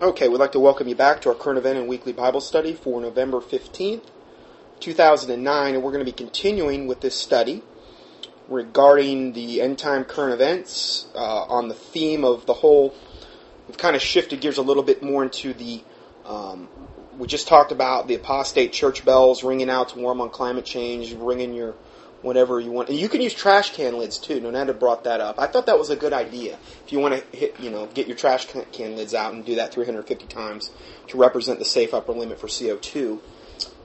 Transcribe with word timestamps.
Okay, 0.00 0.28
we'd 0.28 0.38
like 0.38 0.52
to 0.52 0.60
welcome 0.60 0.86
you 0.86 0.94
back 0.94 1.22
to 1.22 1.28
our 1.28 1.34
current 1.34 1.58
event 1.58 1.76
and 1.76 1.88
weekly 1.88 2.12
Bible 2.12 2.40
study 2.40 2.72
for 2.72 3.00
November 3.00 3.40
15th, 3.40 4.04
2009, 4.78 5.74
and 5.74 5.82
we're 5.82 5.90
going 5.90 6.06
to 6.06 6.08
be 6.08 6.16
continuing 6.16 6.86
with 6.86 7.00
this 7.00 7.16
study 7.16 7.64
regarding 8.48 9.32
the 9.32 9.60
end 9.60 9.76
time 9.76 10.04
current 10.04 10.34
events 10.34 11.08
uh, 11.16 11.42
on 11.46 11.66
the 11.66 11.74
theme 11.74 12.24
of 12.24 12.46
the 12.46 12.54
whole. 12.54 12.94
We've 13.66 13.76
kind 13.76 13.96
of 13.96 14.02
shifted 14.02 14.40
gears 14.40 14.56
a 14.56 14.62
little 14.62 14.84
bit 14.84 15.02
more 15.02 15.24
into 15.24 15.52
the. 15.52 15.82
Um, 16.24 16.68
we 17.18 17.26
just 17.26 17.48
talked 17.48 17.72
about 17.72 18.06
the 18.06 18.14
apostate 18.14 18.72
church 18.72 19.04
bells 19.04 19.42
ringing 19.42 19.68
out 19.68 19.88
to 19.88 19.98
warm 19.98 20.20
on 20.20 20.30
climate 20.30 20.64
change, 20.64 21.12
ringing 21.12 21.54
your 21.54 21.74
whatever 22.22 22.58
you 22.58 22.70
want. 22.70 22.88
And 22.88 22.98
you 22.98 23.08
can 23.08 23.20
use 23.20 23.34
trash 23.34 23.72
can 23.74 23.98
lids 23.98 24.18
too. 24.18 24.40
Nonetta 24.40 24.78
brought 24.78 25.04
that 25.04 25.20
up. 25.20 25.38
I 25.38 25.46
thought 25.46 25.66
that 25.66 25.78
was 25.78 25.90
a 25.90 25.96
good 25.96 26.12
idea. 26.12 26.58
If 26.84 26.92
you 26.92 26.98
want 26.98 27.14
to 27.14 27.36
hit, 27.36 27.58
you 27.60 27.70
know, 27.70 27.86
get 27.86 28.06
your 28.06 28.16
trash 28.16 28.46
can 28.72 28.96
lids 28.96 29.14
out 29.14 29.32
and 29.32 29.44
do 29.44 29.56
that 29.56 29.72
350 29.72 30.26
times 30.26 30.70
to 31.08 31.16
represent 31.16 31.58
the 31.58 31.64
safe 31.64 31.94
upper 31.94 32.12
limit 32.12 32.40
for 32.40 32.48
CO2 32.48 33.20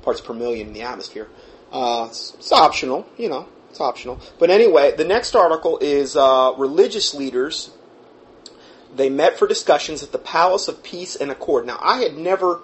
parts 0.01 0.21
per 0.21 0.33
million 0.33 0.67
in 0.67 0.73
the 0.73 0.81
atmosphere. 0.81 1.27
Uh, 1.71 2.07
it's, 2.09 2.33
it's, 2.35 2.51
optional, 2.51 3.07
you 3.17 3.29
know, 3.29 3.47
it's 3.69 3.79
optional. 3.79 4.19
But 4.39 4.49
anyway, 4.49 4.95
the 4.95 5.05
next 5.05 5.35
article 5.35 5.79
is 5.79 6.15
uh, 6.15 6.53
religious 6.57 7.13
leaders. 7.13 7.71
They 8.95 9.09
met 9.09 9.39
for 9.39 9.47
discussions 9.47 10.03
at 10.03 10.11
the 10.11 10.19
Palace 10.19 10.67
of 10.67 10.83
Peace 10.83 11.15
and 11.15 11.31
Accord. 11.31 11.65
Now, 11.65 11.79
I 11.81 12.03
had 12.03 12.15
never 12.15 12.61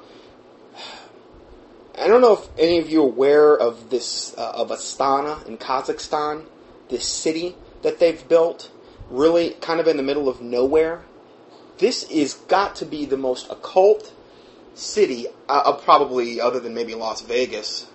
I 1.99 2.07
don't 2.07 2.21
know 2.21 2.33
if 2.33 2.47
any 2.57 2.79
of 2.79 2.89
you 2.89 3.03
are 3.03 3.07
aware 3.07 3.57
of 3.57 3.89
this 3.89 4.33
uh, 4.37 4.51
of 4.55 4.69
Astana 4.69 5.45
in 5.45 5.57
Kazakhstan, 5.57 6.45
this 6.87 7.05
city 7.05 7.57
that 7.81 7.99
they've 7.99 8.25
built, 8.25 8.71
really 9.09 9.51
kind 9.61 9.81
of 9.81 9.87
in 9.87 9.97
the 9.97 10.03
middle 10.03 10.29
of 10.29 10.39
nowhere. 10.39 11.03
This 11.77 12.03
is 12.09 12.35
got 12.35 12.77
to 12.77 12.85
be 12.85 13.05
the 13.05 13.17
most 13.17 13.51
occult 13.51 14.13
city, 14.75 15.27
uh, 15.49 15.73
probably 15.73 16.39
other 16.39 16.61
than 16.61 16.73
maybe 16.73 16.95
Las 16.95 17.19
Vegas, 17.21 17.87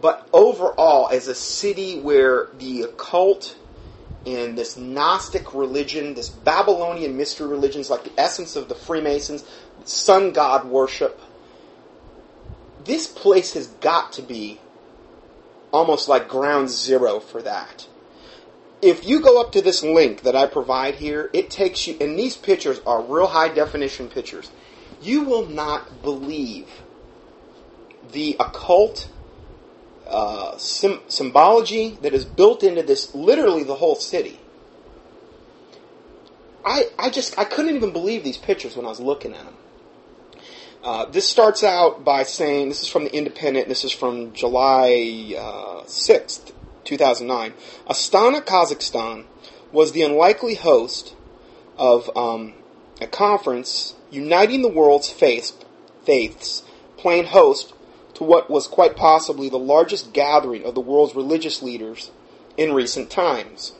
but 0.00 0.28
overall 0.32 1.08
as 1.08 1.26
a 1.26 1.34
city 1.34 1.98
where 1.98 2.48
the 2.58 2.82
occult 2.82 3.56
and 4.24 4.56
this 4.56 4.76
Gnostic 4.76 5.52
religion, 5.52 6.14
this 6.14 6.28
Babylonian 6.28 7.16
mystery 7.16 7.48
religion 7.48 7.80
is 7.80 7.90
like 7.90 8.04
the 8.04 8.20
essence 8.20 8.54
of 8.54 8.68
the 8.68 8.76
Freemasons, 8.76 9.44
sun 9.84 10.30
god 10.30 10.64
worship 10.64 11.20
this 12.84 13.06
place 13.06 13.54
has 13.54 13.66
got 13.66 14.12
to 14.14 14.22
be 14.22 14.60
almost 15.72 16.08
like 16.08 16.28
ground 16.28 16.68
zero 16.70 17.20
for 17.20 17.42
that. 17.42 17.88
If 18.80 19.06
you 19.06 19.20
go 19.20 19.40
up 19.40 19.52
to 19.52 19.62
this 19.62 19.82
link 19.82 20.22
that 20.22 20.34
I 20.34 20.46
provide 20.46 20.96
here, 20.96 21.30
it 21.32 21.50
takes 21.50 21.86
you, 21.86 21.96
and 22.00 22.18
these 22.18 22.36
pictures 22.36 22.80
are 22.84 23.00
real 23.00 23.28
high 23.28 23.48
definition 23.48 24.08
pictures. 24.08 24.50
You 25.00 25.22
will 25.22 25.46
not 25.46 26.02
believe 26.02 26.68
the 28.10 28.36
occult 28.40 29.08
uh, 30.06 30.56
sim- 30.58 31.00
symbology 31.08 31.98
that 32.02 32.12
is 32.12 32.24
built 32.24 32.62
into 32.62 32.82
this, 32.82 33.14
literally 33.14 33.62
the 33.62 33.76
whole 33.76 33.94
city. 33.94 34.38
I, 36.64 36.90
I 36.98 37.10
just, 37.10 37.38
I 37.38 37.44
couldn't 37.44 37.74
even 37.76 37.92
believe 37.92 38.24
these 38.24 38.36
pictures 38.36 38.76
when 38.76 38.84
I 38.84 38.88
was 38.88 39.00
looking 39.00 39.32
at 39.32 39.44
them. 39.44 39.56
Uh, 40.82 41.04
this 41.06 41.28
starts 41.28 41.62
out 41.62 42.04
by 42.04 42.24
saying 42.24 42.68
this 42.68 42.82
is 42.82 42.88
from 42.88 43.04
the 43.04 43.14
Independent. 43.14 43.68
This 43.68 43.84
is 43.84 43.92
from 43.92 44.32
July 44.32 45.34
uh, 45.38 45.86
sixth, 45.86 46.52
two 46.82 46.96
thousand 46.96 47.28
nine. 47.28 47.54
Astana, 47.88 48.40
Kazakhstan, 48.40 49.26
was 49.70 49.92
the 49.92 50.02
unlikely 50.02 50.56
host 50.56 51.14
of 51.78 52.10
um, 52.16 52.54
a 53.00 53.06
conference 53.06 53.94
uniting 54.10 54.62
the 54.62 54.68
world's 54.68 55.08
faiths, 55.08 55.52
faiths, 56.04 56.64
playing 56.96 57.26
host 57.26 57.72
to 58.14 58.24
what 58.24 58.50
was 58.50 58.66
quite 58.66 58.96
possibly 58.96 59.48
the 59.48 59.58
largest 59.58 60.12
gathering 60.12 60.64
of 60.64 60.74
the 60.74 60.80
world's 60.80 61.14
religious 61.14 61.62
leaders 61.62 62.10
in 62.56 62.74
recent 62.74 63.08
times. 63.08 63.72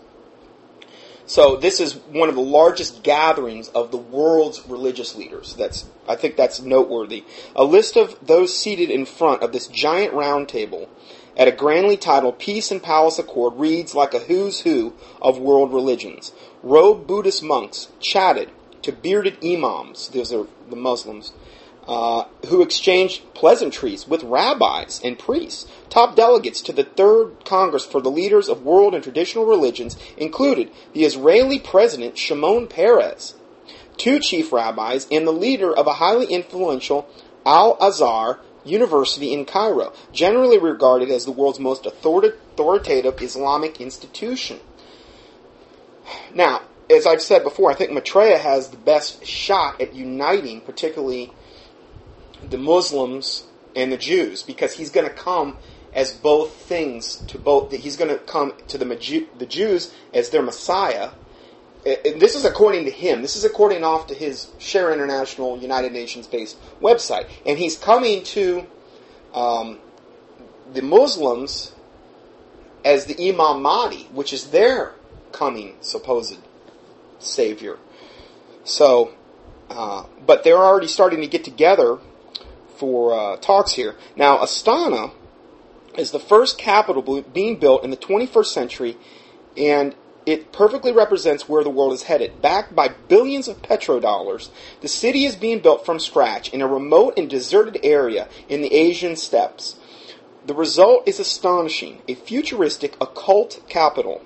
So 1.32 1.56
this 1.56 1.81
is 1.81 1.94
one 1.94 2.28
of 2.28 2.34
the 2.34 2.43
largest 2.43 3.03
gatherings 3.03 3.69
of 3.69 3.91
the 3.91 3.97
world's 3.97 4.69
religious 4.69 5.16
leaders. 5.16 5.54
That's 5.54 5.87
I 6.06 6.15
think 6.15 6.37
that's 6.37 6.60
noteworthy. 6.60 7.25
A 7.56 7.65
list 7.65 7.97
of 7.97 8.19
those 8.20 8.54
seated 8.54 8.91
in 8.91 9.06
front 9.06 9.43
of 9.43 9.50
this 9.50 9.66
giant 9.66 10.12
round 10.12 10.50
table 10.50 10.91
at 11.34 11.48
a 11.48 11.53
grandly 11.53 11.97
titled 11.97 12.38
Peace 12.38 12.70
and 12.70 12.82
Palace 12.82 13.19
Accord 13.19 13.54
reads 13.56 13.94
like 13.94 14.12
a 14.12 14.19
who's 14.19 14.60
who 14.60 14.93
of 15.22 15.38
world 15.38 15.72
religions. 15.72 16.32
Robed 16.62 17.06
Buddhist 17.06 17.43
monks 17.43 17.88
chatted 17.99 18.50
to 18.82 18.93
bearded 18.93 19.43
imams, 19.43 20.09
those 20.09 20.34
are 20.34 20.47
the 20.69 20.76
Muslims, 20.76 21.32
uh, 21.87 22.25
who 22.47 22.62
exchanged 22.62 23.22
pleasantries 23.34 24.06
with 24.06 24.22
rabbis 24.22 25.00
and 25.03 25.19
priests. 25.19 25.66
Top 25.91 26.15
delegates 26.15 26.60
to 26.62 26.72
the 26.72 26.84
Third 26.84 27.44
Congress 27.44 27.84
for 27.84 28.00
the 28.00 28.10
Leaders 28.10 28.48
of 28.48 28.62
World 28.62 28.94
and 28.94 29.03
Traditional 29.03 29.44
Religions 29.44 29.97
included 30.16 30.70
the 30.93 31.04
Israeli 31.04 31.59
President 31.59 32.16
Shimon 32.16 32.69
Peres, 32.69 33.34
two 33.97 34.20
chief 34.20 34.53
rabbis, 34.53 35.06
and 35.10 35.26
the 35.26 35.32
leader 35.32 35.75
of 35.75 35.87
a 35.87 35.94
highly 35.94 36.26
influential 36.26 37.09
Al 37.44 37.76
Azhar 37.81 38.38
University 38.64 39.32
in 39.32 39.44
Cairo, 39.44 39.93
generally 40.12 40.59
regarded 40.59 41.10
as 41.10 41.25
the 41.25 41.32
world's 41.32 41.59
most 41.59 41.84
authoritative 41.84 43.20
Islamic 43.20 43.81
institution. 43.81 44.60
Now, 46.32 46.62
as 46.88 47.06
I've 47.06 47.22
said 47.22 47.43
before, 47.43 47.70
I 47.70 47.75
think 47.75 47.91
Maitreya 47.91 48.38
has 48.38 48.69
the 48.69 48.76
best 48.76 49.26
shot 49.26 49.81
at 49.81 49.94
uniting, 49.94 50.60
particularly 50.60 51.32
the 52.51 52.59
Muslims 52.59 53.45
and 53.75 53.93
the 53.93 53.97
Jews 53.97 54.43
because 54.43 54.75
he's 54.75 54.91
going 54.91 55.07
to 55.07 55.15
come 55.15 55.57
as 55.95 56.13
both 56.13 56.55
things 56.55 57.17
to 57.29 57.39
both. 57.39 57.73
He's 57.73 57.97
going 57.97 58.11
to 58.11 58.19
come 58.19 58.53
to 58.69 58.79
the 58.79 59.27
the 59.39 59.47
Jews 59.47 59.93
as 60.13 60.31
their 60.31 60.43
Messiah. 60.43 61.11
And 61.85 62.21
this 62.21 62.37
is 62.37 62.45
according 62.45 62.85
to 62.85 62.93
him. 62.93 63.23
This 63.23 63.35
is 63.35 63.45
according 63.45 63.83
off 63.83 64.07
to 64.07 64.15
his 64.15 64.53
Share 64.59 64.93
International 64.93 65.59
United 65.59 65.93
Nations 65.93 66.29
based 66.29 66.57
website, 66.81 67.29
and 67.45 67.59
he's 67.59 67.77
coming 67.77 68.23
to 68.25 68.67
um, 69.35 69.81
the 70.73 70.83
Muslims 70.83 71.73
as 72.85 73.07
the 73.07 73.29
Imam 73.29 73.63
Mahdi, 73.63 74.05
which 74.13 74.33
is 74.33 74.51
their 74.51 74.95
coming 75.33 75.77
supposed 75.81 76.39
savior. 77.19 77.79
So, 78.65 79.13
uh, 79.69 80.05
but 80.25 80.45
they're 80.45 80.59
already 80.59 80.87
starting 80.87 81.21
to 81.21 81.27
get 81.27 81.43
together 81.43 81.99
for 82.82 83.15
uh, 83.15 83.37
talks 83.37 83.75
here. 83.75 83.94
Now, 84.16 84.38
Astana 84.38 85.12
is 85.97 86.10
the 86.10 86.19
first 86.19 86.59
capital 86.59 87.22
being 87.22 87.60
built 87.60 87.84
in 87.84 87.91
the 87.91 87.97
21st 87.97 88.47
century, 88.47 88.97
and 89.56 89.94
it 90.26 90.50
perfectly 90.50 90.91
represents 90.91 91.48
where 91.48 91.62
the 91.62 91.70
world 91.70 91.93
is 91.93 92.03
headed. 92.03 92.43
Backed 92.43 92.75
by 92.75 92.88
billions 92.88 93.47
of 93.47 93.62
petrodollars, 93.62 94.50
the 94.81 94.88
city 94.88 95.25
is 95.26 95.37
being 95.37 95.60
built 95.60 95.87
from 95.87 96.00
scratch 96.00 96.48
in 96.48 96.60
a 96.60 96.66
remote 96.66 97.15
and 97.16 97.31
deserted 97.31 97.78
area 97.84 98.28
in 98.48 98.62
the 98.62 98.75
Asian 98.75 99.14
steppes. 99.14 99.76
The 100.44 100.54
result 100.54 101.06
is 101.06 101.20
astonishing 101.20 102.03
a 102.09 102.16
futuristic 102.16 102.97
occult 103.00 103.62
capital, 103.69 104.22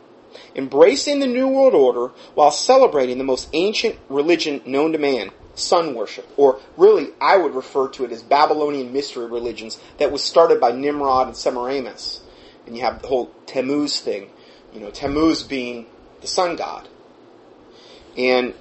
embracing 0.54 1.20
the 1.20 1.26
New 1.26 1.48
World 1.48 1.74
Order 1.74 2.14
while 2.34 2.50
celebrating 2.50 3.18
the 3.18 3.24
most 3.24 3.50
ancient 3.52 3.98
religion 4.08 4.62
known 4.64 4.92
to 4.92 4.98
man 4.98 5.30
sun 5.56 5.94
worship, 5.94 6.28
or 6.36 6.60
really, 6.76 7.08
I 7.20 7.36
would 7.36 7.54
refer 7.54 7.88
to 7.88 8.04
it 8.04 8.12
as 8.12 8.22
Babylonian 8.22 8.92
mystery 8.92 9.26
religions 9.26 9.80
that 9.98 10.12
was 10.12 10.22
started 10.22 10.60
by 10.60 10.72
Nimrod 10.72 11.26
and 11.26 11.36
Semiramis. 11.36 12.20
And 12.66 12.76
you 12.76 12.82
have 12.82 13.02
the 13.02 13.08
whole 13.08 13.30
Tammuz 13.46 14.00
thing, 14.00 14.30
you 14.72 14.80
know, 14.80 14.90
Tammuz 14.90 15.42
being 15.42 15.86
the 16.20 16.26
sun 16.26 16.56
god. 16.56 16.88
And, 18.16 18.54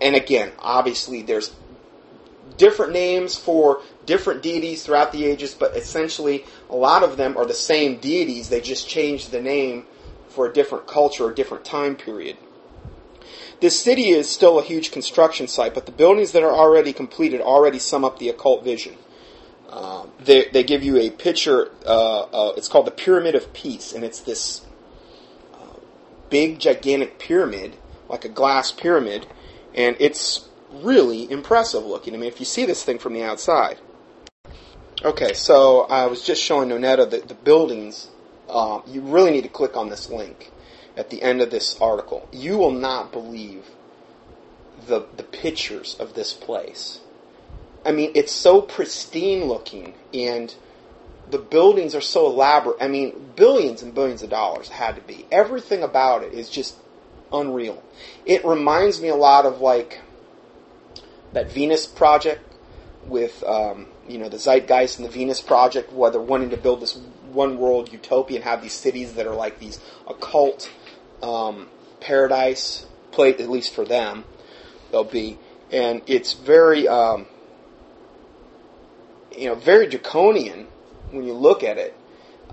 and 0.00 0.14
again, 0.14 0.52
obviously 0.58 1.22
there's 1.22 1.54
different 2.56 2.92
names 2.92 3.36
for 3.36 3.80
different 4.06 4.42
deities 4.42 4.84
throughout 4.84 5.12
the 5.12 5.24
ages, 5.24 5.54
but 5.54 5.76
essentially 5.76 6.44
a 6.68 6.76
lot 6.76 7.02
of 7.02 7.16
them 7.16 7.36
are 7.36 7.46
the 7.46 7.54
same 7.54 7.98
deities, 7.98 8.48
they 8.48 8.60
just 8.60 8.88
changed 8.88 9.30
the 9.30 9.40
name 9.40 9.86
for 10.28 10.46
a 10.46 10.52
different 10.52 10.86
culture 10.86 11.24
or 11.24 11.32
different 11.32 11.64
time 11.64 11.96
period. 11.96 12.36
This 13.64 13.80
city 13.80 14.10
is 14.10 14.28
still 14.28 14.58
a 14.58 14.62
huge 14.62 14.90
construction 14.90 15.48
site, 15.48 15.72
but 15.72 15.86
the 15.86 15.92
buildings 15.92 16.32
that 16.32 16.42
are 16.42 16.52
already 16.52 16.92
completed 16.92 17.40
already 17.40 17.78
sum 17.78 18.04
up 18.04 18.18
the 18.18 18.28
occult 18.28 18.62
vision. 18.62 18.94
Uh, 19.70 20.04
they, 20.22 20.48
they 20.52 20.62
give 20.62 20.82
you 20.82 20.98
a 20.98 21.08
picture, 21.08 21.70
uh, 21.86 22.24
uh, 22.24 22.52
it's 22.58 22.68
called 22.68 22.86
the 22.86 22.90
Pyramid 22.90 23.34
of 23.34 23.54
Peace, 23.54 23.94
and 23.94 24.04
it's 24.04 24.20
this 24.20 24.66
uh, 25.54 25.78
big, 26.28 26.58
gigantic 26.58 27.18
pyramid, 27.18 27.78
like 28.06 28.26
a 28.26 28.28
glass 28.28 28.70
pyramid, 28.70 29.26
and 29.74 29.96
it's 29.98 30.46
really 30.70 31.30
impressive 31.30 31.86
looking. 31.86 32.12
I 32.12 32.18
mean, 32.18 32.28
if 32.28 32.40
you 32.40 32.44
see 32.44 32.66
this 32.66 32.84
thing 32.84 32.98
from 32.98 33.14
the 33.14 33.22
outside. 33.22 33.78
Okay, 35.02 35.32
so 35.32 35.84
I 35.84 36.04
was 36.04 36.22
just 36.22 36.42
showing 36.42 36.68
Nonetta 36.68 37.08
the, 37.08 37.26
the 37.26 37.32
buildings. 37.32 38.10
Uh, 38.46 38.82
you 38.86 39.00
really 39.00 39.30
need 39.30 39.44
to 39.44 39.48
click 39.48 39.74
on 39.74 39.88
this 39.88 40.10
link 40.10 40.50
at 40.96 41.10
the 41.10 41.22
end 41.22 41.40
of 41.40 41.50
this 41.50 41.78
article. 41.80 42.28
You 42.32 42.58
will 42.58 42.70
not 42.70 43.12
believe 43.12 43.66
the, 44.86 45.06
the 45.16 45.22
pictures 45.22 45.96
of 45.98 46.14
this 46.14 46.32
place. 46.32 47.00
I 47.84 47.92
mean, 47.92 48.12
it's 48.14 48.32
so 48.32 48.62
pristine 48.62 49.44
looking, 49.44 49.94
and 50.12 50.54
the 51.30 51.38
buildings 51.38 51.94
are 51.94 52.00
so 52.00 52.26
elaborate. 52.26 52.78
I 52.80 52.88
mean, 52.88 53.32
billions 53.36 53.82
and 53.82 53.94
billions 53.94 54.22
of 54.22 54.30
dollars 54.30 54.68
had 54.68 54.96
to 54.96 55.02
be. 55.02 55.26
Everything 55.30 55.82
about 55.82 56.22
it 56.22 56.32
is 56.32 56.48
just 56.48 56.76
unreal. 57.32 57.82
It 58.24 58.44
reminds 58.44 59.00
me 59.00 59.08
a 59.08 59.16
lot 59.16 59.44
of 59.44 59.60
like 59.60 60.00
that 61.32 61.50
Venus 61.52 61.84
project 61.84 62.40
with 63.06 63.42
um, 63.44 63.88
you 64.08 64.16
know 64.16 64.28
the 64.28 64.38
zeitgeist 64.38 64.98
and 64.98 65.06
the 65.06 65.12
Venus 65.12 65.40
project, 65.40 65.92
where 65.92 66.10
they're 66.10 66.20
wanting 66.20 66.50
to 66.50 66.56
build 66.56 66.80
this 66.80 66.98
one 67.32 67.58
world 67.58 67.92
utopia 67.92 68.36
and 68.36 68.44
have 68.44 68.62
these 68.62 68.72
cities 68.72 69.14
that 69.14 69.26
are 69.26 69.34
like 69.34 69.58
these 69.58 69.80
occult 70.06 70.70
um, 71.24 71.68
paradise, 72.00 72.86
plate 73.10 73.40
at 73.40 73.48
least 73.48 73.74
for 73.74 73.84
them, 73.84 74.24
they'll 74.90 75.04
be, 75.04 75.38
and 75.72 76.02
it's 76.06 76.34
very 76.34 76.86
um, 76.86 77.26
you 79.36 79.48
know 79.48 79.54
very 79.54 79.86
draconian 79.86 80.66
when 81.10 81.24
you 81.24 81.32
look 81.32 81.62
at 81.62 81.78
it, 81.78 81.96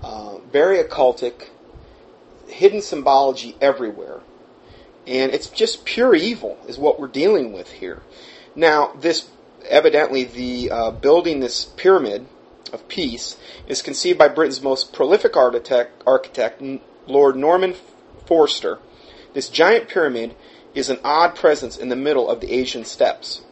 uh, 0.02 0.38
very 0.50 0.82
occultic, 0.82 1.48
hidden 2.46 2.80
symbology 2.80 3.56
everywhere, 3.60 4.20
and 5.06 5.32
it's 5.32 5.48
just 5.48 5.84
pure 5.84 6.14
evil 6.14 6.58
is 6.66 6.78
what 6.78 6.98
we're 6.98 7.08
dealing 7.08 7.52
with 7.52 7.70
here. 7.70 8.02
Now 8.56 8.92
this 8.98 9.28
evidently 9.68 10.24
the 10.24 10.70
uh, 10.70 10.90
building 10.90 11.40
this 11.40 11.64
pyramid 11.64 12.26
of 12.72 12.88
peace 12.88 13.36
is 13.66 13.82
conceived 13.82 14.18
by 14.18 14.28
Britain's 14.28 14.62
most 14.62 14.92
prolific 14.92 15.36
architect, 15.36 16.02
architect 16.06 16.62
Lord 17.06 17.36
Norman 17.36 17.74
Foster. 18.32 18.78
This 19.34 19.50
giant 19.50 19.90
pyramid 19.90 20.34
is 20.74 20.88
an 20.88 20.98
odd 21.04 21.34
presence 21.34 21.76
in 21.76 21.90
the 21.90 21.96
middle 21.96 22.30
of 22.30 22.40
the 22.40 22.50
Asian 22.50 22.82
steppes. 22.82 23.42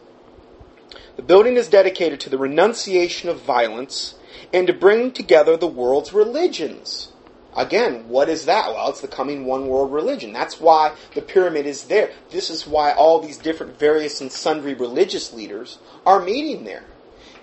The 1.17 1.23
building 1.23 1.59
is 1.59 1.69
dedicated 1.69 2.19
to 2.21 2.31
the 2.31 2.39
renunciation 2.39 3.29
of 3.29 3.43
violence 3.43 4.15
and 4.55 4.67
to 4.67 4.73
bring 4.73 5.13
together 5.13 5.55
the 5.59 5.67
world's 5.67 6.15
religions. 6.15 7.13
Again, 7.55 8.09
what 8.09 8.31
is 8.31 8.47
that? 8.47 8.73
Well, 8.73 8.89
it's 8.89 9.03
the 9.03 9.09
coming 9.09 9.45
one 9.45 9.69
world 9.69 9.93
religion. 9.93 10.33
That's 10.33 10.59
why 10.59 10.95
the 11.15 11.21
pyramid 11.21 11.67
is 11.67 11.85
there. 11.85 12.11
This 12.31 12.49
is 12.49 12.67
why 12.67 12.93
all 12.93 13.21
these 13.21 13.37
different 13.37 13.79
various 13.79 14.23
and 14.23 14.33
sundry 14.33 14.73
religious 14.73 15.35
leaders 15.35 15.79
are 16.07 16.23
meeting 16.23 16.65
there. 16.65 16.85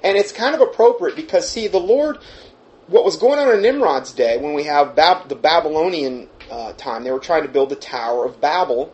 And 0.03 0.17
it's 0.17 0.31
kind 0.31 0.55
of 0.55 0.61
appropriate 0.61 1.15
because, 1.15 1.47
see, 1.47 1.67
the 1.67 1.77
Lord, 1.77 2.17
what 2.87 3.05
was 3.05 3.15
going 3.17 3.37
on 3.37 3.53
in 3.53 3.61
Nimrod's 3.61 4.11
day 4.11 4.39
when 4.39 4.55
we 4.55 4.63
have 4.63 4.95
Bab- 4.95 5.29
the 5.29 5.35
Babylonian 5.35 6.29
uh, 6.49 6.73
time, 6.73 7.03
they 7.03 7.11
were 7.11 7.19
trying 7.19 7.43
to 7.43 7.49
build 7.49 7.69
the 7.69 7.75
Tower 7.75 8.25
of 8.25 8.41
Babel. 8.41 8.93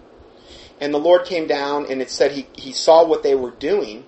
And 0.79 0.93
the 0.93 0.99
Lord 0.99 1.25
came 1.25 1.47
down 1.47 1.85
and 1.89 2.01
it 2.01 2.09
said 2.09 2.31
he, 2.31 2.47
he 2.53 2.71
saw 2.71 3.05
what 3.05 3.23
they 3.23 3.35
were 3.35 3.51
doing 3.51 4.05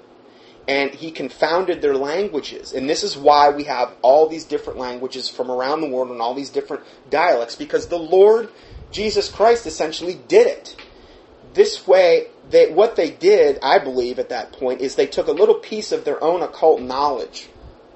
and 0.67 0.91
he 0.91 1.11
confounded 1.11 1.81
their 1.81 1.95
languages. 1.95 2.73
And 2.73 2.89
this 2.89 3.03
is 3.03 3.15
why 3.15 3.49
we 3.49 3.65
have 3.65 3.93
all 4.01 4.27
these 4.27 4.45
different 4.45 4.79
languages 4.79 5.29
from 5.29 5.51
around 5.51 5.81
the 5.81 5.89
world 5.89 6.09
and 6.09 6.21
all 6.21 6.33
these 6.33 6.49
different 6.49 6.83
dialects, 7.09 7.55
because 7.55 7.87
the 7.87 7.99
Lord 7.99 8.49
Jesus 8.91 9.29
Christ 9.29 9.67
essentially 9.67 10.19
did 10.27 10.47
it. 10.47 10.75
This 11.53 11.87
way, 11.87 12.27
they, 12.49 12.71
what 12.71 12.95
they 12.95 13.11
did, 13.11 13.59
I 13.61 13.79
believe, 13.79 14.19
at 14.19 14.29
that 14.29 14.51
point, 14.53 14.81
is 14.81 14.95
they 14.95 15.07
took 15.07 15.27
a 15.27 15.31
little 15.31 15.55
piece 15.55 15.91
of 15.91 16.03
their 16.03 16.21
own 16.23 16.41
occult 16.41 16.81
knowledge 16.81 17.47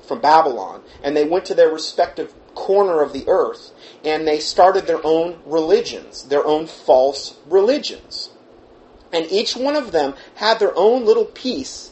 from 0.08 0.22
Babylon, 0.22 0.82
and 1.04 1.16
they 1.16 1.26
went 1.26 1.46
to 1.46 1.54
their 1.56 1.70
respective 1.70 2.34
corner 2.56 3.02
of 3.02 3.14
the 3.14 3.26
earth, 3.28 3.72
and 4.04 4.28
they 4.28 4.40
started 4.40 4.88
their 4.88 5.06
own 5.06 5.40
religions, 5.46 6.24
their 6.24 6.46
own 6.46 6.68
false 6.68 7.38
religions. 7.48 8.30
And 9.12 9.26
each 9.32 9.56
one 9.56 9.76
of 9.76 9.92
them 9.92 10.14
had 10.36 10.60
their 10.60 10.76
own 10.78 11.06
little 11.06 11.26
piece 11.26 11.92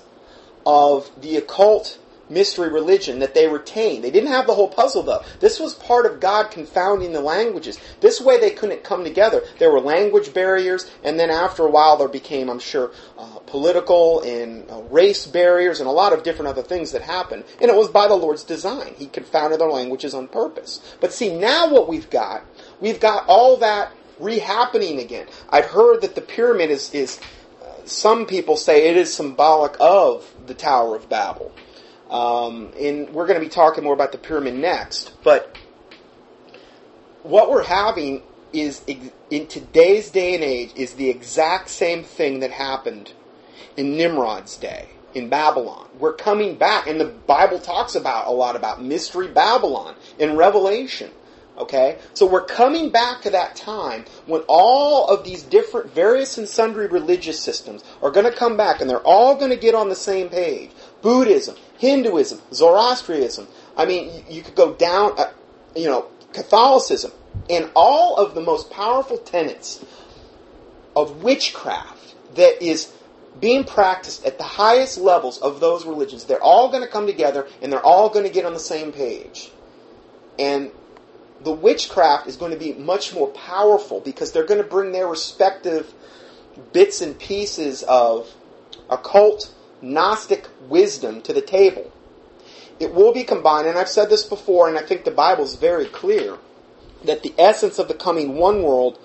of 0.66 1.10
the 1.20 1.38
occult 1.38 1.98
mystery 2.30 2.70
religion 2.70 3.20
that 3.20 3.34
they 3.34 3.48
retained. 3.48 4.04
They 4.04 4.12
didn't 4.12 4.32
have 4.32 4.48
the 4.48 4.54
whole 4.54 4.68
puzzle 4.68 5.04
though. 5.04 5.24
This 5.40 5.60
was 5.60 5.74
part 5.76 6.06
of 6.06 6.20
God 6.20 6.52
confounding 6.52 7.14
the 7.14 7.22
languages. 7.22 7.80
This 8.02 8.22
way 8.22 8.40
they 8.40 8.52
couldn't 8.52 8.84
come 8.84 9.04
together. 9.04 9.44
There 9.60 9.72
were 9.72 9.80
language 9.80 10.34
barriers, 10.34 10.90
and 11.04 11.20
then 11.20 11.30
after 11.30 11.64
a 11.64 11.70
while 11.70 11.98
there 11.98 12.08
became, 12.08 12.50
I'm 12.50 12.60
sure, 12.60 12.92
uh, 13.18 13.40
political 13.46 14.22
and 14.22 14.70
uh, 14.70 14.82
race 14.84 15.26
barriers 15.26 15.80
and 15.80 15.88
a 15.88 15.92
lot 15.92 16.14
of 16.14 16.24
different 16.24 16.50
other 16.50 16.64
things 16.64 16.92
that 16.92 17.02
happened. 17.02 17.44
And 17.62 17.70
it 17.70 17.76
was 17.76 17.90
by 17.90 18.08
the 18.08 18.16
Lord's 18.16 18.44
design. 18.44 18.96
He 18.98 19.08
confounded 19.08 19.60
their 19.60 19.70
languages 19.70 20.14
on 20.14 20.28
purpose. 20.28 20.96
But 21.00 21.14
see, 21.14 21.38
now 21.38 21.70
what 21.72 21.88
we've 21.88 22.10
got, 22.10 22.44
we've 22.80 23.00
got 23.00 23.26
all 23.28 23.58
that 23.58 23.92
rehappening 24.20 25.00
again. 25.00 25.28
I've 25.50 25.66
heard 25.66 26.02
that 26.02 26.16
the 26.16 26.22
pyramid 26.22 26.72
is, 26.72 26.94
is 26.94 27.20
some 27.88 28.26
people 28.26 28.58
say 28.58 28.90
it 28.90 28.98
is 28.98 29.14
symbolic 29.14 29.76
of 29.80 30.34
the 30.46 30.54
Tower 30.54 30.96
of 30.96 31.08
Babel. 31.10 31.52
Um, 32.10 32.72
and 32.80 33.10
we're 33.10 33.28
going 33.28 33.40
to 33.40 33.46
be 33.46 33.50
talking 33.50 33.84
more 33.84 33.94
about 33.94 34.12
the 34.12 34.18
pyramid 34.18 34.56
next. 34.56 35.12
But 35.24 35.58
what 37.24 37.50
we're 37.50 37.64
having 37.64 38.24
is, 38.54 38.82
in 39.30 39.48
today's 39.48 40.10
day 40.10 40.34
and 40.34 40.44
age, 40.44 40.72
is 40.76 40.94
the 40.94 41.10
exact 41.10 41.70
same 41.70 42.04
thing 42.04 42.40
that 42.40 42.52
happened 42.52 43.12
in 43.76 43.98
Nimrod's 43.98 44.58
day 44.58 44.90
in 45.14 45.30
Babylon. 45.30 45.88
We're 46.00 46.14
coming 46.14 46.56
back, 46.56 46.88
and 46.88 47.00
the 47.00 47.06
Bible 47.06 47.60
talks 47.60 47.96
about 47.96 48.28
a 48.28 48.32
lot 48.32 48.56
about 48.56 48.82
mystery 48.82 49.28
Babylon 49.28 49.96
in 50.20 50.38
Revelation. 50.38 51.12
Okay? 51.58 51.98
So 52.14 52.28
we're 52.28 52.46
coming 52.46 52.92
back 52.92 53.24
to 53.24 53.32
that 53.32 53.56
time 53.56 54.06
when 54.28 54.42
all 54.48 55.08
of 55.08 55.24
these 55.24 55.42
different 55.42 55.92
various 55.92 56.38
and 56.38 56.48
sundry 56.48 56.88
religious 56.88 57.40
systems 57.40 57.84
are 58.02 58.12
going 58.12 58.32
to 58.32 58.38
come 58.38 58.58
back 58.58 58.80
and 58.80 58.90
they're 58.90 59.00
all 59.00 59.36
going 59.36 59.50
to 59.50 59.58
get 59.58 59.74
on 59.74 59.90
the 59.90 59.96
same 59.96 60.30
page. 60.30 60.70
Buddhism, 61.02 61.56
Hinduism, 61.78 62.42
Zoroastrianism. 62.54 63.48
I 63.76 63.86
mean, 63.86 64.24
you 64.30 64.42
could 64.42 64.56
go 64.56 64.74
down, 64.74 65.14
uh, 65.18 65.32
you 65.76 65.88
know, 65.88 66.08
Catholicism, 66.34 67.12
and 67.50 67.70
all 67.76 68.18
of 68.18 68.36
the 68.36 68.42
most 68.42 68.70
powerful 68.72 69.18
tenets 69.18 69.84
of 70.96 71.24
witchcraft 71.24 72.16
that 72.36 72.62
is 72.62 72.92
being 73.40 73.64
practiced 73.64 74.26
at 74.26 74.38
the 74.38 74.44
highest 74.44 74.98
levels 74.98 75.38
of 75.40 75.60
those 75.60 75.86
religions, 75.86 76.26
they're 76.26 76.42
all 76.42 76.70
going 76.70 76.82
to 76.82 76.90
come 76.90 77.06
together 77.06 77.48
and 77.62 77.72
they're 77.72 77.86
all 77.86 78.10
going 78.10 78.26
to 78.26 78.32
get 78.32 78.46
on 78.46 78.54
the 78.54 78.60
same 78.60 78.92
page. 78.92 79.52
And 80.40 80.72
the 81.44 81.52
witchcraft 81.52 82.28
is 82.28 82.36
going 82.36 82.52
to 82.52 82.58
be 82.58 82.74
much 82.74 83.14
more 83.14 83.28
powerful 83.28 84.00
because 84.00 84.32
they're 84.32 84.46
going 84.46 84.62
to 84.62 84.68
bring 84.68 84.92
their 84.92 85.08
respective 85.08 85.94
bits 86.74 87.02
and 87.02 87.18
pieces 87.18 87.84
of 87.84 88.34
occult 88.90 89.54
Gnostic 89.82 90.48
wisdom 90.68 91.22
to 91.22 91.34
the 91.34 91.42
table. 91.42 91.92
It 92.80 92.94
will 92.94 93.14
be 93.14 93.24
combined, 93.24 93.68
and 93.68 93.78
I've 93.78 93.90
said 93.90 94.10
this 94.10 94.24
before, 94.24 94.68
and 94.68 94.78
I 94.78 94.82
think 94.82 95.04
the 95.04 95.12
Bible 95.12 95.44
is 95.44 95.56
very 95.56 95.86
clear 95.86 96.38
that 97.06 97.24
the 97.24 97.34
essence 97.38 97.80
of 97.80 97.88
the 97.88 97.94
coming 97.94 98.36
one 98.36 98.64
world, 98.64 99.00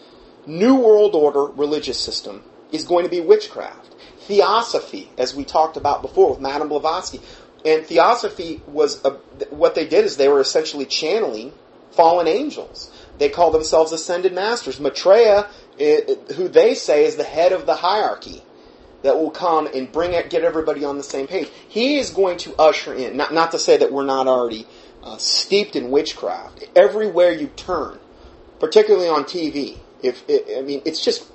new 0.46 0.74
world 0.74 1.14
order 1.14 1.44
religious 1.44 1.98
system 1.98 2.42
is 2.70 2.84
going 2.84 3.04
to 3.04 3.10
be 3.10 3.20
witchcraft. 3.20 3.94
Theosophy, 4.20 5.10
as 5.18 5.34
we 5.34 5.44
talked 5.44 5.76
about 5.76 6.02
before 6.02 6.30
with 6.30 6.40
Madame 6.40 6.68
Blavatsky. 6.68 7.20
And 7.64 7.86
theosophy 7.86 8.60
was, 8.66 9.02
a, 9.04 9.10
what 9.50 9.74
they 9.74 9.86
did 9.86 10.04
is 10.04 10.16
they 10.16 10.28
were 10.28 10.40
essentially 10.40 10.86
channeling 10.86 11.52
fallen 11.92 12.26
angels. 12.26 12.90
They 13.18 13.28
call 13.28 13.50
themselves 13.50 13.92
ascended 13.92 14.32
masters. 14.32 14.80
Maitreya, 14.80 15.48
eh, 15.78 16.14
who 16.34 16.48
they 16.48 16.74
say 16.74 17.04
is 17.04 17.16
the 17.16 17.24
head 17.24 17.52
of 17.52 17.66
the 17.66 17.76
hierarchy 17.76 18.42
that 19.02 19.16
will 19.16 19.30
come 19.30 19.66
and 19.66 19.90
bring 19.90 20.12
it, 20.12 20.30
get 20.30 20.42
everybody 20.42 20.84
on 20.84 20.96
the 20.96 21.02
same 21.02 21.26
page. 21.26 21.48
He 21.68 21.98
is 21.98 22.10
going 22.10 22.38
to 22.38 22.54
usher 22.56 22.94
in, 22.94 23.16
not, 23.16 23.34
not 23.34 23.50
to 23.52 23.58
say 23.58 23.76
that 23.76 23.92
we're 23.92 24.04
not 24.04 24.26
already 24.26 24.66
uh, 25.02 25.16
steeped 25.16 25.76
in 25.76 25.90
witchcraft. 25.90 26.64
Everywhere 26.76 27.32
you 27.32 27.48
turn, 27.48 27.98
particularly 28.60 29.08
on 29.08 29.24
TV, 29.24 29.78
if 30.02 30.22
it, 30.28 30.58
I 30.58 30.62
mean, 30.62 30.82
it's 30.84 31.04
just 31.04 31.26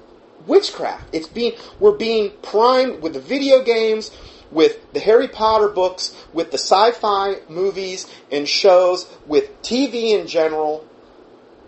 witchcraft. 0.45 1.05
It's 1.13 1.27
being 1.27 1.53
we're 1.79 1.97
being 1.97 2.31
primed 2.41 3.01
with 3.01 3.13
the 3.13 3.19
video 3.19 3.63
games, 3.63 4.11
with 4.51 4.93
the 4.93 4.99
Harry 4.99 5.27
Potter 5.27 5.67
books, 5.67 6.15
with 6.33 6.51
the 6.51 6.57
sci-fi 6.57 7.35
movies 7.49 8.07
and 8.31 8.47
shows, 8.47 9.07
with 9.25 9.61
TV 9.61 10.17
in 10.17 10.27
general, 10.27 10.85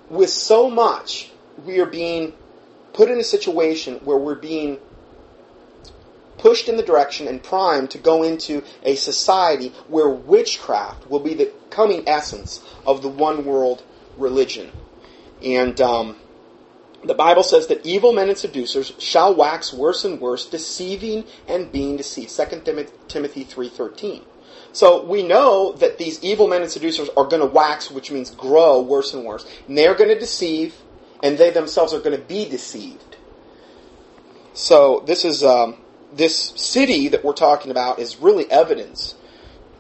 with 0.10 0.30
so 0.30 0.70
much, 0.70 1.32
we 1.66 1.80
are 1.80 1.86
being 1.86 2.34
put 2.94 3.10
in 3.10 3.20
a 3.20 3.24
situation 3.24 3.96
where 4.04 4.18
we're 4.18 4.36
being 4.36 4.80
pushed 6.40 6.68
in 6.68 6.78
the 6.78 6.84
direction 6.84 7.28
and 7.28 7.44
primed 7.44 7.92
to 7.92 7.98
go 7.98 8.24
into 8.24 8.64
a 8.84 8.96
society 8.96 9.70
where 9.88 10.10
witchcraft 10.10 11.10
will 11.10 11.20
be 11.20 11.34
the 11.34 11.52
coming 11.70 12.08
essence 12.08 12.62
of 12.86 13.02
the 13.02 13.10
one 13.10 13.46
world 13.46 13.84
religion. 14.18 14.72
And 15.44 15.80
um, 15.80 16.16
the 17.04 17.14
Bible 17.14 17.44
says 17.44 17.68
that 17.68 17.86
evil 17.86 18.12
men 18.12 18.30
and 18.30 18.38
seducers 18.38 18.94
shall 18.98 19.34
wax 19.34 19.74
worse 19.74 20.04
and 20.04 20.20
worse, 20.20 20.46
deceiving 20.46 21.26
and 21.48 21.72
being 21.72 21.98
deceived. 21.98 22.36
2 22.36 22.62
Timothy 23.08 23.46
3.13. 23.46 24.24
So 24.72 25.04
we 25.04 25.24
know 25.24 25.74
that 25.74 25.98
these 25.98 26.24
evil 26.24 26.48
men 26.48 26.62
and 26.62 26.70
seducers 26.70 27.10
are 27.18 27.26
going 27.26 27.42
to 27.42 27.48
wax, 27.48 27.90
which 27.90 28.12
means 28.12 28.32
grow 28.32 28.82
worse 28.82 29.14
and 29.14 29.26
worse. 29.26 29.46
And 29.68 29.78
they're 29.78 29.96
going 29.96 30.10
to 30.10 30.20
deceive, 30.20 30.76
and 31.24 31.38
they 31.38 31.50
themselves 31.50 31.94
are 31.94 32.00
going 32.00 32.18
to 32.18 32.24
be 32.24 32.48
deceived. 32.48 33.18
So 34.54 35.04
this 35.08 35.26
is 35.26 35.44
um, 35.44 35.78
this 36.12 36.54
city 36.56 37.08
that 37.10 37.24
we're 37.24 37.34
talking 37.34 37.72
about 37.72 38.00
is 38.00 38.18
really 38.18 38.50
evidence 38.52 39.16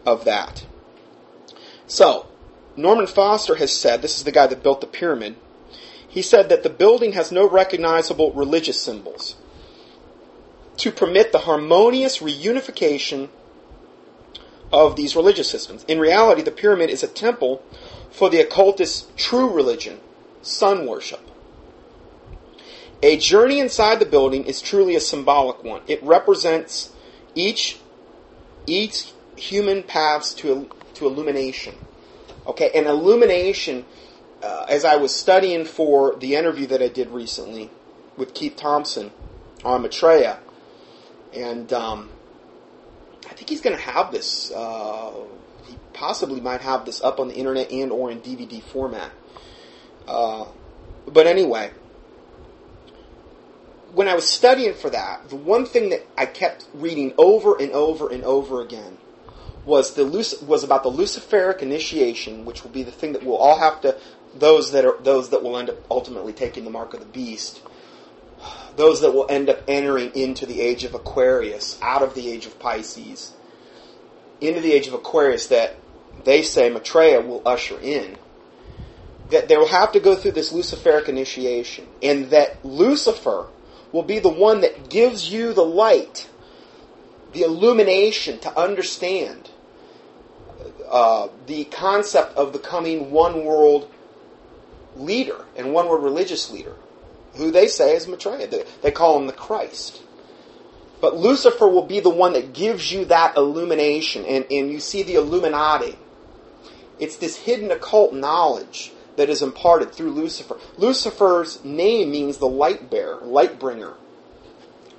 of 0.05 0.25
that. 0.25 0.65
So, 1.88 2.27
Norman 2.75 3.07
Foster 3.07 3.55
has 3.55 3.75
said, 3.75 4.01
this 4.01 4.17
is 4.17 4.24
the 4.24 4.31
guy 4.31 4.48
that 4.48 4.63
built 4.63 4.81
the 4.81 4.88
pyramid, 4.88 5.36
he 6.07 6.21
said 6.21 6.50
that 6.50 6.63
the 6.63 6.69
building 6.69 7.13
has 7.13 7.31
no 7.31 7.48
recognizable 7.48 8.31
religious 8.33 8.81
symbols 8.81 9.36
to 10.77 10.91
permit 10.91 11.31
the 11.31 11.39
harmonious 11.39 12.19
reunification 12.19 13.29
of 14.71 14.95
these 14.95 15.15
religious 15.15 15.50
systems. 15.50 15.83
In 15.88 16.00
reality, 16.00 16.41
the 16.41 16.51
pyramid 16.51 16.89
is 16.89 17.03
a 17.03 17.07
temple 17.07 17.63
for 18.12 18.29
the 18.29 18.39
occultist's 18.39 19.07
true 19.17 19.50
religion, 19.50 20.00
sun 20.41 20.88
worship. 20.88 21.28
A 23.01 23.17
journey 23.17 23.59
inside 23.59 23.99
the 23.99 24.05
building 24.05 24.43
is 24.45 24.61
truly 24.61 24.95
a 24.95 24.99
symbolic 24.99 25.63
one. 25.63 25.81
It 25.87 26.03
represents 26.03 26.91
each 27.33 27.79
each 28.67 29.13
human 29.37 29.83
paths 29.83 30.33
to 30.35 30.69
to 30.95 31.07
illumination. 31.07 31.75
Okay, 32.45 32.71
and 32.73 32.87
illumination. 32.87 33.85
Uh, 34.41 34.65
as 34.69 34.85
I 34.85 34.95
was 34.95 35.13
studying 35.13 35.65
for 35.65 36.15
the 36.15 36.35
interview 36.35 36.65
that 36.67 36.81
I 36.81 36.87
did 36.87 37.09
recently 37.09 37.69
with 38.15 38.33
Keith 38.33 38.55
Thompson 38.55 39.11
on 39.65 39.81
Maitreya, 39.81 40.39
and 41.33 41.73
um, 41.73 42.09
I 43.29 43.33
think 43.33 43.49
he's 43.49 43.59
going 43.59 43.75
to 43.75 43.81
have 43.81 44.13
this. 44.13 44.51
Uh, 44.51 45.11
he 45.65 45.77
possibly 45.93 46.39
might 46.39 46.61
have 46.61 46.85
this 46.85 47.01
up 47.01 47.19
on 47.19 47.27
the 47.27 47.35
internet 47.35 47.69
and 47.71 47.91
or 47.91 48.11
in 48.11 48.21
DVD 48.21 48.63
format. 48.63 49.11
Uh, 50.07 50.45
but 51.05 51.27
anyway, 51.27 51.71
when 53.93 54.08
I 54.08 54.15
was 54.15 54.29
studying 54.29 54.74
for 54.74 54.89
that, 54.89 55.29
the 55.29 55.36
one 55.36 55.65
thing 55.65 55.89
that 55.89 56.05
I 56.17 56.25
kept 56.25 56.67
reading 56.74 57.13
over 57.17 57.60
and 57.60 57.72
over 57.72 58.10
and 58.10 58.24
over 58.24 58.62
again 58.62 58.98
was 59.65 59.93
the 59.93 60.05
was 60.46 60.63
about 60.63 60.84
the 60.84 60.91
Luciferic 60.91 61.62
initiation, 61.62 62.46
which 62.46 62.63
will 62.63 62.72
be 62.72 62.84
the 62.84 62.91
thing 62.91 63.13
that 63.13 63.24
we'll 63.24 63.38
all 63.38 63.60
have 63.60 63.81
to 63.81 63.98
those 64.36 64.72
that 64.72 64.86
are 64.86 64.98
those 65.01 65.29
that 65.29 65.43
will 65.43 65.58
end 65.58 65.69
up 65.69 65.77
ultimately 65.89 66.34
taking 66.34 66.63
the 66.63 66.69
mark 66.69 66.93
of 66.93 67.00
the 67.00 67.05
beast 67.05 67.62
those 68.79 69.01
that 69.01 69.12
will 69.12 69.25
end 69.29 69.50
up 69.50 69.62
entering 69.67 70.10
into 70.15 70.46
the 70.46 70.62
age 70.62 70.86
of 70.86 70.93
Aquarius, 70.93 71.77
out 71.81 72.01
of 72.01 72.13
the 72.13 72.31
age 72.31 72.46
of 72.46 72.58
Pisces, 72.60 73.34
into 74.39 74.62
the 74.62 74.72
age 74.72 74.88
of 74.88 74.93
Aquarius 74.93 75.48
that 75.48 75.77
they 76.24 76.41
say 76.41 76.69
Maitreya 76.69 77.22
will 77.22 77.41
usher 77.46 77.77
in, 77.81 78.17
that 79.29 79.50
they 79.50 79.58
will 79.58 79.67
have 79.67 79.91
to 79.91 80.00
go 80.00 80.15
through 80.15 80.31
this 80.31 80.53
Luciferic 80.53 81.10
initiation, 81.10 81.88
and 82.01 82.29
that 82.29 82.63
Lucifer 82.63 83.48
will 83.91 84.03
be 84.03 84.19
the 84.19 84.29
one 84.29 84.62
that 84.62 84.89
gives 84.89 85.31
you 85.31 85.53
the 85.53 85.65
light, 85.65 86.29
the 87.34 87.41
illumination 87.41 88.39
to 88.39 88.60
understand 88.60 89.50
uh, 90.89 91.27
the 91.46 91.65
concept 91.65 92.36
of 92.36 92.51
becoming 92.51 93.12
one 93.12 93.46
world 93.46 93.89
leader 94.96 95.46
and 95.55 95.74
one 95.74 95.88
world 95.88 96.03
religious 96.03 96.51
leader 96.51 96.75
who 97.36 97.51
they 97.51 97.67
say 97.67 97.96
is 97.96 98.08
Maitreya. 98.08 98.65
They, 98.81 98.91
call 98.91 99.17
him 99.19 99.27
the 99.27 99.34
Christ. 99.34 100.01
But 101.00 101.15
Lucifer 101.15 101.67
will 101.67 101.86
be 101.86 102.00
the 102.00 102.10
one 102.10 102.34
that 102.34 102.53
gives 102.53 102.91
you 102.91 103.05
that 103.05 103.38
illumination, 103.38 104.25
and, 104.25 104.46
and 104.51 104.69
you 104.69 104.79
see 104.79 105.03
the 105.03 105.15
Illuminati. 105.15 105.98
It's 107.00 107.15
this 107.15 107.38
hidden 107.38 107.72
occult 107.72 108.13
knowledge 108.13 108.91
that 109.19 109.29
is 109.29 109.41
imparted 109.41 109.91
through 109.91 110.11
Lucifer. 110.11 110.57
Lucifer's 110.77 111.61
name 111.65 112.09
means 112.09 112.38
the 112.38 112.47
light 112.47 112.89
bearer, 112.89 113.17
light 113.17 113.59
bringer. 113.59 113.95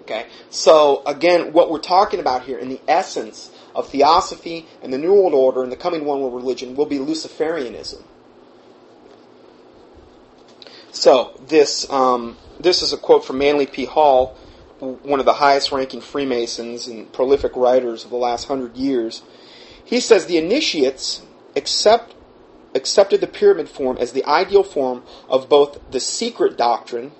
Okay? 0.02 0.26
So, 0.50 1.02
again, 1.06 1.54
what 1.54 1.70
we're 1.70 1.78
talking 1.78 2.20
about 2.20 2.44
here 2.44 2.58
in 2.58 2.68
the 2.68 2.82
essence 2.86 3.50
of 3.74 3.88
theosophy 3.88 4.66
and 4.82 4.92
the 4.92 4.98
New 4.98 5.14
World 5.14 5.32
Order 5.32 5.62
and 5.62 5.72
the 5.72 5.76
coming 5.76 6.04
one 6.04 6.20
world 6.20 6.34
religion 6.34 6.76
will 6.76 6.84
be 6.84 6.98
Luciferianism. 6.98 8.02
So 10.92 11.32
this 11.46 11.88
um, 11.90 12.36
this 12.58 12.82
is 12.82 12.92
a 12.92 12.98
quote 12.98 13.24
from 13.24 13.38
Manly 13.38 13.64
P. 13.64 13.86
Hall, 13.86 14.36
one 14.80 15.20
of 15.20 15.24
the 15.24 15.32
highest-ranking 15.32 16.02
Freemasons 16.02 16.88
and 16.88 17.10
prolific 17.10 17.56
writers 17.56 18.04
of 18.04 18.10
the 18.10 18.16
last 18.16 18.48
hundred 18.48 18.76
years. 18.76 19.22
He 19.82 19.98
says 19.98 20.26
the 20.26 20.36
initiates 20.36 21.22
accept 21.56 22.14
accepted 22.74 23.20
the 23.20 23.26
pyramid 23.26 23.68
form 23.68 23.96
as 23.98 24.12
the 24.12 24.24
ideal 24.24 24.62
form 24.62 25.02
of 25.28 25.48
both 25.48 25.78
the 25.90 26.00
secret 26.00 26.56
doctrine 26.56 27.12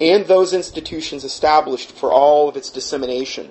and 0.00 0.26
those 0.26 0.52
institutions 0.52 1.24
established 1.24 1.92
for 1.92 2.12
all 2.12 2.48
of 2.48 2.56
its 2.56 2.70
dissemination. 2.70 3.50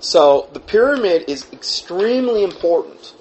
So 0.00 0.48
the 0.52 0.60
pyramid 0.60 1.24
is 1.28 1.46
extremely 1.52 2.42
important 2.42 3.14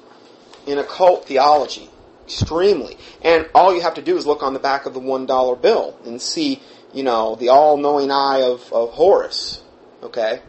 in 0.66 0.78
occult 0.78 1.26
theology 1.26 1.90
extremely. 2.30 2.96
And 3.24 3.50
all 3.56 3.74
you 3.74 3.82
have 3.82 3.96
to 3.96 4.04
do 4.04 4.16
is 4.16 4.28
look 4.28 4.44
on 4.44 4.54
the 4.54 4.60
back 4.60 4.86
of 4.86 4.94
the 4.94 5.00
one 5.00 5.26
dollar 5.26 5.56
bill 5.56 5.98
and 6.06 6.22
see, 6.22 6.62
you 6.94 7.02
know, 7.02 7.36
the 7.36 7.50
all-knowing 7.50 8.12
eye 8.12 8.44
of, 8.44 8.72
of 8.72 8.92
Horus, 8.92 9.64
okay, 10.04 10.42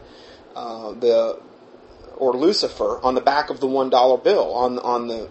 uh, 0.55 0.91
the 0.91 1.39
or 2.17 2.33
Lucifer 2.33 2.99
on 3.01 3.15
the 3.15 3.21
back 3.21 3.49
of 3.49 3.59
the 3.59 3.67
one 3.67 3.89
dollar 3.89 4.17
bill 4.17 4.53
on 4.53 4.77
on 4.79 5.07
the 5.07 5.27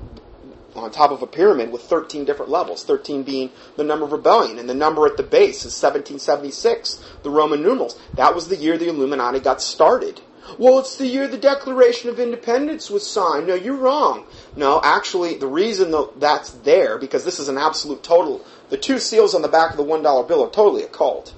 on 0.74 0.90
top 0.90 1.10
of 1.10 1.22
a 1.22 1.26
pyramid 1.26 1.72
with 1.72 1.82
13 1.82 2.24
different 2.24 2.50
levels, 2.50 2.84
13 2.84 3.22
being 3.22 3.50
the 3.76 3.84
number 3.84 4.04
of 4.04 4.12
rebellion, 4.12 4.58
and 4.58 4.68
the 4.68 4.74
number 4.74 5.06
at 5.06 5.16
the 5.16 5.22
base 5.22 5.64
is 5.64 5.82
1776, 5.82 7.02
the 7.22 7.30
Roman 7.30 7.62
numerals. 7.62 7.98
That 8.14 8.34
was 8.34 8.48
the 8.48 8.56
year 8.56 8.78
the 8.78 8.88
Illuminati 8.88 9.40
got 9.40 9.60
started. 9.60 10.20
Well, 10.58 10.78
it's 10.78 10.96
the 10.96 11.06
year 11.06 11.28
the 11.28 11.38
Declaration 11.38 12.10
of 12.10 12.18
Independence 12.18 12.90
was 12.90 13.08
signed. 13.08 13.46
No, 13.46 13.54
you're 13.54 13.76
wrong. 13.76 14.26
No, 14.56 14.80
actually, 14.82 15.36
the 15.36 15.46
reason 15.46 15.94
that's 16.16 16.50
there, 16.50 16.98
because 16.98 17.24
this 17.24 17.38
is 17.38 17.48
an 17.48 17.58
absolute 17.58 18.02
total, 18.02 18.44
the 18.68 18.76
two 18.76 18.98
seals 18.98 19.34
on 19.34 19.42
the 19.42 19.48
back 19.48 19.70
of 19.70 19.76
the 19.76 19.84
$1 19.84 20.28
bill 20.28 20.44
are 20.44 20.50
totally 20.50 20.82
occult. 20.82 21.34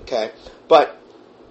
Okay? 0.00 0.32
But 0.66 0.98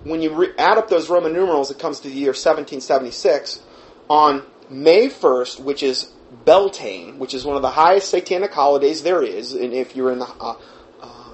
when 0.04 0.22
you 0.22 0.34
re- 0.34 0.54
add 0.58 0.78
up 0.78 0.90
those 0.90 1.10
Roman 1.10 1.34
numerals, 1.34 1.72
it 1.72 1.80
comes 1.80 2.00
to 2.02 2.10
the 2.10 2.16
year 2.16 2.30
1776. 2.30 3.62
On 4.10 4.44
May 4.70 5.08
1st, 5.08 5.60
which 5.60 5.84
is 5.84 6.12
Beltane, 6.46 7.20
which 7.20 7.34
is 7.34 7.46
one 7.46 7.56
of 7.56 7.62
the 7.62 7.72
highest 7.72 8.10
satanic 8.10 8.52
holidays 8.52 9.04
there 9.04 9.24
is, 9.24 9.54
and 9.54 9.74
if 9.74 9.96
you're 9.96 10.12
in 10.12 10.20
the, 10.20 10.28
uh, 10.28 10.56
uh, 11.02 11.34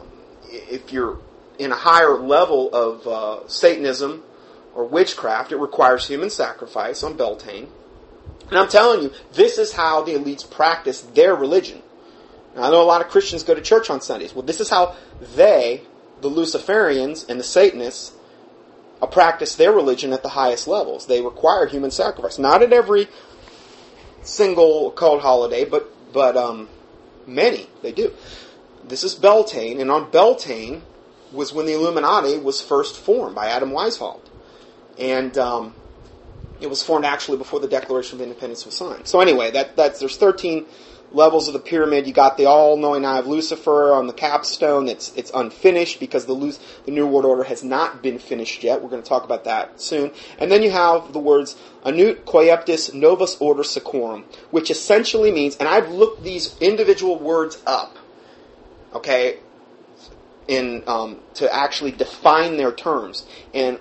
if 0.52 0.94
you're 0.94 1.20
in 1.58 1.72
a 1.72 1.76
higher 1.76 2.18
level 2.18 2.74
of 2.74 3.08
uh, 3.08 3.48
Satanism, 3.48 4.24
or 4.76 4.86
witchcraft, 4.86 5.52
it 5.52 5.58
requires 5.58 6.08
human 6.08 6.30
sacrifice 6.30 7.04
on 7.04 7.16
Beltane. 7.16 7.68
And 8.50 8.58
I'm 8.58 8.68
telling 8.68 9.04
you, 9.04 9.12
this 9.34 9.58
is 9.58 9.74
how 9.74 10.04
the 10.04 10.14
elites 10.14 10.50
practice 10.50 11.02
their 11.02 11.36
religion. 11.36 11.82
Now, 12.56 12.64
I 12.64 12.70
know 12.70 12.82
a 12.82 12.84
lot 12.84 13.02
of 13.02 13.10
Christians 13.10 13.44
go 13.44 13.56
to 13.56 13.62
church 13.62 13.90
on 13.90 14.02
Sundays. 14.02 14.34
Well, 14.34 14.44
this 14.44 14.60
is 14.60 14.70
how 14.70 14.96
they, 15.36 15.82
the 16.22 16.30
Luciferians 16.30 17.28
and 17.30 17.40
the 17.40 17.44
Satanists, 17.44 18.14
uh, 19.02 19.08
practice 19.08 19.56
their 19.56 19.72
religion 19.72 20.14
at 20.14 20.24
the 20.24 20.30
highest 20.30 20.68
levels. 20.68 21.08
They 21.08 21.22
require 21.22 21.66
human 21.66 21.92
sacrifice. 21.92 22.38
Not 22.38 22.62
at 22.62 22.74
every 22.74 23.08
single 24.24 24.92
cult 24.92 25.22
holiday, 25.22 25.66
but 25.66 25.90
but 26.14 26.36
um, 26.38 26.70
many 27.28 27.68
they 27.82 27.92
do. 27.92 28.12
This 28.84 29.04
is 29.04 29.16
Beltane, 29.16 29.80
and 29.80 29.90
on 29.90 30.12
Beltane 30.12 30.84
was 31.32 31.54
when 31.54 31.66
the 31.66 31.74
Illuminati 31.74 32.38
was 32.38 32.62
first 32.62 32.98
formed 32.98 33.36
by 33.36 33.48
Adam 33.48 33.72
Weishaupt 33.72 34.30
and 34.98 35.38
um, 35.38 35.74
it 36.60 36.68
was 36.68 36.84
formed 36.84 37.06
actually 37.06 37.38
before 37.38 37.60
the 37.60 37.68
Declaration 37.68 38.18
of 38.18 38.22
Independence 38.22 38.66
was 38.66 38.76
signed. 38.76 39.08
So 39.08 39.20
anyway, 39.20 39.52
that 39.52 39.76
that's 39.76 40.00
there's 40.00 40.18
13 40.18 40.66
levels 41.14 41.48
of 41.48 41.54
the 41.54 41.60
pyramid. 41.60 42.08
You 42.08 42.14
got 42.14 42.38
the 42.38 42.46
all-knowing 42.46 43.06
eye 43.06 43.20
of 43.20 43.28
Lucifer 43.28 43.94
on 43.94 44.08
the 44.08 44.14
capstone. 44.14 44.88
It's 44.88 45.14
it's 45.16 45.32
unfinished 45.34 46.00
because 46.00 46.26
the 46.26 46.34
the 46.86 46.92
New 46.92 47.08
World 47.08 47.26
Order 47.26 47.44
has 47.44 47.64
not 47.64 48.02
been 48.02 48.20
finished 48.20 48.64
yet. 48.64 48.82
We're 48.82 48.90
going 48.90 49.04
to 49.04 49.08
talk 49.08 49.24
about 49.24 49.46
that 49.46 49.80
soon. 49.80 50.12
And 50.40 50.52
then 50.52 50.64
you 50.64 50.72
have 50.72 51.14
the 51.14 51.20
words 51.20 51.56
Annuit 51.86 52.26
Coeptis 52.26 52.94
Novus 52.94 53.38
Ordo 53.40 53.62
Seclorum, 53.64 54.24
which 54.52 54.72
essentially 54.72 55.32
means, 55.32 55.56
and 55.58 55.70
I've 55.70 55.90
looked 55.90 56.24
these 56.24 56.58
individual 56.60 57.18
words 57.20 57.62
up. 57.66 57.98
Okay, 58.94 59.40
in 60.48 60.84
um, 60.88 61.20
to 61.36 61.54
actually 61.54 61.92
define 61.92 62.58
their 62.58 62.72
terms, 62.72 63.26
and 63.54 63.80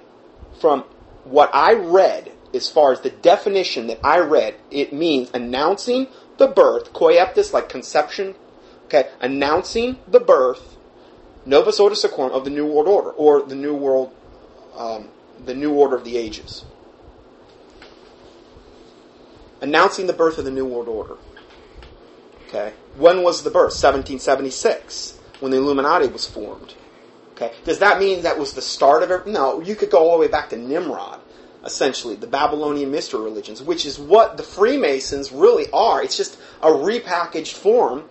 from 0.60 0.84
what 1.24 1.50
I 1.54 1.74
read, 1.74 2.32
as 2.54 2.68
far 2.68 2.92
as 2.92 3.00
the 3.00 3.10
definition 3.10 3.86
that 3.88 4.00
I 4.04 4.18
read, 4.18 4.54
it 4.70 4.92
means 4.92 5.30
announcing 5.34 6.08
the 6.38 6.46
birth, 6.46 6.92
coeptis, 6.92 7.52
like 7.52 7.68
conception, 7.68 8.34
okay, 8.86 9.08
announcing 9.20 9.98
the 10.08 10.20
birth, 10.20 10.76
novus 11.46 11.78
ordo 11.80 11.94
seclorum, 11.94 12.30
of 12.30 12.44
the 12.44 12.50
New 12.50 12.66
World 12.66 12.88
Order, 12.88 13.10
or 13.10 13.42
the 13.42 13.54
New 13.54 13.74
World, 13.74 14.12
um, 14.76 15.08
the 15.44 15.54
New 15.54 15.72
Order 15.72 15.96
of 15.96 16.04
the 16.04 16.16
Ages. 16.16 16.64
Announcing 19.60 20.06
the 20.06 20.12
birth 20.12 20.38
of 20.38 20.44
the 20.44 20.50
New 20.50 20.66
World 20.66 20.88
Order. 20.88 21.16
Okay. 22.48 22.74
When 22.96 23.22
was 23.22 23.42
the 23.44 23.50
birth? 23.50 23.72
1776, 23.72 25.18
when 25.40 25.52
the 25.52 25.58
Illuminati 25.58 26.08
was 26.08 26.26
formed. 26.26 26.74
Okay. 27.32 27.52
Does 27.64 27.78
that 27.78 27.98
mean 27.98 28.22
that 28.22 28.38
was 28.38 28.52
the 28.52 28.60
start 28.60 29.02
of 29.02 29.10
it? 29.10 29.26
No, 29.26 29.60
you 29.60 29.74
could 29.74 29.90
go 29.90 29.98
all 29.98 30.12
the 30.12 30.18
way 30.18 30.28
back 30.28 30.50
to 30.50 30.56
Nimrod. 30.56 31.21
Essentially, 31.64 32.16
the 32.16 32.26
Babylonian 32.26 32.90
mystery 32.90 33.20
religions, 33.20 33.62
which 33.62 33.86
is 33.86 33.98
what 33.98 34.36
the 34.36 34.42
Freemasons 34.42 35.32
really 35.32 35.66
are. 35.72 36.02
It's 36.02 36.16
just 36.16 36.38
a 36.62 36.68
repackaged 36.68 37.52
form 37.52 38.08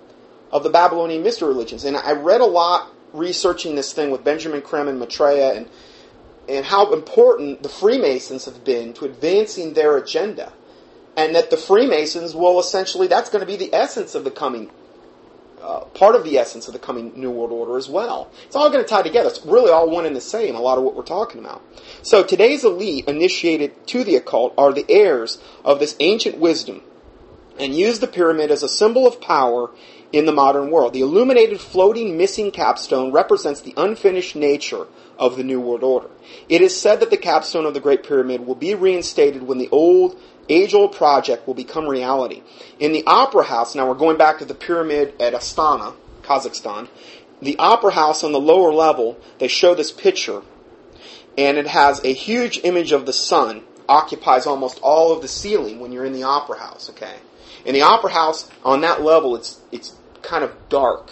of 0.52 0.64
the 0.64 0.70
Babylonian 0.70 1.24
mystery 1.24 1.50
religions. 1.50 1.84
And 1.84 1.98
I 1.98 2.14
read 2.14 2.42
a 2.42 2.46
lot 2.46 2.92
researching 3.14 3.76
this 3.76 3.94
thing 3.94 4.12
with 4.12 4.24
Benjamin 4.24 4.62
Creme 4.62 4.88
and 4.88 5.00
Maitreya 5.00 5.54
and 5.54 5.70
and 6.50 6.66
how 6.66 6.92
important 6.92 7.64
the 7.64 7.70
Freemasons 7.70 8.46
have 8.46 8.64
been 8.64 8.94
to 8.94 9.06
advancing 9.06 9.74
their 9.74 9.98
agenda. 9.98 10.52
And 11.16 11.36
that 11.36 11.50
the 11.50 11.58
Freemasons 11.58 12.34
will 12.36 12.60
essentially, 12.60 13.08
that's 13.08 13.30
going 13.30 13.42
to 13.42 13.46
be 13.46 13.58
the 13.58 13.74
essence 13.74 14.16
of 14.16 14.24
the 14.24 14.32
coming, 14.32 14.72
uh, 15.62 15.86
part 15.94 16.16
of 16.16 16.24
the 16.24 16.38
essence 16.38 16.68
of 16.68 16.74
the 16.74 16.80
coming 16.80 17.14
New 17.16 17.32
World 17.32 17.52
Order 17.52 17.78
as 17.78 17.90
well. 17.90 18.32
It's 18.46 18.56
all 18.56 18.70
going 18.70 18.84
to 18.84 18.90
tie 18.90 19.02
together. 19.02 19.30
It's 19.30 19.46
really 19.46 19.72
all 19.72 19.90
one 19.90 20.06
and 20.06 20.16
the 20.16 20.22
same, 20.22 20.56
a 20.56 20.60
lot 20.60 20.78
of 20.78 20.84
what 20.84 20.96
we're 20.96 21.04
talking 21.04 21.40
about. 21.40 21.62
So 22.02 22.24
today's 22.24 22.64
elite 22.64 23.08
initiated 23.08 23.88
to 23.88 24.04
the 24.04 24.16
occult 24.16 24.54
are 24.58 24.74
the 24.74 24.86
heirs 24.90 25.40
of 25.64 25.80
this 25.80 25.96
ancient 26.00 26.38
wisdom 26.38 26.82
and 27.60 27.76
use 27.76 28.00
the 28.00 28.08
pyramid 28.08 28.52
as 28.52 28.64
a 28.64 28.70
symbol 28.70 29.06
of 29.06 29.22
power 29.22 29.72
in 30.12 30.26
the 30.26 30.32
modern 30.32 30.72
world. 30.72 30.94
The 30.94 31.02
illuminated 31.02 31.62
floating 31.62 32.18
missing 32.18 32.52
capstone 32.52 33.12
represents 33.12 33.62
the 33.62 33.74
unfinished 33.78 34.36
nature 34.36 34.88
of 35.18 35.38
the 35.38 35.44
New 35.44 35.60
World 35.60 35.84
Order. 35.84 36.10
It 36.50 36.62
is 36.62 36.80
said 36.80 37.00
that 37.00 37.10
the 37.10 37.18
capstone 37.18 37.66
of 37.66 37.74
the 37.74 37.80
Great 37.80 38.04
Pyramid 38.04 38.46
will 38.46 38.56
be 38.56 38.74
reinstated 38.74 39.44
when 39.44 39.58
the 39.58 39.70
old, 39.70 40.20
age-old 40.52 40.96
project 40.96 41.48
will 41.48 41.54
become 41.54 41.88
reality. 41.88 42.44
In 42.80 42.92
the 42.92 43.04
Opera 43.06 43.44
House, 43.44 43.76
now 43.76 43.88
we're 43.88 43.96
going 43.96 44.18
back 44.18 44.40
to 44.40 44.46
the 44.46 44.54
pyramid 44.54 45.14
at 45.22 45.34
Astana, 45.34 45.94
Kazakhstan, 46.22 46.88
the 47.42 47.58
Opera 47.58 47.92
House 47.92 48.24
on 48.24 48.32
the 48.32 48.40
lower 48.40 48.72
level, 48.72 49.18
they 49.40 49.48
show 49.48 49.74
this 49.74 49.92
picture, 49.92 50.44
and 51.38 51.58
it 51.58 51.68
has 51.68 52.04
a 52.04 52.14
huge 52.14 52.60
image 52.64 52.92
of 52.92 53.06
the 53.06 53.14
sun, 53.14 53.64
occupies 53.90 54.46
almost 54.46 54.80
all 54.82 55.12
of 55.12 55.22
the 55.22 55.28
ceiling 55.28 55.80
when 55.80 55.92
you're 55.92 56.06
in 56.06 56.14
the 56.14 56.24
Opera 56.24 56.60
House, 56.60 56.90
okay? 56.92 57.16
In 57.66 57.74
the 57.74 57.82
Opera 57.82 58.12
House, 58.12 58.50
on 58.64 58.82
that 58.82 59.02
level, 59.02 59.36
it's, 59.36 59.60
it's 59.72 59.96
kind 60.22 60.44
of 60.44 60.56
dark. 60.70 61.12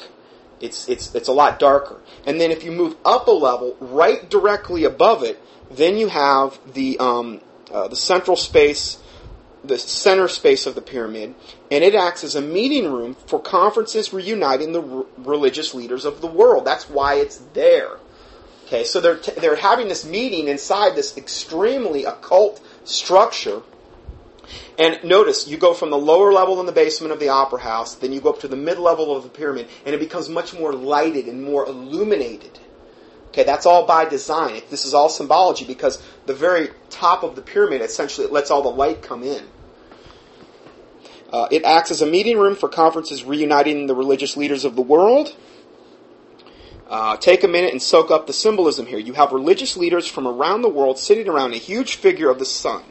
It's, 0.62 0.88
it's, 0.90 1.14
it's 1.16 1.28
a 1.28 1.32
lot 1.32 1.58
darker. 1.60 2.00
And 2.26 2.40
then 2.40 2.52
if 2.52 2.64
you 2.64 2.72
move 2.72 2.96
up 3.06 3.28
a 3.28 3.32
level, 3.32 3.76
right 3.80 4.30
directly 4.30 4.84
above 4.84 5.24
it, 5.24 5.42
then 5.72 5.98
you 5.98 6.08
have 6.08 6.60
the, 6.74 7.00
um, 7.00 7.42
uh, 7.72 7.88
the 7.88 7.96
central 7.96 8.36
space, 8.36 9.00
the 9.64 9.78
center 9.78 10.28
space 10.28 10.66
of 10.66 10.76
the 10.76 10.82
pyramid, 10.82 11.36
and 11.70 11.84
it 11.84 11.96
acts 11.96 12.24
as 12.24 12.36
a 12.36 12.42
meeting 12.42 12.92
room 12.92 13.16
for 13.28 13.40
conferences 13.40 14.14
reuniting 14.14 14.72
the 14.72 14.82
r- 14.82 15.06
religious 15.18 15.74
leaders 15.74 16.06
of 16.06 16.22
the 16.22 16.28
world. 16.28 16.66
That's 16.66 16.90
why 16.90 17.16
it's 17.16 17.38
there. 17.54 17.98
Okay, 18.66 18.84
so 18.84 19.02
they're, 19.02 19.18
t- 19.18 19.34
they're 19.38 19.56
having 19.56 19.88
this 19.88 20.06
meeting 20.06 20.48
inside 20.48 20.96
this 20.96 21.18
extremely 21.18 22.06
occult 22.06 22.62
structure 22.84 23.64
and 24.78 25.04
notice, 25.04 25.48
you 25.48 25.58
go 25.58 25.74
from 25.74 25.90
the 25.90 25.98
lower 25.98 26.32
level 26.32 26.60
in 26.60 26.66
the 26.66 26.72
basement 26.72 27.12
of 27.12 27.20
the 27.20 27.30
opera 27.30 27.60
house, 27.60 27.96
then 27.96 28.14
you 28.14 28.22
go 28.22 28.30
up 28.30 28.40
to 28.40 28.48
the 28.48 28.56
mid 28.56 28.80
level 28.80 29.16
of 29.16 29.24
the 29.24 29.30
pyramid, 29.30 29.68
and 29.86 29.94
it 29.94 30.00
becomes 30.00 30.30
much 30.30 30.54
more 30.54 30.74
lighted 30.74 31.28
and 31.28 31.44
more 31.44 31.66
illuminated. 31.66 32.60
Okay, 33.30 33.44
that's 33.44 33.66
all 33.66 33.86
by 33.86 34.06
design. 34.06 34.62
This 34.70 34.86
is 34.86 34.94
all 34.94 35.10
symbology 35.10 35.66
because 35.66 36.02
the 36.26 36.34
very 36.34 36.70
top 36.90 37.24
of 37.24 37.36
the 37.36 37.42
pyramid 37.42 37.82
essentially 37.82 38.26
it 38.26 38.34
lets 38.34 38.52
all 38.52 38.62
the 38.62 38.70
light 38.70 39.02
come 39.02 39.24
in. 39.24 39.46
Uh, 41.32 41.48
it 41.52 41.64
acts 41.64 41.92
as 41.92 42.02
a 42.02 42.08
meeting 42.08 42.40
room 42.40 42.56
for 42.56 42.68
conferences 42.68 43.24
reuniting 43.24 43.86
the 43.86 43.96
religious 43.96 44.36
leaders 44.36 44.66
of 44.66 44.76
the 44.76 44.82
world. 44.82 45.36
Uh, 46.88 47.16
take 47.18 47.44
a 47.44 47.48
minute 47.48 47.72
and 47.72 47.82
soak 47.82 48.10
up 48.10 48.26
the 48.26 48.34
symbolism 48.34 48.88
here. 48.88 48.98
You 48.98 49.14
have 49.14 49.32
religious 49.32 49.78
leaders 49.78 50.08
from 50.08 50.28
around 50.28 50.64
the 50.64 50.70
world 50.70 50.98
sitting 50.98 51.30
around 51.30 51.54
a 51.54 51.58
huge 51.58 51.96
figure 51.96 52.32
of 52.32 52.40
the 52.40 52.46
sun 52.46 52.84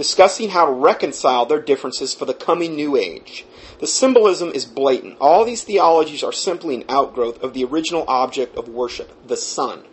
discussing 0.00 0.48
how 0.48 0.64
to 0.64 0.72
reconcile 0.72 1.44
their 1.44 1.60
differences 1.60 2.14
for 2.14 2.24
the 2.24 2.32
coming 2.32 2.74
new 2.74 2.96
age. 2.96 3.44
The 3.80 3.86
symbolism 3.86 4.50
is 4.50 4.66
blatant. 4.66 5.16
All 5.20 5.44
these 5.44 5.64
theologies 5.64 6.22
are 6.22 6.32
simply 6.32 6.74
an 6.74 6.84
outgrowth 6.88 7.42
of 7.42 7.54
the 7.54 7.64
original 7.64 8.04
object 8.06 8.56
of 8.56 8.68
worship, 8.68 9.26
the 9.26 9.36
Son. 9.36 9.84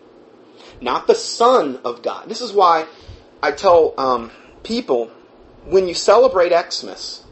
Not 0.82 1.08
the 1.08 1.16
Son 1.16 1.80
of 1.86 2.02
God. 2.04 2.28
This 2.28 2.42
is 2.42 2.52
why 2.52 2.86
I 3.42 3.52
tell 3.52 3.94
um, 3.98 4.32
people 4.64 5.08
when 5.66 5.88
you 5.88 5.94
celebrate 5.94 6.52
Xmas, 6.52 7.24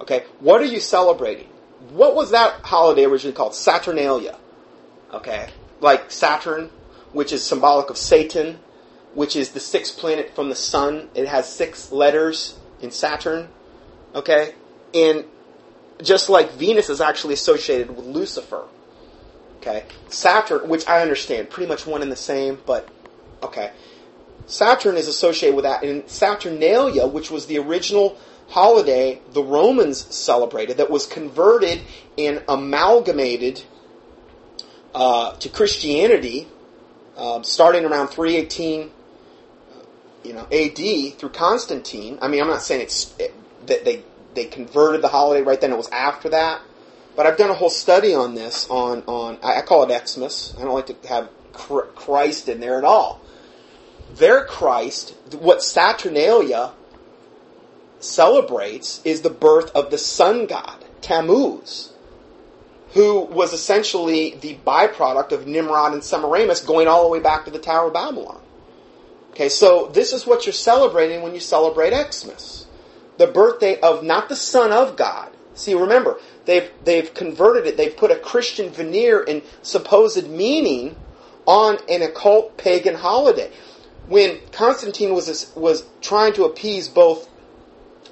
okay, 0.00 0.24
what 0.38 0.60
are 0.60 0.66
you 0.66 0.80
celebrating? 0.80 1.48
What 1.90 2.14
was 2.14 2.30
that 2.30 2.60
holiday 2.62 3.04
originally 3.04 3.34
called? 3.34 3.54
Saturnalia. 3.54 4.38
Okay, 5.12 5.48
like 5.80 6.10
Saturn, 6.10 6.70
which 7.12 7.32
is 7.32 7.42
symbolic 7.42 7.90
of 7.90 7.96
Satan, 7.96 8.58
which 9.14 9.34
is 9.34 9.50
the 9.50 9.60
sixth 9.60 9.98
planet 9.98 10.34
from 10.34 10.50
the 10.50 10.54
sun. 10.54 11.08
It 11.14 11.26
has 11.26 11.48
six 11.48 11.90
letters 11.90 12.58
in 12.80 12.90
Saturn. 12.90 13.48
Okay? 14.14 14.54
And 14.92 15.24
just 16.02 16.28
like 16.28 16.52
Venus 16.52 16.88
is 16.88 17.00
actually 17.00 17.34
associated 17.34 17.94
with 17.96 18.06
Lucifer. 18.06 18.66
Okay? 19.58 19.84
Saturn, 20.08 20.68
which 20.68 20.86
I 20.86 21.02
understand, 21.02 21.50
pretty 21.50 21.68
much 21.68 21.86
one 21.86 22.02
and 22.02 22.10
the 22.10 22.16
same, 22.16 22.58
but 22.66 22.88
okay. 23.42 23.72
Saturn 24.46 24.96
is 24.96 25.08
associated 25.08 25.56
with 25.56 25.64
that. 25.64 25.82
And 25.82 26.08
Saturnalia, 26.08 27.06
which 27.06 27.30
was 27.30 27.46
the 27.46 27.58
original 27.58 28.16
holiday 28.48 29.20
the 29.32 29.42
Romans 29.42 30.14
celebrated, 30.14 30.76
that 30.76 30.90
was 30.90 31.06
converted 31.06 31.80
and 32.16 32.42
amalgamated 32.48 33.62
uh, 34.94 35.32
to 35.36 35.48
Christianity 35.48 36.46
uh, 37.16 37.42
starting 37.42 37.84
around 37.84 38.08
318 38.08 38.90
you 40.22 40.32
know, 40.32 40.46
AD 40.52 41.18
through 41.18 41.30
Constantine. 41.30 42.18
I 42.20 42.28
mean, 42.28 42.40
I'm 42.40 42.48
not 42.48 42.62
saying 42.62 42.82
it's 42.82 43.14
it, 43.18 43.34
that 43.66 43.84
they 43.84 44.02
they 44.36 44.44
converted 44.44 45.02
the 45.02 45.08
holiday 45.08 45.42
right 45.42 45.60
then. 45.60 45.72
It 45.72 45.76
was 45.76 45.88
after 45.88 46.28
that, 46.28 46.60
but 47.16 47.26
I've 47.26 47.36
done 47.36 47.50
a 47.50 47.54
whole 47.54 47.70
study 47.70 48.14
on 48.14 48.34
this. 48.34 48.68
On 48.70 49.02
on 49.08 49.38
I, 49.42 49.62
call 49.62 49.90
it 49.90 50.08
Xmas. 50.08 50.54
I 50.56 50.62
don't 50.62 50.74
like 50.74 50.86
to 50.86 51.08
have 51.08 51.28
Christ 51.52 52.48
in 52.48 52.60
there 52.60 52.78
at 52.78 52.84
all. 52.84 53.20
Their 54.14 54.44
Christ, 54.44 55.16
what 55.34 55.62
Saturnalia 55.62 56.72
celebrates, 57.98 59.00
is 59.04 59.22
the 59.22 59.30
birth 59.30 59.74
of 59.74 59.90
the 59.90 59.98
sun 59.98 60.46
god 60.46 60.84
Tammuz, 61.00 61.92
who 62.92 63.20
was 63.20 63.52
essentially 63.52 64.36
the 64.36 64.58
byproduct 64.66 65.32
of 65.32 65.46
Nimrod 65.46 65.92
and 65.92 66.04
Semiramis, 66.04 66.60
going 66.60 66.88
all 66.88 67.04
the 67.04 67.10
way 67.10 67.20
back 67.20 67.44
to 67.44 67.50
the 67.50 67.58
Tower 67.58 67.88
of 67.88 67.94
Babylon. 67.94 68.40
Okay, 69.30 69.48
so 69.48 69.90
this 69.92 70.12
is 70.12 70.26
what 70.26 70.46
you're 70.46 70.52
celebrating 70.52 71.22
when 71.22 71.34
you 71.34 71.40
celebrate 71.40 71.92
Xmas. 72.12 72.65
The 73.18 73.26
birthday 73.26 73.80
of 73.80 74.02
not 74.02 74.28
the 74.28 74.36
Son 74.36 74.72
of 74.72 74.96
God. 74.96 75.30
See, 75.54 75.74
remember, 75.74 76.18
they've, 76.44 76.70
they've 76.84 77.12
converted 77.12 77.66
it, 77.66 77.76
they've 77.76 77.96
put 77.96 78.10
a 78.10 78.16
Christian 78.16 78.70
veneer 78.70 79.24
and 79.26 79.42
supposed 79.62 80.28
meaning 80.28 80.96
on 81.46 81.78
an 81.88 82.02
occult 82.02 82.58
pagan 82.58 82.94
holiday. 82.94 83.50
When 84.06 84.38
Constantine 84.52 85.14
was, 85.14 85.52
was 85.56 85.84
trying 86.00 86.34
to 86.34 86.44
appease 86.44 86.88
both, 86.88 87.28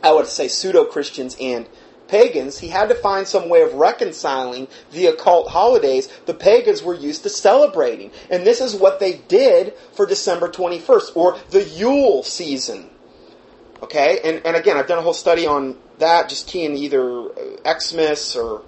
I 0.03 0.13
would 0.13 0.27
say, 0.27 0.49
pseudo 0.49 0.85
Christians 0.85 1.37
and 1.39 1.69
pagans, 2.09 2.59
he 2.59 2.69
had 2.69 2.89
to 2.89 2.95
find 2.95 3.27
some 3.27 3.49
way 3.49 3.63
of 3.63 3.75
reconciling 3.75 4.69
the 4.93 5.07
occult 5.07 5.49
holidays 5.49 6.09
the 6.27 6.35
pagans 6.35 6.83
were 6.83 6.95
used 6.95 7.23
to 7.25 7.29
celebrating. 7.29 8.11
And 8.31 8.45
this 8.45 8.61
is 8.61 8.75
what 8.75 9.01
they 9.01 9.19
did 9.29 9.75
for 9.93 10.07
December 10.07 10.49
21st, 10.49 11.17
or 11.17 11.39
the 11.51 11.63
Yule 11.63 12.23
season. 12.23 12.91
Okay? 13.83 14.21
And, 14.25 14.43
and 14.45 14.57
again, 14.57 14.77
I've 14.77 14.87
done 14.87 14.99
a 14.99 15.03
whole 15.03 15.15
study 15.15 15.47
on 15.47 15.77
that, 15.99 16.29
just 16.29 16.47
keying 16.47 16.77
either 16.77 17.31
uh, 17.31 17.79
Xmas 17.79 18.37
or 18.37 18.63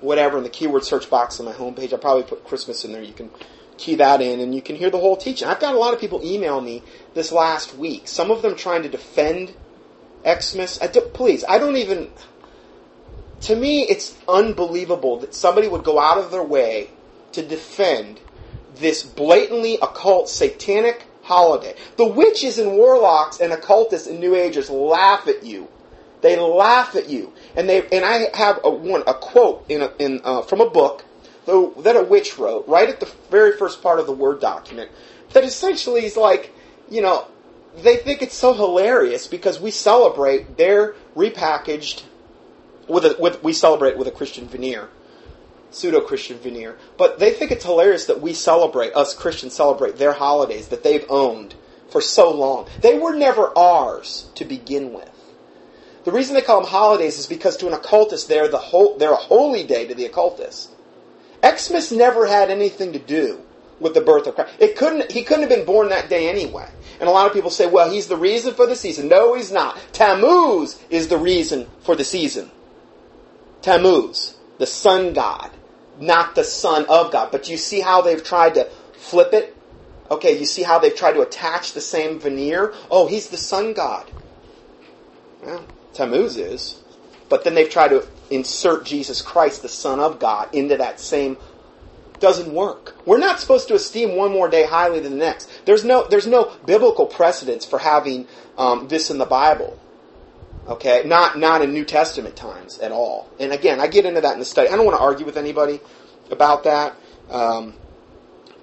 whatever 0.00 0.38
in 0.38 0.44
the 0.44 0.50
keyword 0.50 0.84
search 0.84 1.08
box 1.08 1.40
on 1.40 1.46
my 1.46 1.52
homepage. 1.52 1.92
I'll 1.92 1.98
probably 1.98 2.24
put 2.24 2.44
Christmas 2.44 2.84
in 2.84 2.92
there. 2.92 3.02
You 3.02 3.14
can 3.14 3.30
key 3.78 3.96
that 3.96 4.22
in 4.22 4.40
and 4.40 4.54
you 4.54 4.62
can 4.62 4.76
hear 4.76 4.90
the 4.90 4.98
whole 4.98 5.16
teaching. 5.16 5.48
I've 5.48 5.60
got 5.60 5.74
a 5.74 5.78
lot 5.78 5.92
of 5.92 6.00
people 6.00 6.24
email 6.24 6.60
me 6.60 6.82
this 7.14 7.30
last 7.30 7.76
week. 7.76 8.08
Some 8.08 8.30
of 8.30 8.42
them 8.42 8.56
trying 8.56 8.82
to 8.82 8.88
defend 8.88 9.54
Xmas. 10.24 10.80
I 10.80 10.86
do, 10.86 11.02
please, 11.02 11.44
I 11.46 11.58
don't 11.58 11.76
even 11.76 12.10
to 13.42 13.56
me, 13.56 13.82
it's 13.82 14.16
unbelievable 14.28 15.18
that 15.18 15.34
somebody 15.34 15.68
would 15.68 15.84
go 15.84 15.98
out 15.98 16.18
of 16.18 16.30
their 16.30 16.42
way 16.42 16.90
to 17.32 17.42
defend 17.42 18.20
this 18.76 19.02
blatantly 19.02 19.78
occult 19.80 20.28
satanic 20.28 21.04
holiday. 21.26 21.74
The 21.96 22.06
witches 22.06 22.58
and 22.58 22.72
warlocks 22.72 23.40
and 23.40 23.52
occultists 23.52 24.06
and 24.06 24.20
New 24.20 24.34
Agers 24.34 24.70
laugh 24.70 25.28
at 25.28 25.44
you. 25.44 25.68
They 26.22 26.38
laugh 26.38 26.96
at 26.96 27.08
you, 27.08 27.32
and 27.54 27.68
they 27.68 27.86
and 27.90 28.04
I 28.04 28.28
have 28.36 28.60
a 28.64 28.70
one 28.70 29.02
a 29.06 29.14
quote 29.14 29.66
in 29.68 29.82
a, 29.82 29.92
in 29.98 30.20
uh, 30.24 30.42
from 30.42 30.60
a 30.60 30.70
book 30.70 31.04
that 31.46 31.96
a 31.96 32.02
witch 32.02 32.38
wrote 32.38 32.66
right 32.66 32.88
at 32.88 32.98
the 33.00 33.12
very 33.30 33.56
first 33.56 33.82
part 33.82 34.00
of 34.00 34.06
the 34.06 34.12
word 34.12 34.40
document 34.40 34.90
that 35.32 35.44
essentially 35.44 36.04
is 36.04 36.16
like 36.16 36.52
you 36.90 37.00
know 37.00 37.26
they 37.76 37.96
think 37.96 38.22
it's 38.22 38.34
so 38.34 38.54
hilarious 38.54 39.26
because 39.26 39.60
we 39.60 39.70
celebrate 39.70 40.56
their 40.56 40.94
repackaged 41.14 42.02
with 42.88 43.04
a, 43.04 43.16
with 43.18 43.42
we 43.42 43.52
celebrate 43.52 43.98
with 43.98 44.08
a 44.08 44.10
Christian 44.10 44.48
veneer, 44.48 44.88
pseudo 45.76 46.00
Christian 46.00 46.38
veneer. 46.38 46.76
But 46.96 47.18
they 47.18 47.32
think 47.32 47.50
it's 47.50 47.64
hilarious 47.64 48.06
that 48.06 48.20
we 48.20 48.34
celebrate 48.34 48.94
us 48.94 49.14
Christians 49.14 49.54
celebrate 49.54 49.96
their 49.96 50.12
holidays 50.12 50.68
that 50.68 50.82
they've 50.82 51.04
owned 51.08 51.54
for 51.90 52.00
so 52.00 52.30
long. 52.30 52.68
They 52.80 52.98
were 52.98 53.14
never 53.14 53.56
ours 53.56 54.28
to 54.34 54.44
begin 54.44 54.92
with. 54.92 55.10
The 56.04 56.12
reason 56.12 56.34
they 56.34 56.42
call 56.42 56.60
them 56.60 56.70
holidays 56.70 57.18
is 57.18 57.26
because 57.26 57.56
to 57.58 57.66
an 57.66 57.72
occultist, 57.72 58.28
they're, 58.28 58.48
the 58.48 58.58
whole, 58.58 58.96
they're 58.96 59.12
a 59.12 59.16
holy 59.16 59.64
day 59.64 59.86
to 59.86 59.94
the 59.94 60.04
occultist. 60.04 60.70
Xmas 61.44 61.92
never 61.92 62.26
had 62.26 62.50
anything 62.50 62.92
to 62.92 62.98
do 62.98 63.42
with 63.80 63.94
the 63.94 64.00
birth 64.00 64.26
of 64.26 64.36
Christ. 64.36 64.54
It 64.58 64.76
couldn't, 64.76 65.10
he 65.10 65.22
couldn't 65.22 65.42
have 65.42 65.50
been 65.50 65.66
born 65.66 65.88
that 65.90 66.08
day 66.08 66.28
anyway. 66.28 66.68
And 67.00 67.08
a 67.08 67.12
lot 67.12 67.26
of 67.26 67.32
people 67.32 67.50
say, 67.50 67.66
well, 67.66 67.90
he's 67.90 68.06
the 68.06 68.16
reason 68.16 68.54
for 68.54 68.66
the 68.66 68.76
season. 68.76 69.08
No, 69.08 69.34
he's 69.34 69.52
not. 69.52 69.78
Tammuz 69.92 70.80
is 70.90 71.08
the 71.08 71.18
reason 71.18 71.66
for 71.80 71.94
the 71.94 72.04
season. 72.04 72.50
Tammuz, 73.60 74.36
the 74.58 74.66
sun 74.66 75.12
god, 75.12 75.50
not 75.98 76.34
the 76.34 76.44
son 76.44 76.86
of 76.88 77.12
God. 77.12 77.30
But 77.30 77.48
you 77.48 77.56
see 77.56 77.80
how 77.80 78.02
they've 78.02 78.22
tried 78.22 78.54
to 78.54 78.68
flip 78.94 79.32
it? 79.32 79.54
Okay, 80.10 80.38
you 80.38 80.44
see 80.44 80.62
how 80.62 80.78
they've 80.78 80.94
tried 80.94 81.14
to 81.14 81.22
attach 81.22 81.72
the 81.72 81.80
same 81.80 82.18
veneer? 82.18 82.72
Oh, 82.90 83.06
he's 83.06 83.28
the 83.28 83.36
sun 83.36 83.72
god. 83.72 84.10
Well, 85.42 85.66
Tammuz 85.92 86.36
is. 86.36 86.82
But 87.28 87.44
then 87.44 87.54
they've 87.54 87.70
tried 87.70 87.88
to 87.88 88.06
insert 88.30 88.84
Jesus 88.84 89.22
Christ, 89.22 89.62
the 89.62 89.68
Son 89.68 90.00
of 90.00 90.18
God, 90.18 90.48
into 90.52 90.76
that 90.76 91.00
same 91.00 91.36
doesn't 92.20 92.52
work. 92.52 92.94
We're 93.04 93.18
not 93.18 93.40
supposed 93.40 93.68
to 93.68 93.74
esteem 93.74 94.16
one 94.16 94.32
more 94.32 94.48
day 94.48 94.64
highly 94.64 95.00
than 95.00 95.12
the 95.12 95.24
next. 95.24 95.50
There's 95.66 95.84
no 95.84 96.06
there's 96.08 96.26
no 96.26 96.52
biblical 96.64 97.06
precedence 97.06 97.66
for 97.66 97.78
having 97.78 98.26
um, 98.56 98.88
this 98.88 99.10
in 99.10 99.18
the 99.18 99.26
Bible. 99.26 99.78
Okay, 100.68 101.02
not 101.06 101.38
not 101.38 101.62
in 101.62 101.72
New 101.72 101.84
Testament 101.84 102.34
times 102.34 102.78
at 102.80 102.90
all. 102.90 103.30
And 103.38 103.52
again, 103.52 103.78
I 103.80 103.86
get 103.86 104.04
into 104.04 104.20
that 104.20 104.32
in 104.32 104.40
the 104.40 104.44
study. 104.44 104.68
I 104.68 104.76
don't 104.76 104.84
want 104.84 104.98
to 104.98 105.02
argue 105.02 105.24
with 105.24 105.36
anybody 105.36 105.80
about 106.30 106.64
that. 106.64 106.96
Um, 107.30 107.74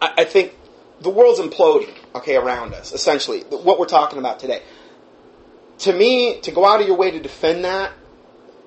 I, 0.02 0.14
I 0.20 0.24
think 0.26 0.54
the 1.00 1.10
world's 1.10 1.40
imploding. 1.40 1.96
Okay, 2.16 2.36
around 2.36 2.74
us. 2.74 2.92
Essentially, 2.92 3.42
what 3.42 3.80
we're 3.80 3.86
talking 3.86 4.20
about 4.20 4.40
today. 4.40 4.62
To 5.80 5.94
me, 5.94 6.40
to 6.42 6.52
go 6.52 6.66
out 6.66 6.82
of 6.82 6.88
your 6.88 6.98
way 6.98 7.10
to 7.12 7.20
defend 7.20 7.64
that, 7.66 7.92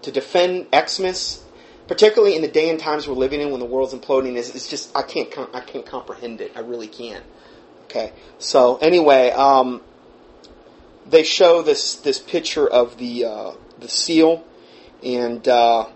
to 0.03 0.11
defend 0.11 0.67
Xmas, 0.75 1.45
particularly 1.87 2.35
in 2.35 2.43
the 2.43 2.49
day 2.49 2.71
and 2.71 2.81
times 2.81 3.07
we're 3.07 3.15
living 3.15 3.41
in 3.41 3.51
when 3.51 3.61
the 3.61 3.67
world's 3.67 3.95
imploding 3.95 4.35
is, 4.35 4.55
is 4.55 4.67
just 4.67 4.97
I 4.97 5.03
can't 5.03 5.33
I 5.53 5.61
can't 5.61 5.87
comprehend 5.87 6.41
it. 6.41 6.53
I 6.57 6.61
really 6.61 6.89
can't. 6.89 7.25
Okay. 7.85 8.13
So 8.39 8.77
anyway, 8.79 9.31
um, 9.31 9.83
they 11.09 11.23
show 11.23 11.63
this 11.63 11.95
this 11.95 12.19
picture 12.19 12.67
of 12.67 12.99
the 12.99 13.25
uh, 13.25 13.53
the 13.79 13.89
seal, 13.89 14.45
and 15.03 15.47
uh, 15.47 15.87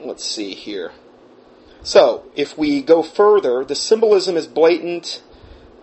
let's 0.00 0.24
see 0.24 0.54
here. 0.54 0.92
So 1.82 2.24
if 2.36 2.56
we 2.56 2.82
go 2.82 3.02
further, 3.02 3.64
the 3.64 3.74
symbolism 3.74 4.36
is 4.36 4.46
blatant. 4.46 5.22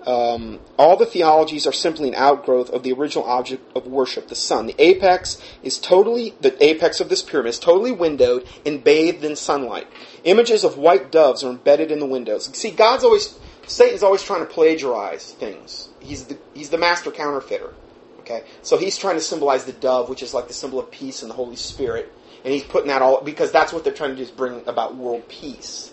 Um, 0.06 0.62
all 0.78 0.96
the 0.96 1.06
theologies 1.06 1.68
are 1.68 1.74
simply 1.74 2.08
an 2.08 2.16
outgrowth 2.16 2.70
of 2.70 2.84
the 2.84 2.94
original 2.94 3.26
object 3.26 3.70
of 3.76 3.86
worship, 3.86 4.30
the 4.30 4.36
sun. 4.36 4.68
The 4.68 4.76
apex 4.82 5.42
is 5.62 5.78
totally, 5.78 6.34
the 6.40 6.56
apex 6.64 7.02
of 7.02 7.10
this 7.10 7.22
pyramid 7.22 7.50
is 7.50 7.60
totally 7.60 7.92
windowed 7.92 8.48
and 8.66 8.82
bathed 8.82 9.26
in 9.26 9.36
sunlight. 9.36 9.88
Images 10.24 10.64
of 10.64 10.78
white 10.78 11.12
doves 11.12 11.44
are 11.44 11.52
embedded 11.52 11.92
in 11.92 12.00
the 12.00 12.06
windows. 12.06 12.50
See, 12.58 12.72
God's 12.72 13.04
always, 13.04 13.38
Satan's 13.68 14.02
always 14.02 14.24
trying 14.24 14.40
to 14.40 14.52
plagiarize 14.52 15.34
things. 15.34 15.89
He's 16.00 16.26
the, 16.26 16.38
he's 16.54 16.70
the 16.70 16.78
master 16.78 17.12
counterfeiter. 17.12 17.74
Okay? 18.20 18.44
So 18.62 18.78
he's 18.78 18.98
trying 18.98 19.16
to 19.16 19.22
symbolize 19.22 19.66
the 19.66 19.74
dove, 19.74 20.10
which 20.10 20.24
is 20.24 20.34
like 20.34 20.48
the 20.48 20.54
symbol 20.54 20.80
of 20.80 20.92
peace 20.92 21.22
and 21.22 21.30
the 21.30 21.36
Holy 21.36 21.56
Spirit. 21.56 22.12
And 22.44 22.54
he's 22.54 22.64
putting 22.64 22.88
that 22.88 23.02
all, 23.02 23.22
because 23.22 23.52
that's 23.52 23.74
what 23.74 23.84
they're 23.84 23.94
trying 23.94 24.12
to 24.12 24.16
do 24.16 24.22
is 24.22 24.32
bring 24.32 24.62
about 24.68 24.96
world 24.96 25.28
peace 25.28 25.92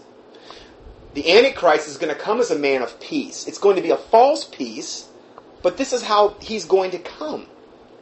the 1.16 1.32
Antichrist 1.34 1.88
is 1.88 1.96
going 1.96 2.14
to 2.14 2.20
come 2.20 2.40
as 2.40 2.50
a 2.50 2.58
man 2.58 2.82
of 2.82 3.00
peace. 3.00 3.48
It's 3.48 3.56
going 3.56 3.76
to 3.76 3.82
be 3.82 3.88
a 3.88 3.96
false 3.96 4.44
peace, 4.44 5.08
but 5.62 5.78
this 5.78 5.94
is 5.94 6.02
how 6.02 6.36
he's 6.40 6.66
going 6.66 6.90
to 6.90 6.98
come 6.98 7.46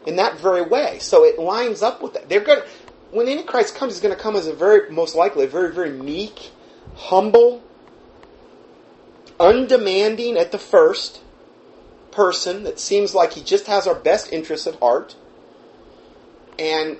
in 0.04 0.16
that 0.16 0.40
very 0.40 0.62
way. 0.62 0.98
So 0.98 1.24
it 1.24 1.38
lines 1.38 1.80
up 1.80 2.02
with 2.02 2.14
that. 2.14 2.28
They're 2.28 2.40
going 2.40 2.62
to, 2.62 2.68
when 3.12 3.28
Antichrist 3.28 3.76
comes, 3.76 3.94
he's 3.94 4.02
going 4.02 4.14
to 4.14 4.20
come 4.20 4.34
as 4.34 4.48
a 4.48 4.52
very, 4.52 4.90
most 4.90 5.14
likely, 5.14 5.44
a 5.44 5.46
very, 5.46 5.72
very 5.72 5.90
meek, 5.90 6.50
humble, 6.96 7.62
undemanding 9.38 10.36
at 10.36 10.50
the 10.50 10.58
first 10.58 11.20
person 12.14 12.64
that 12.64 12.78
seems 12.78 13.14
like 13.14 13.32
he 13.32 13.42
just 13.42 13.66
has 13.66 13.86
our 13.86 13.94
best 13.94 14.32
interests 14.32 14.66
at 14.66 14.78
heart. 14.78 15.16
And 16.58 16.98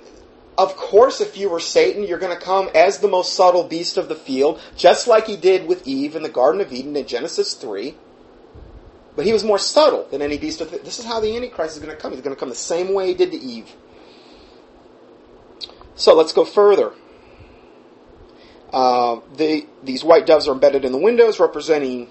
of 0.57 0.75
course, 0.75 1.21
if 1.21 1.37
you 1.37 1.49
were 1.49 1.59
Satan, 1.59 2.03
you're 2.03 2.19
going 2.19 2.37
to 2.37 2.43
come 2.43 2.69
as 2.73 2.99
the 2.99 3.07
most 3.07 3.33
subtle 3.33 3.63
beast 3.63 3.97
of 3.97 4.09
the 4.09 4.15
field, 4.15 4.59
just 4.75 5.07
like 5.07 5.27
he 5.27 5.35
did 5.35 5.67
with 5.67 5.87
Eve 5.87 6.15
in 6.15 6.23
the 6.23 6.29
Garden 6.29 6.61
of 6.61 6.71
Eden 6.71 6.95
in 6.95 7.07
Genesis 7.07 7.53
3. 7.53 7.95
But 9.15 9.25
he 9.25 9.33
was 9.33 9.43
more 9.43 9.59
subtle 9.59 10.07
than 10.11 10.21
any 10.21 10.37
beast 10.37 10.61
of 10.61 10.71
the 10.71 10.77
This 10.79 10.99
is 10.99 11.05
how 11.05 11.19
the 11.19 11.35
Antichrist 11.35 11.77
is 11.77 11.83
going 11.83 11.95
to 11.95 12.01
come. 12.01 12.11
He's 12.11 12.21
going 12.21 12.35
to 12.35 12.39
come 12.39 12.49
the 12.49 12.55
same 12.55 12.93
way 12.93 13.07
he 13.07 13.13
did 13.13 13.31
to 13.31 13.37
Eve. 13.37 13.73
So 15.95 16.13
let's 16.13 16.33
go 16.33 16.43
further. 16.43 16.91
Uh, 18.73 19.21
the, 19.37 19.65
these 19.83 20.03
white 20.03 20.25
doves 20.25 20.49
are 20.49 20.51
embedded 20.51 20.83
in 20.83 20.91
the 20.91 20.97
windows, 20.97 21.39
representing 21.39 22.09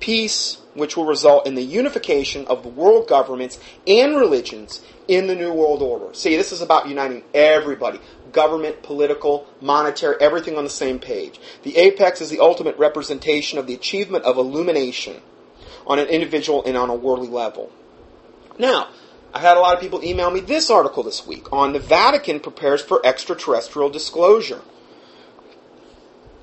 peace, 0.00 0.56
which 0.74 0.96
will 0.96 1.04
result 1.04 1.46
in 1.46 1.54
the 1.54 1.62
unification 1.62 2.46
of 2.46 2.62
the 2.62 2.68
world 2.68 3.08
governments 3.08 3.58
and 3.86 4.16
religions 4.16 4.82
in 5.06 5.26
the 5.26 5.34
New 5.34 5.52
World 5.52 5.82
Order. 5.82 6.14
See, 6.14 6.36
this 6.36 6.52
is 6.52 6.60
about 6.60 6.88
uniting 6.88 7.22
everybody 7.34 8.00
government, 8.32 8.82
political, 8.82 9.46
monetary, 9.60 10.16
everything 10.20 10.56
on 10.56 10.64
the 10.64 10.70
same 10.70 10.98
page. 10.98 11.40
The 11.64 11.76
apex 11.76 12.20
is 12.20 12.30
the 12.30 12.40
ultimate 12.40 12.78
representation 12.78 13.58
of 13.58 13.66
the 13.66 13.74
achievement 13.74 14.24
of 14.24 14.36
illumination 14.36 15.20
on 15.86 15.98
an 15.98 16.06
individual 16.06 16.64
and 16.64 16.76
on 16.76 16.90
a 16.90 16.94
worldly 16.94 17.28
level. 17.28 17.72
Now, 18.58 18.88
I 19.32 19.40
had 19.40 19.56
a 19.56 19.60
lot 19.60 19.74
of 19.74 19.80
people 19.80 20.04
email 20.04 20.30
me 20.30 20.40
this 20.40 20.70
article 20.70 21.02
this 21.02 21.26
week 21.26 21.52
on 21.52 21.72
the 21.72 21.78
Vatican 21.78 22.40
prepares 22.40 22.82
for 22.82 23.04
extraterrestrial 23.04 23.90
disclosure. 23.90 24.60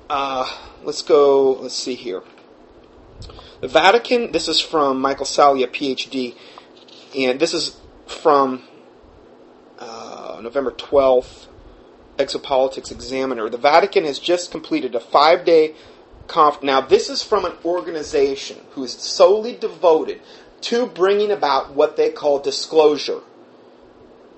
Uh, 0.08 0.50
let's 0.82 1.02
go, 1.02 1.52
let's 1.52 1.74
see 1.74 1.94
here. 1.94 2.22
The 3.60 3.68
Vatican, 3.68 4.30
this 4.30 4.46
is 4.46 4.60
from 4.60 5.00
Michael 5.00 5.26
Salla, 5.26 5.66
PhD, 5.66 6.36
and 7.16 7.40
this 7.40 7.54
is 7.54 7.76
from 8.06 8.62
uh, 9.80 10.38
November 10.40 10.70
12th, 10.70 11.46
Exopolitics 12.18 12.92
Examiner. 12.92 13.48
The 13.48 13.58
Vatican 13.58 14.04
has 14.04 14.20
just 14.20 14.52
completed 14.52 14.94
a 14.94 15.00
five 15.00 15.44
day 15.44 15.74
conference. 16.28 16.64
Now, 16.64 16.82
this 16.82 17.10
is 17.10 17.24
from 17.24 17.44
an 17.44 17.52
organization 17.64 18.58
who 18.72 18.84
is 18.84 18.92
solely 18.92 19.56
devoted 19.56 20.20
to 20.60 20.86
bringing 20.86 21.32
about 21.32 21.74
what 21.74 21.96
they 21.96 22.10
call 22.10 22.38
disclosure. 22.38 23.22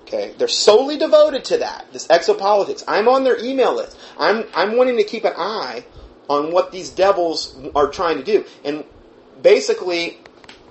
Okay, 0.01 0.33
they're 0.39 0.47
solely 0.47 0.97
devoted 0.97 1.45
to 1.45 1.57
that. 1.57 1.85
This 1.93 2.07
exopolitics. 2.07 2.83
I'm 2.87 3.07
on 3.07 3.23
their 3.23 3.37
email 3.43 3.75
list. 3.75 3.95
I'm 4.17 4.45
I'm 4.55 4.77
wanting 4.77 4.97
to 4.97 5.03
keep 5.03 5.25
an 5.25 5.33
eye 5.37 5.85
on 6.27 6.51
what 6.51 6.71
these 6.71 6.89
devils 6.89 7.55
are 7.75 7.87
trying 7.87 8.17
to 8.17 8.23
do. 8.23 8.45
And 8.63 8.83
basically, 9.41 10.19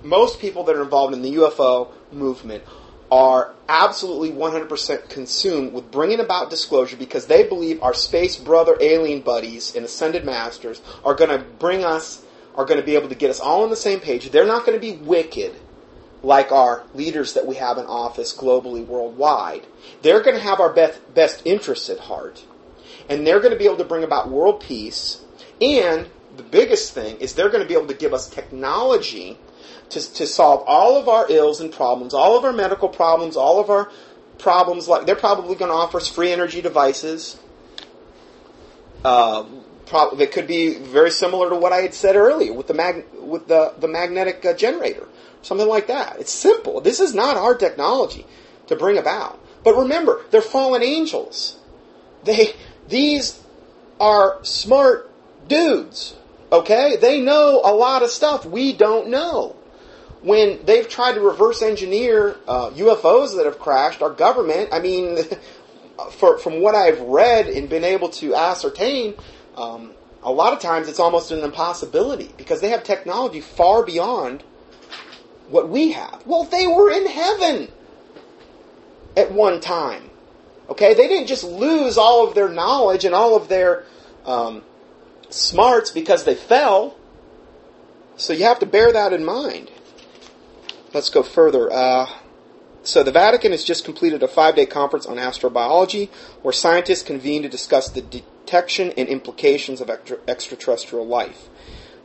most 0.03 0.39
people 0.39 0.63
that 0.65 0.75
are 0.75 0.83
involved 0.83 1.13
in 1.13 1.21
the 1.21 1.35
UFO 1.35 1.91
movement 2.11 2.63
are 3.11 3.53
absolutely 3.67 4.31
100% 4.31 5.09
consumed 5.09 5.73
with 5.73 5.91
bringing 5.91 6.21
about 6.21 6.49
disclosure 6.49 6.95
because 6.95 7.25
they 7.25 7.43
believe 7.43 7.83
our 7.83 7.93
space 7.93 8.37
brother 8.37 8.77
alien 8.79 9.21
buddies 9.21 9.75
and 9.75 9.83
ascended 9.83 10.23
masters 10.23 10.81
are 11.03 11.13
going 11.13 11.29
to 11.29 11.45
bring 11.59 11.83
us, 11.83 12.23
are 12.55 12.65
going 12.65 12.79
to 12.79 12.85
be 12.85 12.95
able 12.95 13.09
to 13.09 13.15
get 13.15 13.29
us 13.29 13.41
all 13.41 13.63
on 13.63 13.69
the 13.69 13.75
same 13.75 13.99
page. 13.99 14.29
They're 14.31 14.47
not 14.47 14.65
going 14.65 14.79
to 14.79 14.81
be 14.81 14.97
wicked 14.97 15.53
like 16.23 16.51
our 16.51 16.83
leaders 16.93 17.33
that 17.33 17.45
we 17.45 17.55
have 17.55 17.77
in 17.77 17.85
office 17.85 18.35
globally, 18.35 18.85
worldwide. 18.85 19.65
They're 20.01 20.21
going 20.21 20.37
to 20.37 20.43
have 20.43 20.59
our 20.59 20.71
best, 20.71 21.13
best 21.13 21.41
interests 21.45 21.89
at 21.89 21.99
heart. 21.99 22.45
And 23.09 23.25
they're 23.25 23.39
going 23.39 23.51
to 23.51 23.59
be 23.59 23.65
able 23.65 23.77
to 23.77 23.83
bring 23.83 24.03
about 24.03 24.29
world 24.29 24.61
peace. 24.61 25.21
And 25.59 26.07
the 26.37 26.43
biggest 26.43 26.93
thing 26.93 27.17
is 27.17 27.33
they're 27.33 27.49
going 27.49 27.63
to 27.63 27.67
be 27.67 27.73
able 27.73 27.87
to 27.87 27.93
give 27.93 28.13
us 28.13 28.29
technology 28.29 29.37
to, 29.89 30.13
to 30.13 30.25
solve 30.25 30.63
all 30.65 30.97
of 30.97 31.07
our 31.09 31.29
ills 31.29 31.59
and 31.59 31.71
problems, 31.71 32.13
all 32.13 32.37
of 32.37 32.45
our 32.45 32.53
medical 32.53 32.89
problems, 32.89 33.35
all 33.35 33.59
of 33.59 33.69
our 33.69 33.91
problems. 34.37 34.87
Like 34.87 35.05
they're 35.05 35.15
probably 35.15 35.55
going 35.55 35.69
to 35.71 35.75
offer 35.75 35.97
us 35.97 36.07
free 36.07 36.31
energy 36.31 36.61
devices. 36.61 37.39
Uh, 39.03 39.45
pro- 39.85 40.15
that 40.15 40.31
could 40.31 40.47
be 40.47 40.75
very 40.75 41.11
similar 41.11 41.49
to 41.49 41.55
what 41.55 41.73
I 41.73 41.81
had 41.81 41.93
said 41.93 42.15
earlier 42.15 42.53
with 42.53 42.67
the 42.67 42.73
mag- 42.73 43.05
with 43.19 43.47
the 43.47 43.73
the 43.77 43.87
magnetic 43.87 44.45
uh, 44.45 44.53
generator, 44.53 45.07
something 45.41 45.67
like 45.67 45.87
that. 45.87 46.19
It's 46.19 46.31
simple. 46.31 46.81
This 46.81 46.99
is 46.99 47.13
not 47.13 47.37
our 47.37 47.55
technology 47.55 48.25
to 48.67 48.75
bring 48.75 48.97
about. 48.97 49.39
But 49.63 49.75
remember, 49.75 50.21
they're 50.31 50.41
fallen 50.41 50.81
angels. 50.81 51.57
They 52.23 52.53
these 52.87 53.41
are 53.99 54.43
smart 54.43 55.09
dudes. 55.47 56.15
Okay, 56.51 56.97
they 56.97 57.21
know 57.21 57.61
a 57.63 57.73
lot 57.73 58.03
of 58.03 58.09
stuff 58.09 58.45
we 58.45 58.73
don't 58.73 59.07
know 59.07 59.55
when 60.21 60.63
they've 60.65 60.87
tried 60.87 61.13
to 61.13 61.21
reverse 61.21 61.61
engineer 61.61 62.37
uh, 62.47 62.69
UFOs 62.71 63.35
that 63.37 63.45
have 63.45 63.59
crashed, 63.59 64.01
our 64.01 64.11
government, 64.11 64.69
I 64.71 64.79
mean, 64.79 65.17
for, 66.11 66.37
from 66.37 66.61
what 66.61 66.75
I've 66.75 67.01
read 67.01 67.47
and 67.47 67.69
been 67.69 67.83
able 67.83 68.09
to 68.09 68.35
ascertain, 68.35 69.15
um, 69.55 69.91
a 70.23 70.31
lot 70.31 70.53
of 70.53 70.59
times 70.59 70.87
it's 70.87 70.99
almost 70.99 71.31
an 71.31 71.43
impossibility 71.43 72.31
because 72.37 72.61
they 72.61 72.69
have 72.69 72.83
technology 72.83 73.41
far 73.41 73.83
beyond 73.83 74.43
what 75.49 75.69
we 75.69 75.91
have. 75.91 76.21
Well, 76.25 76.43
they 76.43 76.67
were 76.67 76.91
in 76.91 77.07
heaven 77.07 77.67
at 79.17 79.31
one 79.31 79.59
time. 79.59 80.09
Okay, 80.69 80.93
they 80.93 81.07
didn't 81.07 81.27
just 81.27 81.43
lose 81.43 81.97
all 81.97 82.27
of 82.27 82.35
their 82.35 82.47
knowledge 82.47 83.03
and 83.03 83.15
all 83.15 83.35
of 83.35 83.49
their 83.49 83.83
um, 84.25 84.61
smarts 85.33 85.91
because 85.91 86.23
they 86.23 86.35
fell. 86.35 86.95
So 88.17 88.33
you 88.33 88.43
have 88.43 88.59
to 88.59 88.65
bear 88.65 88.91
that 88.91 89.13
in 89.13 89.23
mind. 89.23 89.71
Let's 90.93 91.09
go 91.09 91.23
further. 91.23 91.71
Uh, 91.71 92.07
so 92.83 93.03
the 93.03 93.11
Vatican 93.11 93.51
has 93.51 93.63
just 93.63 93.85
completed 93.85 94.23
a 94.23 94.27
five-day 94.27 94.65
conference 94.65 95.05
on 95.05 95.17
astrobiology, 95.17 96.09
where 96.41 96.51
scientists 96.51 97.03
convened 97.03 97.43
to 97.43 97.49
discuss 97.49 97.89
the 97.89 98.01
detection 98.01 98.91
and 98.97 99.07
implications 99.07 99.81
of 99.81 99.89
extra- 99.89 100.17
extraterrestrial 100.27 101.05
life. 101.05 101.47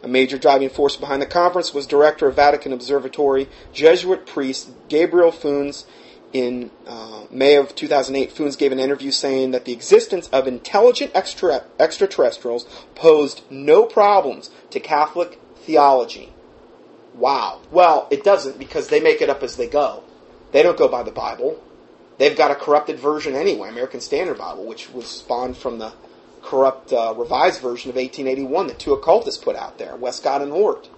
A 0.02 0.08
major 0.08 0.38
driving 0.38 0.68
force 0.68 0.96
behind 0.96 1.20
the 1.20 1.26
conference 1.26 1.74
was 1.74 1.86
director 1.86 2.28
of 2.28 2.36
Vatican 2.36 2.72
Observatory, 2.72 3.48
Jesuit 3.72 4.26
priest 4.26 4.70
Gabriel 4.88 5.32
Funes. 5.32 5.84
In 6.32 6.70
uh, 6.86 7.24
May 7.30 7.56
of 7.56 7.74
2008, 7.74 8.34
Funes 8.34 8.58
gave 8.58 8.72
an 8.72 8.80
interview 8.80 9.10
saying 9.10 9.52
that 9.52 9.64
the 9.64 9.72
existence 9.72 10.28
of 10.28 10.46
intelligent 10.46 11.12
extra- 11.14 11.64
extraterrestrials 11.78 12.66
posed 12.94 13.42
no 13.48 13.84
problems 13.84 14.50
to 14.70 14.80
Catholic 14.80 15.40
theology. 15.56 16.32
Wow. 17.14 17.60
Well, 17.70 18.06
it 18.10 18.24
doesn't 18.24 18.58
because 18.58 18.88
they 18.88 19.00
make 19.00 19.22
it 19.22 19.30
up 19.30 19.42
as 19.42 19.56
they 19.56 19.68
go. 19.68 20.02
They 20.52 20.62
don't 20.62 20.76
go 20.76 20.88
by 20.88 21.02
the 21.02 21.10
Bible. 21.10 21.62
They've 22.18 22.36
got 22.36 22.50
a 22.50 22.54
corrupted 22.54 22.98
version 22.98 23.34
anyway, 23.34 23.68
American 23.68 24.00
Standard 24.00 24.38
Bible, 24.38 24.64
which 24.64 24.90
was 24.90 25.06
spawned 25.06 25.56
from 25.56 25.78
the 25.78 25.92
corrupt 26.42 26.92
uh, 26.92 27.12
revised 27.16 27.60
version 27.60 27.90
of 27.90 27.96
1881 27.96 28.68
that 28.68 28.78
two 28.78 28.92
occultists 28.92 29.42
put 29.42 29.56
out 29.56 29.78
there, 29.78 29.96
Westcott 29.96 30.42
and 30.42 30.52
Hort. 30.52 30.88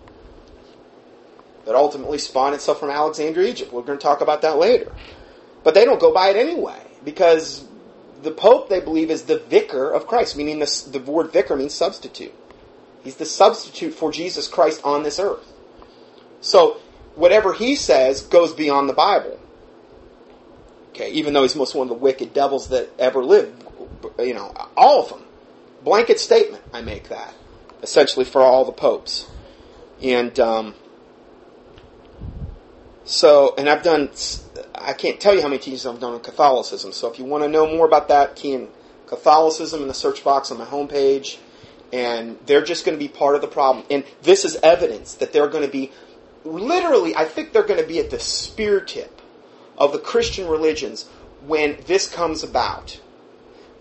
That 1.64 1.74
ultimately 1.74 2.18
spawned 2.18 2.54
itself 2.54 2.80
from 2.80 2.90
Alexandria, 2.90 3.48
Egypt. 3.48 3.72
We're 3.72 3.82
going 3.82 3.98
to 3.98 4.02
talk 4.02 4.20
about 4.20 4.42
that 4.42 4.58
later. 4.58 4.92
But 5.68 5.74
they 5.74 5.84
don't 5.84 6.00
go 6.00 6.14
by 6.14 6.30
it 6.30 6.36
anyway 6.36 6.80
because 7.04 7.62
the 8.22 8.30
Pope, 8.30 8.70
they 8.70 8.80
believe, 8.80 9.10
is 9.10 9.24
the 9.24 9.38
vicar 9.38 9.92
of 9.92 10.06
Christ, 10.06 10.34
meaning 10.34 10.60
the, 10.60 10.88
the 10.90 10.98
word 10.98 11.30
vicar 11.30 11.56
means 11.56 11.74
substitute. 11.74 12.32
He's 13.04 13.16
the 13.16 13.26
substitute 13.26 13.92
for 13.92 14.10
Jesus 14.10 14.48
Christ 14.48 14.80
on 14.82 15.02
this 15.02 15.18
earth. 15.18 15.46
So 16.40 16.78
whatever 17.16 17.52
he 17.52 17.76
says 17.76 18.22
goes 18.22 18.54
beyond 18.54 18.88
the 18.88 18.94
Bible. 18.94 19.38
Okay, 20.92 21.10
even 21.10 21.34
though 21.34 21.42
he's 21.42 21.54
most 21.54 21.74
one 21.74 21.84
of 21.84 21.90
the 21.90 22.02
wicked 22.02 22.32
devils 22.32 22.70
that 22.70 22.88
ever 22.98 23.22
lived, 23.22 23.62
you 24.18 24.32
know, 24.32 24.54
all 24.74 25.02
of 25.02 25.10
them. 25.10 25.22
Blanket 25.84 26.18
statement, 26.18 26.64
I 26.72 26.80
make 26.80 27.10
that 27.10 27.34
essentially 27.82 28.24
for 28.24 28.40
all 28.40 28.64
the 28.64 28.72
popes, 28.72 29.28
and 30.02 30.40
um, 30.40 30.74
so 33.04 33.54
and 33.58 33.68
I've 33.68 33.82
done. 33.82 34.08
I 34.80 34.92
can't 34.92 35.20
tell 35.20 35.34
you 35.34 35.42
how 35.42 35.48
many 35.48 35.58
teachings 35.58 35.86
I've 35.86 36.00
done 36.00 36.14
on 36.14 36.20
Catholicism. 36.20 36.92
So 36.92 37.10
if 37.10 37.18
you 37.18 37.24
want 37.24 37.44
to 37.44 37.48
know 37.48 37.66
more 37.66 37.86
about 37.86 38.08
that, 38.08 38.36
key 38.36 38.52
in 38.52 38.68
Catholicism 39.06 39.82
in 39.82 39.88
the 39.88 39.94
search 39.94 40.22
box 40.24 40.50
on 40.50 40.58
my 40.58 40.64
homepage, 40.64 41.38
and 41.92 42.38
they're 42.46 42.64
just 42.64 42.84
going 42.84 42.96
to 42.96 43.02
be 43.02 43.08
part 43.08 43.34
of 43.34 43.40
the 43.40 43.48
problem. 43.48 43.84
And 43.90 44.04
this 44.22 44.44
is 44.44 44.56
evidence 44.62 45.14
that 45.14 45.32
they're 45.32 45.48
going 45.48 45.64
to 45.64 45.70
be 45.70 45.90
literally, 46.44 47.16
I 47.16 47.24
think 47.24 47.52
they're 47.52 47.62
going 47.62 47.80
to 47.80 47.86
be 47.86 47.98
at 47.98 48.10
the 48.10 48.18
spear 48.18 48.80
tip 48.80 49.20
of 49.76 49.92
the 49.92 49.98
Christian 49.98 50.48
religions 50.48 51.08
when 51.46 51.78
this 51.86 52.08
comes 52.08 52.42
about. 52.42 53.00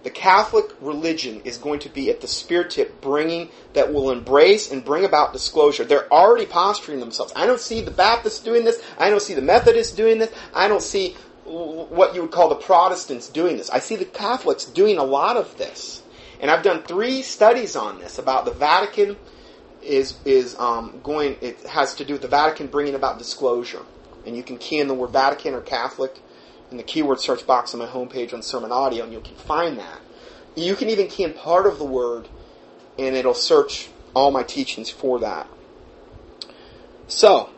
The 0.03 0.09
Catholic 0.09 0.65
religion 0.79 1.41
is 1.43 1.57
going 1.57 1.79
to 1.79 1.89
be 1.89 2.09
at 2.09 2.21
the 2.21 2.27
spear 2.27 2.63
tip, 2.63 3.01
bringing 3.01 3.49
that 3.73 3.93
will 3.93 4.11
embrace 4.11 4.71
and 4.71 4.85
bring 4.85 5.03
about 5.03 5.33
disclosure. 5.33 5.83
They're 5.83 6.11
already 6.13 6.45
posturing 6.45 6.99
themselves. 6.99 7.33
I 7.35 7.45
don't 7.45 7.59
see 7.59 7.81
the 7.81 7.91
Baptists 7.91 8.39
doing 8.39 8.63
this. 8.63 8.81
I 8.97 9.09
don't 9.09 9.21
see 9.21 9.33
the 9.33 9.41
Methodists 9.41 9.95
doing 9.95 10.19
this. 10.19 10.31
I 10.53 10.67
don't 10.67 10.83
see 10.83 11.15
what 11.45 12.13
you 12.13 12.21
would 12.21 12.31
call 12.31 12.49
the 12.49 12.55
Protestants 12.55 13.29
doing 13.29 13.57
this. 13.57 13.69
I 13.69 13.79
see 13.79 13.95
the 13.95 14.05
Catholics 14.05 14.65
doing 14.65 14.97
a 14.97 15.03
lot 15.03 15.37
of 15.37 15.57
this. 15.57 16.03
And 16.39 16.51
I've 16.51 16.63
done 16.63 16.83
three 16.83 17.21
studies 17.21 17.75
on 17.75 17.99
this 17.99 18.19
about 18.19 18.45
the 18.45 18.51
Vatican 18.51 19.17
is 19.81 20.17
is 20.25 20.57
um, 20.59 20.99
going. 21.03 21.37
It 21.41 21.61
has 21.61 21.95
to 21.95 22.05
do 22.05 22.13
with 22.13 22.21
the 22.21 22.27
Vatican 22.27 22.67
bringing 22.67 22.95
about 22.95 23.17
disclosure, 23.17 23.83
and 24.25 24.35
you 24.35 24.43
can 24.43 24.57
key 24.57 24.79
in 24.79 24.87
the 24.87 24.93
word 24.93 25.11
Vatican 25.11 25.53
or 25.53 25.61
Catholic 25.61 26.19
in 26.71 26.77
the 26.77 26.83
keyword 26.83 27.19
search 27.19 27.45
box 27.45 27.73
on 27.73 27.79
my 27.79 27.87
homepage 27.87 28.33
on 28.33 28.41
Sermon 28.41 28.71
Audio, 28.71 29.03
and 29.03 29.13
you 29.13 29.21
can 29.21 29.35
find 29.35 29.77
that. 29.79 29.99
You 30.55 30.75
can 30.75 30.89
even 30.89 31.07
key 31.07 31.23
in 31.23 31.33
part 31.33 31.65
of 31.65 31.77
the 31.77 31.85
word, 31.85 32.27
and 32.97 33.15
it'll 33.15 33.33
search 33.33 33.89
all 34.13 34.31
my 34.31 34.43
teachings 34.43 34.89
for 34.89 35.19
that. 35.19 35.47
So, 37.07 37.49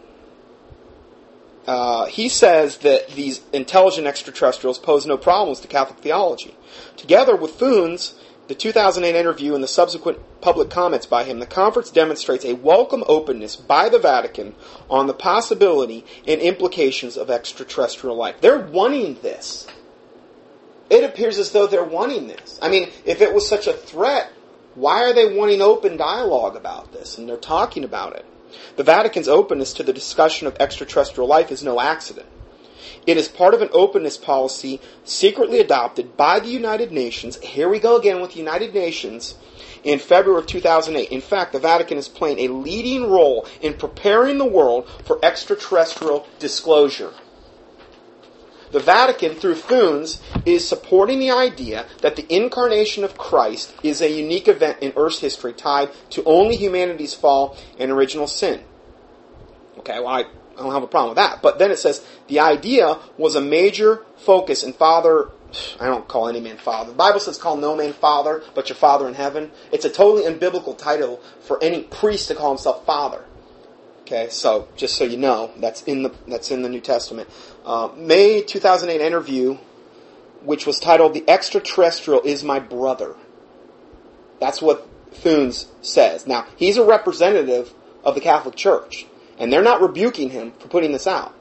uh, 1.65 2.05
he 2.05 2.29
says 2.29 2.79
that 2.79 3.09
these 3.09 3.41
intelligent 3.53 4.07
extraterrestrials 4.07 4.79
pose 4.79 5.05
no 5.05 5.17
problems 5.17 5.59
to 5.61 5.67
Catholic 5.67 5.99
theology. 5.99 6.55
Together 6.97 7.35
with 7.35 7.51
Funes, 7.51 8.13
the 8.49 8.55
2008 8.55 9.15
interview 9.15 9.53
and 9.53 9.63
the 9.63 9.67
subsequent 9.67 10.17
public 10.41 10.71
comments 10.71 11.05
by 11.05 11.23
him, 11.23 11.37
the 11.37 11.45
conference 11.45 11.91
demonstrates 11.91 12.43
a 12.43 12.53
welcome 12.53 13.03
openness 13.05 13.55
by 13.55 13.89
the 13.89 13.99
Vatican 13.99 14.55
on 14.89 15.05
the 15.05 15.13
possibility 15.13 16.03
and 16.27 16.41
implications 16.41 17.15
of 17.15 17.29
extraterrestrial 17.29 18.15
life. 18.15 18.41
They're 18.41 18.57
wanting 18.57 19.19
this. 19.21 19.67
It 20.89 21.03
appears 21.03 21.37
as 21.37 21.51
though 21.51 21.67
they're 21.67 21.83
wanting 21.83 22.25
this. 22.25 22.57
I 22.59 22.69
mean, 22.69 22.89
if 23.05 23.21
it 23.21 23.35
was 23.35 23.47
such 23.47 23.67
a 23.67 23.73
threat, 23.73 24.33
why 24.73 25.03
are 25.03 25.13
they 25.13 25.31
wanting 25.31 25.61
open 25.61 25.95
dialogue 25.95 26.55
about 26.55 26.91
this? 26.91 27.19
And 27.19 27.29
they're 27.29 27.37
talking 27.37 27.83
about 27.83 28.15
it. 28.15 28.25
The 28.77 28.83
Vatican's 28.83 29.27
openness 29.27 29.73
to 29.73 29.83
the 29.83 29.93
discussion 29.93 30.47
of 30.47 30.57
extraterrestrial 30.59 31.27
life 31.27 31.51
is 31.51 31.63
no 31.63 31.79
accident. 31.79 32.25
It 33.05 33.17
is 33.17 33.27
part 33.27 33.53
of 33.53 33.61
an 33.61 33.69
openness 33.71 34.17
policy 34.17 34.81
secretly 35.03 35.59
adopted 35.59 36.15
by 36.15 36.39
the 36.39 36.49
United 36.49 36.91
Nations. 36.91 37.37
Here 37.37 37.69
we 37.69 37.79
go 37.79 37.97
again 37.97 38.21
with 38.21 38.31
the 38.31 38.39
United 38.39 38.73
Nations 38.73 39.35
in 39.83 39.99
February 39.99 40.41
of 40.41 40.47
2008. 40.47 41.09
In 41.09 41.21
fact, 41.21 41.53
the 41.53 41.59
Vatican 41.59 41.97
is 41.97 42.07
playing 42.07 42.39
a 42.39 42.53
leading 42.53 43.09
role 43.09 43.47
in 43.61 43.73
preparing 43.73 44.37
the 44.37 44.45
world 44.45 44.89
for 45.05 45.19
extraterrestrial 45.23 46.27
disclosure. 46.39 47.13
The 48.71 48.79
Vatican, 48.79 49.33
through 49.35 49.55
Funes, 49.55 50.21
is 50.45 50.67
supporting 50.67 51.19
the 51.19 51.31
idea 51.31 51.87
that 52.01 52.15
the 52.15 52.31
incarnation 52.33 53.03
of 53.03 53.17
Christ 53.17 53.73
is 53.81 54.01
a 54.01 54.11
unique 54.11 54.47
event 54.47 54.77
in 54.81 54.93
Earth's 54.95 55.19
history 55.19 55.53
tied 55.53 55.89
to 56.11 56.23
only 56.23 56.55
humanity's 56.55 57.15
fall 57.15 57.57
and 57.79 57.89
original 57.89 58.27
sin. 58.27 58.63
Okay, 59.79 59.99
well, 59.99 60.09
I 60.09 60.25
I 60.59 60.63
don't 60.63 60.73
have 60.73 60.83
a 60.83 60.87
problem 60.87 61.11
with 61.11 61.17
that. 61.17 61.41
But 61.41 61.57
then 61.57 61.71
it 61.71 61.79
says 61.79 62.05
the 62.27 62.41
idea 62.41 62.99
was 63.17 63.35
a 63.35 63.41
major 63.41 64.05
focus 64.17 64.63
in 64.63 64.73
Father. 64.73 65.29
I 65.79 65.85
don't 65.85 66.07
call 66.07 66.27
any 66.27 66.41
man 66.41 66.57
father. 66.57 66.91
The 66.91 66.97
Bible 66.97 67.19
says 67.19 67.39
call 67.39 67.57
no 67.57 67.75
man 67.75 67.93
father, 67.93 68.43
but 68.53 68.69
your 68.69 68.75
father 68.75 69.07
in 69.07 69.15
heaven. 69.15 69.51
It's 69.71 69.83
a 69.83 69.89
totally 69.89 70.31
unbiblical 70.31 70.77
title 70.77 71.21
for 71.41 71.57
any 71.63 71.81
priest 71.81 72.27
to 72.27 72.35
call 72.35 72.49
himself 72.49 72.85
father. 72.85 73.25
Okay, 74.01 74.29
so 74.29 74.67
just 74.75 74.95
so 74.95 75.05
you 75.05 75.17
know, 75.17 75.51
that's 75.57 75.81
in 75.83 76.03
the 76.03 76.13
that's 76.27 76.51
in 76.51 76.61
the 76.61 76.69
New 76.69 76.81
Testament. 76.81 77.29
Uh, 77.65 77.89
May 77.95 78.43
2008 78.43 79.03
interview, 79.03 79.57
which 80.43 80.67
was 80.67 80.79
titled 80.79 81.15
"The 81.15 81.27
Extraterrestrial 81.27 82.21
Is 82.21 82.43
My 82.43 82.59
Brother." 82.59 83.15
That's 84.39 84.61
what 84.61 84.87
Funes 85.11 85.65
says. 85.81 86.27
Now 86.27 86.45
he's 86.57 86.77
a 86.77 86.85
representative 86.85 87.73
of 88.03 88.13
the 88.13 88.21
Catholic 88.21 88.55
Church. 88.55 89.07
And 89.39 89.51
they're 89.51 89.63
not 89.63 89.81
rebuking 89.81 90.29
him 90.29 90.51
for 90.59 90.67
putting 90.67 90.91
this 90.91 91.07
out. 91.07 91.33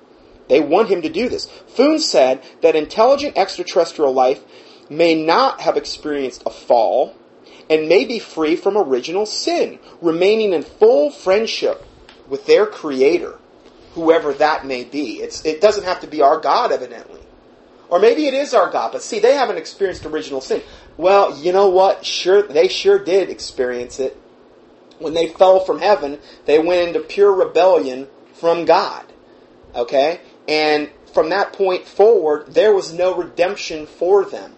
They 0.48 0.61
want 0.61 0.88
him 0.88 1.02
to 1.02 1.08
do 1.08 1.28
this. 1.28 1.46
Foon 1.46 1.98
said 1.98 2.42
that 2.62 2.76
intelligent 2.76 3.37
extraterrestrial 3.37 4.14
life 4.14 4.42
may 4.88 5.14
not 5.14 5.61
have 5.61 5.76
experienced 5.76 6.42
a 6.46 6.50
fall 6.50 7.14
and 7.68 7.88
may 7.88 8.06
be 8.06 8.18
free 8.18 8.56
from 8.56 8.78
original 8.78 9.26
sin, 9.26 9.78
remaining 10.00 10.54
in 10.54 10.62
full 10.62 11.11
friendship 11.11 11.84
with 12.28 12.46
their 12.46 12.64
creator, 12.64 13.38
whoever 13.92 14.32
that 14.32 14.64
may 14.64 14.84
be. 14.84 15.20
It's, 15.20 15.44
it 15.44 15.61
doesn't 15.61 15.84
have 15.84 16.00
to 16.00 16.06
be 16.06 16.22
our 16.22 16.40
God, 16.40 16.72
evidently. 16.72 17.20
Or 17.90 17.98
maybe 17.98 18.26
it 18.26 18.34
is 18.34 18.54
our 18.54 18.70
God, 18.70 18.92
but 18.92 19.02
see, 19.02 19.18
they 19.18 19.34
haven't 19.34 19.56
experienced 19.56 20.04
original 20.06 20.40
sin. 20.40 20.62
Well, 20.96 21.37
you 21.38 21.52
know 21.52 21.68
what? 21.68 22.04
Sure, 22.04 22.42
they 22.42 22.68
sure 22.68 22.98
did 22.98 23.30
experience 23.30 23.98
it 23.98 24.16
when 24.98 25.14
they 25.14 25.28
fell 25.28 25.61
from 25.61 25.78
heaven, 25.80 26.18
they 26.46 26.58
went 26.58 26.88
into 26.88 27.00
pure 27.00 27.32
rebellion 27.32 28.08
from 28.34 28.64
God. 28.64 29.04
Okay? 29.74 30.20
And 30.46 30.90
from 31.12 31.30
that 31.30 31.52
point 31.52 31.87
forward, 31.87 32.54
there 32.54 32.74
was 32.74 32.92
no 32.92 33.14
redemption 33.16 33.87
for 33.87 34.24
them. 34.24 34.54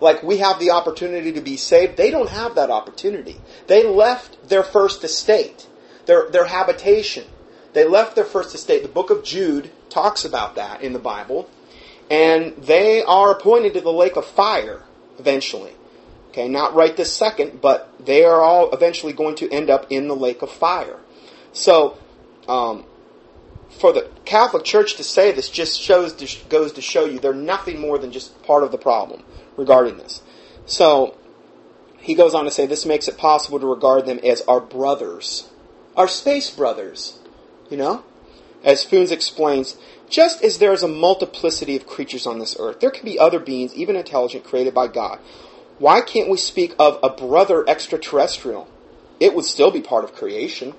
Like 0.00 0.22
we 0.22 0.38
have 0.38 0.58
the 0.58 0.70
opportunity 0.70 1.32
to 1.32 1.40
be 1.40 1.56
saved, 1.56 1.96
they 1.96 2.10
don't 2.10 2.30
have 2.30 2.54
that 2.54 2.70
opportunity. 2.70 3.40
They 3.66 3.86
left 3.86 4.48
their 4.48 4.62
first 4.62 5.04
estate, 5.04 5.66
their, 6.06 6.30
their 6.30 6.46
habitation. 6.46 7.24
They 7.72 7.86
left 7.86 8.16
their 8.16 8.24
first 8.24 8.54
estate. 8.54 8.82
The 8.82 8.88
book 8.88 9.10
of 9.10 9.22
Jude 9.22 9.70
talks 9.90 10.24
about 10.24 10.56
that 10.56 10.82
in 10.82 10.92
the 10.92 10.98
Bible. 10.98 11.48
And 12.10 12.56
they 12.56 13.04
are 13.04 13.30
appointed 13.30 13.74
to 13.74 13.80
the 13.80 13.92
lake 13.92 14.16
of 14.16 14.26
fire 14.26 14.82
eventually. 15.18 15.74
Okay, 16.30 16.48
not 16.48 16.74
right 16.74 16.96
this 16.96 17.12
second, 17.12 17.60
but 17.60 17.92
they 17.98 18.24
are 18.24 18.40
all 18.40 18.72
eventually 18.72 19.12
going 19.12 19.34
to 19.36 19.50
end 19.50 19.68
up 19.68 19.86
in 19.90 20.06
the 20.06 20.14
lake 20.14 20.42
of 20.42 20.50
fire. 20.50 20.98
So, 21.52 21.98
um, 22.48 22.84
for 23.68 23.92
the 23.92 24.08
Catholic 24.24 24.64
Church 24.64 24.96
to 24.96 25.04
say 25.04 25.32
this 25.32 25.48
just 25.48 25.80
shows 25.80 26.12
to, 26.14 26.48
goes 26.48 26.72
to 26.74 26.80
show 26.80 27.04
you 27.04 27.18
they're 27.18 27.32
nothing 27.32 27.80
more 27.80 27.98
than 27.98 28.12
just 28.12 28.40
part 28.42 28.62
of 28.62 28.70
the 28.70 28.78
problem 28.78 29.24
regarding 29.56 29.96
this. 29.96 30.22
So 30.66 31.16
he 31.98 32.14
goes 32.14 32.34
on 32.34 32.44
to 32.44 32.50
say 32.50 32.66
this 32.66 32.86
makes 32.86 33.08
it 33.08 33.18
possible 33.18 33.58
to 33.58 33.66
regard 33.66 34.06
them 34.06 34.20
as 34.24 34.42
our 34.42 34.60
brothers, 34.60 35.50
our 35.96 36.08
space 36.08 36.50
brothers. 36.50 37.18
You 37.70 37.76
know, 37.76 38.04
as 38.64 38.84
Funes 38.84 39.12
explains, 39.12 39.76
just 40.08 40.42
as 40.42 40.58
there 40.58 40.72
is 40.72 40.82
a 40.82 40.88
multiplicity 40.88 41.76
of 41.76 41.86
creatures 41.86 42.26
on 42.26 42.38
this 42.38 42.56
earth, 42.58 42.80
there 42.80 42.90
can 42.90 43.04
be 43.04 43.18
other 43.18 43.38
beings, 43.38 43.74
even 43.74 43.96
intelligent, 43.96 44.44
created 44.44 44.74
by 44.74 44.88
God. 44.88 45.20
Why 45.80 46.02
can't 46.02 46.28
we 46.28 46.36
speak 46.36 46.74
of 46.78 47.00
a 47.02 47.08
brother 47.08 47.64
extraterrestrial? 47.66 48.68
It 49.18 49.34
would 49.34 49.46
still 49.46 49.70
be 49.70 49.80
part 49.80 50.04
of 50.04 50.14
creation. 50.14 50.74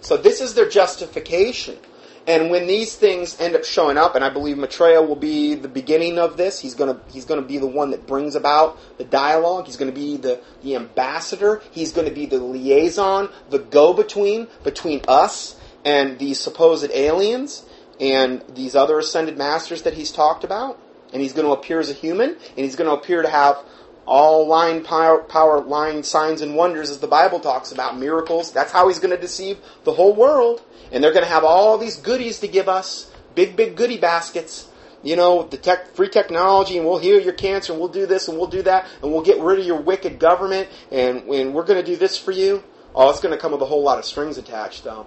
So 0.00 0.16
this 0.16 0.40
is 0.40 0.54
their 0.54 0.68
justification. 0.68 1.78
And 2.26 2.50
when 2.50 2.66
these 2.66 2.96
things 2.96 3.40
end 3.40 3.54
up 3.54 3.62
showing 3.62 3.96
up, 3.96 4.16
and 4.16 4.24
I 4.24 4.28
believe 4.28 4.58
Maitreya 4.58 5.02
will 5.02 5.14
be 5.14 5.54
the 5.54 5.68
beginning 5.68 6.18
of 6.18 6.36
this, 6.36 6.58
he's 6.58 6.74
gonna 6.74 7.00
he's 7.12 7.24
gonna 7.24 7.42
be 7.42 7.58
the 7.58 7.68
one 7.68 7.92
that 7.92 8.08
brings 8.08 8.34
about 8.34 8.76
the 8.98 9.04
dialogue. 9.04 9.66
He's 9.66 9.76
gonna 9.76 9.92
be 9.92 10.16
the, 10.16 10.40
the 10.64 10.74
ambassador. 10.74 11.62
He's 11.70 11.92
gonna 11.92 12.10
be 12.10 12.26
the 12.26 12.38
liaison, 12.38 13.30
the 13.50 13.60
go-between 13.60 14.48
between 14.64 15.02
us 15.06 15.54
and 15.84 16.18
these 16.18 16.40
supposed 16.40 16.90
aliens 16.90 17.64
and 18.00 18.42
these 18.48 18.74
other 18.74 18.98
ascended 18.98 19.38
masters 19.38 19.82
that 19.82 19.94
he's 19.94 20.10
talked 20.10 20.42
about. 20.42 20.76
And 21.12 21.22
he's 21.22 21.34
to 21.46 21.52
appear 21.52 21.78
as 21.78 21.90
a 21.90 21.94
human, 21.94 22.30
and 22.30 22.58
he's 22.58 22.76
to 22.88 22.94
appear 22.96 23.22
to 23.22 23.28
have 23.28 23.64
all 24.10 24.44
line 24.48 24.82
power, 24.82 25.22
power, 25.22 25.60
line 25.60 26.02
signs 26.02 26.40
and 26.40 26.56
wonders, 26.56 26.90
as 26.90 26.98
the 26.98 27.06
Bible 27.06 27.38
talks 27.38 27.70
about 27.70 27.96
miracles. 27.96 28.50
That's 28.52 28.72
how 28.72 28.88
he's 28.88 28.98
going 28.98 29.14
to 29.14 29.20
deceive 29.20 29.58
the 29.84 29.92
whole 29.92 30.16
world. 30.16 30.60
And 30.90 31.02
they're 31.02 31.12
going 31.12 31.24
to 31.24 31.30
have 31.30 31.44
all 31.44 31.78
these 31.78 31.96
goodies 31.96 32.40
to 32.40 32.48
give 32.48 32.68
us, 32.68 33.08
big, 33.36 33.54
big 33.54 33.76
goodie 33.76 33.98
baskets. 33.98 34.66
You 35.04 35.14
know, 35.14 35.44
the 35.44 35.56
tech, 35.56 35.94
free 35.94 36.08
technology, 36.08 36.76
and 36.76 36.84
we'll 36.84 36.98
heal 36.98 37.20
your 37.20 37.32
cancer, 37.32 37.72
and 37.72 37.80
we'll 37.80 37.88
do 37.88 38.04
this, 38.04 38.26
and 38.26 38.36
we'll 38.36 38.48
do 38.48 38.62
that, 38.62 38.88
and 39.00 39.12
we'll 39.12 39.22
get 39.22 39.38
rid 39.38 39.60
of 39.60 39.64
your 39.64 39.80
wicked 39.80 40.18
government, 40.18 40.68
and, 40.90 41.22
and 41.28 41.54
we're 41.54 41.64
going 41.64 41.82
to 41.82 41.86
do 41.86 41.96
this 41.96 42.18
for 42.18 42.32
you. 42.32 42.64
Oh, 42.96 43.08
it's 43.10 43.20
going 43.20 43.32
to 43.32 43.40
come 43.40 43.52
with 43.52 43.62
a 43.62 43.66
whole 43.66 43.84
lot 43.84 43.98
of 44.00 44.04
strings 44.04 44.38
attached, 44.38 44.82
though. 44.82 45.06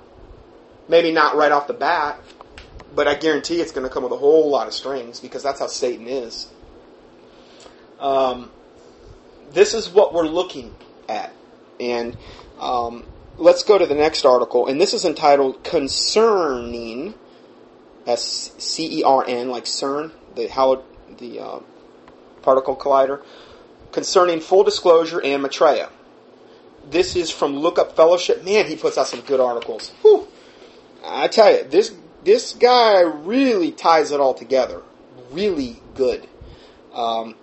Maybe 0.87 1.11
not 1.11 1.35
right 1.35 1.51
off 1.51 1.67
the 1.67 1.73
bat, 1.73 2.21
but 2.95 3.09
I 3.09 3.15
guarantee 3.15 3.59
it's 3.59 3.73
going 3.73 3.85
to 3.85 3.93
come 3.93 4.03
with 4.03 4.13
a 4.13 4.17
whole 4.17 4.49
lot 4.49 4.67
of 4.67 4.73
strings 4.73 5.19
because 5.19 5.43
that's 5.43 5.59
how 5.59 5.67
Satan 5.67 6.07
is. 6.07 6.47
Um, 7.99 8.49
this 9.53 9.73
is 9.73 9.89
what 9.89 10.13
we're 10.13 10.27
looking 10.27 10.75
at. 11.07 11.33
And 11.79 12.17
um, 12.59 13.05
let's 13.37 13.63
go 13.63 13.77
to 13.77 13.85
the 13.85 13.95
next 13.95 14.25
article. 14.25 14.67
And 14.67 14.79
this 14.79 14.93
is 14.93 15.05
entitled 15.05 15.63
Concerning, 15.63 17.13
S 18.05 18.53
C 18.57 18.99
E 18.99 19.03
R 19.03 19.25
N, 19.27 19.49
like 19.49 19.65
CERN, 19.65 20.11
the, 20.35 20.47
how, 20.47 20.83
the 21.17 21.39
uh, 21.39 21.59
particle 22.41 22.75
collider, 22.75 23.23
concerning 23.91 24.39
full 24.39 24.63
disclosure 24.63 25.21
and 25.21 25.43
Maitreya. 25.43 25.89
This 26.89 27.15
is 27.15 27.31
from 27.31 27.55
Lookup 27.55 27.95
Fellowship. 27.95 28.43
Man, 28.43 28.65
he 28.65 28.75
puts 28.75 28.97
out 28.97 29.07
some 29.07 29.21
good 29.21 29.39
articles. 29.39 29.89
Whew. 30.01 30.27
I 31.05 31.27
tell 31.27 31.51
you, 31.51 31.63
this 31.63 31.93
this 32.23 32.53
guy 32.53 33.01
really 33.01 33.71
ties 33.71 34.11
it 34.11 34.19
all 34.19 34.33
together. 34.33 34.81
Really 35.31 35.81
good. 35.95 36.27
Um, 36.93 37.35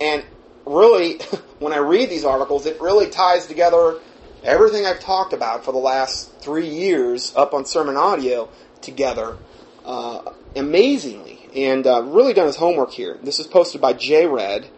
and 0.00 0.24
really, 0.66 1.18
when 1.58 1.72
I 1.72 1.78
read 1.78 2.10
these 2.10 2.24
articles, 2.24 2.66
it 2.66 2.80
really 2.80 3.08
ties 3.08 3.46
together 3.46 3.98
everything 4.42 4.86
I've 4.86 5.00
talked 5.00 5.32
about 5.32 5.64
for 5.64 5.72
the 5.72 5.78
last 5.78 6.32
three 6.40 6.68
years 6.68 7.32
up 7.36 7.54
on 7.54 7.64
Sermon 7.64 7.96
Audio 7.96 8.48
together 8.80 9.36
uh, 9.84 10.32
amazingly. 10.54 11.40
And 11.54 11.86
uh, 11.86 12.02
really 12.02 12.34
done 12.34 12.46
his 12.46 12.56
homework 12.56 12.90
here. 12.90 13.18
This 13.22 13.40
is 13.40 13.46
posted 13.46 13.80
by 13.80 13.94
J-Red. 13.94 14.68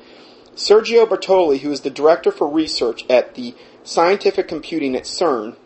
Sergio 0.54 1.06
Bertoli, 1.06 1.60
who 1.60 1.70
is 1.70 1.80
the 1.80 1.90
director 1.90 2.30
for 2.30 2.48
research 2.48 3.04
at 3.08 3.34
the 3.34 3.54
Scientific 3.84 4.48
Computing 4.48 4.96
at 4.96 5.04
CERN, 5.04 5.56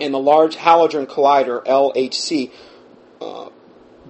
and 0.00 0.12
the 0.12 0.18
Large 0.18 0.56
Hadron 0.56 1.06
Collider, 1.06 1.64
LHC, 1.64 2.50
uh, 3.20 3.48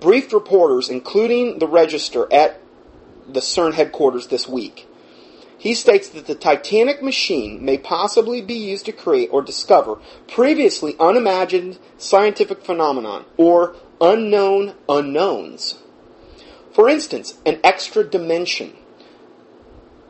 briefed 0.00 0.32
reporters, 0.32 0.88
including 0.88 1.58
the 1.58 1.68
register, 1.68 2.30
at 2.32 2.60
the 3.28 3.40
CERN 3.40 3.74
headquarters 3.74 4.26
this 4.28 4.48
week. 4.48 4.86
He 5.66 5.74
states 5.74 6.08
that 6.10 6.28
the 6.28 6.36
Titanic 6.36 7.02
machine 7.02 7.64
may 7.64 7.76
possibly 7.76 8.40
be 8.40 8.54
used 8.54 8.86
to 8.86 8.92
create 8.92 9.30
or 9.32 9.42
discover 9.42 9.98
previously 10.28 10.94
unimagined 11.00 11.80
scientific 11.98 12.62
phenomenon 12.62 13.24
or 13.36 13.74
unknown 14.00 14.74
unknowns. 14.88 15.78
For 16.72 16.88
instance, 16.88 17.34
an 17.44 17.58
extra 17.64 18.04
dimension. 18.04 18.76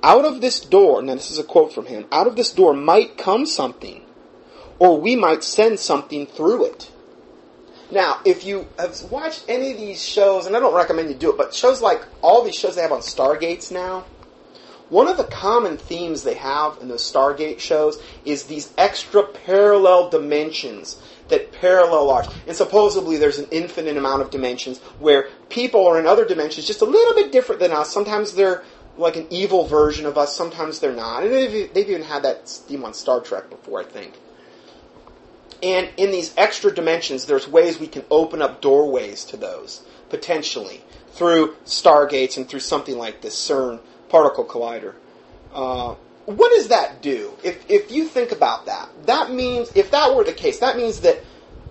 Out 0.03 0.27
of 0.27 0.42
this 0.42 0.61
door, 0.61 1.01
now 1.01 1.14
this 1.14 1.31
is 1.31 1.38
a 1.38 1.42
quote 1.42 1.73
from 1.73 1.87
him, 1.87 2.05
out 2.12 2.27
of 2.27 2.37
this 2.37 2.53
door 2.53 2.75
might 2.75 3.16
come 3.16 3.47
something 3.47 4.05
or 4.79 5.01
we 5.01 5.16
might 5.16 5.42
send 5.42 5.81
something 5.81 6.27
through 6.27 6.66
it. 6.66 6.92
Now, 7.90 8.21
if 8.27 8.45
you 8.45 8.69
have 8.79 9.01
watched 9.11 9.47
any 9.49 9.71
of 9.71 9.79
these 9.79 10.05
shows, 10.05 10.45
and 10.45 10.55
I 10.55 10.61
don't 10.61 10.75
recommend 10.75 11.09
you 11.09 11.14
do 11.14 11.31
it, 11.31 11.38
but 11.38 11.55
shows 11.55 11.81
like 11.81 12.05
all 12.21 12.45
these 12.45 12.57
shows 12.57 12.75
they 12.75 12.83
have 12.83 12.92
on 12.92 13.01
Stargates 13.01 13.73
now, 13.73 14.05
one 14.88 15.09
of 15.09 15.16
the 15.16 15.25
common 15.25 15.77
themes 15.77 16.22
they 16.22 16.35
have 16.35 16.79
in 16.81 16.88
those 16.88 17.11
Stargate 17.11 17.59
shows 17.59 18.01
is 18.25 18.44
these 18.44 18.72
extra 18.79 19.22
parallel 19.22 20.11
dimensions 20.11 21.01
that 21.29 21.53
parallel 21.53 22.11
ours. 22.11 22.29
And 22.46 22.57
supposedly 22.57 23.16
there's 23.16 23.38
an 23.38 23.49
infinite 23.51 23.96
amount 23.96 24.22
of 24.22 24.31
dimensions 24.31 24.79
where 25.01 25.29
people 25.49 25.87
are 25.88 25.99
in 25.99 26.07
other 26.07 26.25
dimensions 26.25 26.66
just 26.66 26.83
a 26.83 26.87
little 26.87 27.14
bit 27.14 27.33
different 27.33 27.61
than 27.61 27.72
us. 27.72 27.92
Sometimes 27.92 28.35
they're 28.35 28.62
like 28.96 29.16
an 29.16 29.27
evil 29.29 29.66
version 29.66 30.07
of 30.07 30.16
us, 30.16 30.35
sometimes 30.35 30.79
they're 30.79 30.94
not. 30.94 31.25
And 31.25 31.33
they've, 31.33 31.72
they've 31.75 31.90
even 31.90 32.03
had 32.03 32.22
that 32.22 32.49
theme 32.49 32.85
on 32.85 32.94
Star 32.94 33.20
Trek 33.20 33.51
before, 33.51 33.81
I 33.81 33.85
think. 33.85 34.14
And 35.62 35.90
in 35.96 36.11
these 36.11 36.35
extra 36.37 36.72
dimensions, 36.72 37.27
there's 37.27 37.49
ways 37.49 37.81
we 37.81 37.87
can 37.88 38.05
open 38.11 38.40
up 38.40 38.61
doorways 38.61 39.25
to 39.27 39.37
those, 39.37 39.83
potentially, 40.11 40.83
through 41.11 41.57
stargates 41.64 42.37
and 42.37 42.49
through 42.49 42.61
something 42.61 42.96
like 42.96 43.22
this 43.22 43.35
CERN 43.35 43.81
particle 44.09 44.45
collider. 44.45 44.95
Uh, 45.53 45.95
what 46.27 46.51
does 46.51 46.69
that 46.69 47.03
do? 47.03 47.33
If, 47.45 47.71
if 47.71 47.90
you 47.92 48.07
think 48.07 48.33
about 48.33 48.66
that, 48.66 48.88
that 49.07 49.31
means, 49.31 49.71
if 49.75 49.90
that 49.92 50.14
were 50.14 50.25
the 50.25 50.33
case, 50.33 50.59
that 50.59 50.77
means 50.77 51.01
that, 51.01 51.23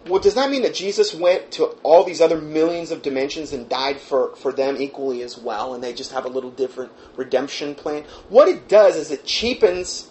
well, 0.08 0.22
does 0.22 0.36
that 0.36 0.50
mean 0.50 0.62
that 0.62 0.74
Jesus 0.74 1.14
went 1.14 1.52
to 1.54 1.66
all 1.84 2.04
these 2.04 2.22
other 2.22 2.40
millions 2.40 2.92
of 2.92 3.02
dimensions 3.02 3.52
and 3.52 3.68
died 3.68 4.00
for, 4.00 4.36
for 4.38 4.54
them 4.54 4.78
equally 4.80 5.24
as 5.24 5.38
well, 5.38 5.74
and 5.74 5.84
they 5.84 5.94
just 5.94 6.12
have 6.12 6.26
a 6.26 6.30
little 6.30 6.52
different 6.52 6.92
redemption 7.18 7.76
plan? 7.76 8.04
What 8.30 8.48
it 8.48 8.70
does 8.70 8.96
is 8.96 9.12
it 9.12 9.26
cheapens 9.26 10.10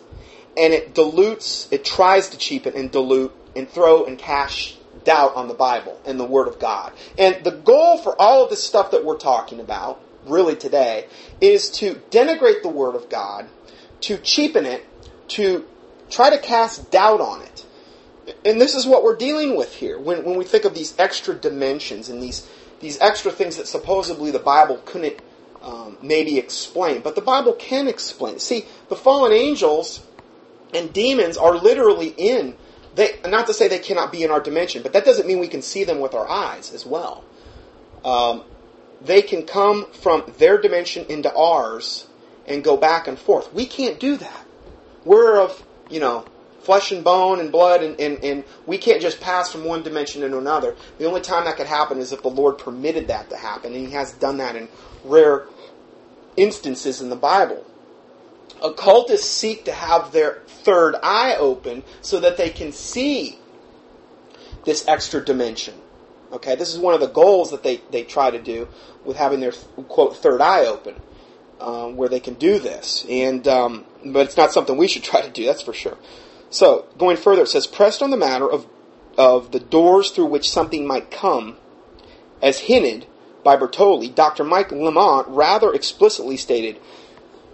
and 0.56 0.74
it 0.74 0.94
dilutes, 0.94 1.68
it 1.70 1.84
tries 1.84 2.28
to 2.30 2.38
cheapen 2.38 2.74
and 2.76 2.90
dilute 2.90 3.32
and 3.56 3.68
throw 3.68 4.04
and 4.04 4.18
cash 4.18 4.76
doubt 5.04 5.34
on 5.36 5.48
the 5.48 5.54
Bible 5.54 6.00
and 6.04 6.18
the 6.18 6.24
Word 6.24 6.48
of 6.48 6.58
God. 6.58 6.92
And 7.18 7.42
the 7.44 7.50
goal 7.50 7.98
for 7.98 8.20
all 8.20 8.44
of 8.44 8.50
this 8.50 8.62
stuff 8.62 8.90
that 8.90 9.04
we're 9.04 9.16
talking 9.16 9.60
about, 9.60 10.00
really 10.26 10.56
today, 10.56 11.06
is 11.40 11.70
to 11.70 11.94
denigrate 12.10 12.62
the 12.62 12.68
Word 12.68 12.94
of 12.94 13.08
God, 13.08 13.48
to 14.02 14.18
cheapen 14.18 14.66
it, 14.66 14.84
to 15.28 15.64
try 16.10 16.30
to 16.30 16.38
cast 16.38 16.90
doubt 16.90 17.20
on 17.20 17.42
it. 17.42 17.66
And 18.44 18.60
this 18.60 18.74
is 18.74 18.86
what 18.86 19.04
we're 19.04 19.16
dealing 19.16 19.56
with 19.56 19.74
here 19.74 19.98
when, 19.98 20.24
when 20.24 20.36
we 20.36 20.44
think 20.44 20.64
of 20.64 20.74
these 20.74 20.94
extra 20.98 21.34
dimensions 21.34 22.08
and 22.08 22.22
these, 22.22 22.48
these 22.80 22.98
extra 23.00 23.30
things 23.30 23.56
that 23.56 23.66
supposedly 23.66 24.30
the 24.30 24.38
Bible 24.38 24.80
couldn't 24.84 25.20
um, 25.62 25.98
maybe 26.02 26.38
explain. 26.38 27.02
But 27.02 27.14
the 27.14 27.20
Bible 27.20 27.52
can 27.52 27.88
explain. 27.88 28.38
See, 28.38 28.66
the 28.88 28.96
fallen 28.96 29.32
angels 29.32 30.06
and 30.72 30.92
demons 30.92 31.36
are 31.36 31.54
literally 31.54 32.14
in 32.16 32.56
they, 32.94 33.18
not 33.26 33.46
to 33.48 33.54
say 33.54 33.68
they 33.68 33.78
cannot 33.78 34.12
be 34.12 34.22
in 34.22 34.30
our 34.30 34.40
dimension, 34.40 34.82
but 34.82 34.92
that 34.92 35.04
doesn't 35.04 35.26
mean 35.26 35.38
we 35.38 35.48
can 35.48 35.62
see 35.62 35.84
them 35.84 36.00
with 36.00 36.14
our 36.14 36.28
eyes 36.28 36.72
as 36.72 36.86
well. 36.86 37.24
Um, 38.04 38.44
they 39.04 39.22
can 39.22 39.44
come 39.44 39.86
from 39.92 40.24
their 40.38 40.60
dimension 40.60 41.06
into 41.08 41.32
ours 41.34 42.06
and 42.46 42.64
go 42.64 42.76
back 42.76 43.06
and 43.06 43.18
forth. 43.18 43.52
We 43.52 43.66
can't 43.66 44.00
do 44.00 44.16
that. 44.16 44.46
We're 45.04 45.40
of, 45.40 45.64
you 45.90 46.00
know, 46.00 46.26
flesh 46.60 46.92
and 46.92 47.04
bone 47.04 47.40
and 47.40 47.52
blood, 47.52 47.82
and, 47.82 48.00
and, 48.00 48.24
and 48.24 48.44
we 48.66 48.78
can't 48.78 49.02
just 49.02 49.20
pass 49.20 49.52
from 49.52 49.64
one 49.64 49.82
dimension 49.82 50.22
into 50.22 50.38
another. 50.38 50.74
The 50.98 51.04
only 51.04 51.20
time 51.20 51.44
that 51.44 51.56
could 51.56 51.66
happen 51.66 51.98
is 51.98 52.12
if 52.12 52.22
the 52.22 52.30
Lord 52.30 52.58
permitted 52.58 53.08
that 53.08 53.28
to 53.30 53.36
happen, 53.36 53.74
and 53.74 53.86
He 53.86 53.92
has 53.92 54.12
done 54.12 54.38
that 54.38 54.56
in 54.56 54.68
rare 55.04 55.46
instances 56.36 57.00
in 57.00 57.10
the 57.10 57.16
Bible 57.16 57.64
occultists 58.64 59.30
seek 59.30 59.64
to 59.66 59.72
have 59.72 60.12
their 60.12 60.40
third 60.46 60.96
eye 61.02 61.36
open 61.38 61.82
so 62.00 62.20
that 62.20 62.36
they 62.36 62.50
can 62.50 62.72
see 62.72 63.38
this 64.64 64.86
extra 64.88 65.24
dimension. 65.24 65.74
Okay, 66.32 66.56
this 66.56 66.72
is 66.72 66.78
one 66.78 66.94
of 66.94 67.00
the 67.00 67.08
goals 67.08 67.50
that 67.50 67.62
they, 67.62 67.80
they 67.90 68.02
try 68.02 68.30
to 68.30 68.40
do 68.40 68.68
with 69.04 69.16
having 69.16 69.40
their 69.40 69.52
quote 69.52 70.16
third 70.16 70.40
eye 70.40 70.66
open, 70.66 71.00
um, 71.60 71.96
where 71.96 72.08
they 72.08 72.20
can 72.20 72.34
do 72.34 72.58
this. 72.58 73.06
And 73.08 73.46
um, 73.46 73.84
but 74.04 74.26
it's 74.26 74.36
not 74.36 74.52
something 74.52 74.76
we 74.76 74.88
should 74.88 75.04
try 75.04 75.20
to 75.20 75.30
do. 75.30 75.44
That's 75.44 75.62
for 75.62 75.72
sure. 75.72 75.98
So 76.50 76.86
going 76.98 77.16
further, 77.16 77.42
it 77.42 77.48
says 77.48 77.66
pressed 77.66 78.02
on 78.02 78.10
the 78.10 78.16
matter 78.16 78.50
of 78.50 78.66
of 79.16 79.52
the 79.52 79.60
doors 79.60 80.10
through 80.10 80.26
which 80.26 80.50
something 80.50 80.86
might 80.86 81.10
come, 81.10 81.56
as 82.42 82.60
hinted 82.60 83.06
by 83.44 83.56
Bertoli, 83.56 84.12
Dr. 84.12 84.42
Mike 84.42 84.72
Lamont 84.72 85.28
rather 85.28 85.72
explicitly 85.72 86.36
stated, 86.36 86.80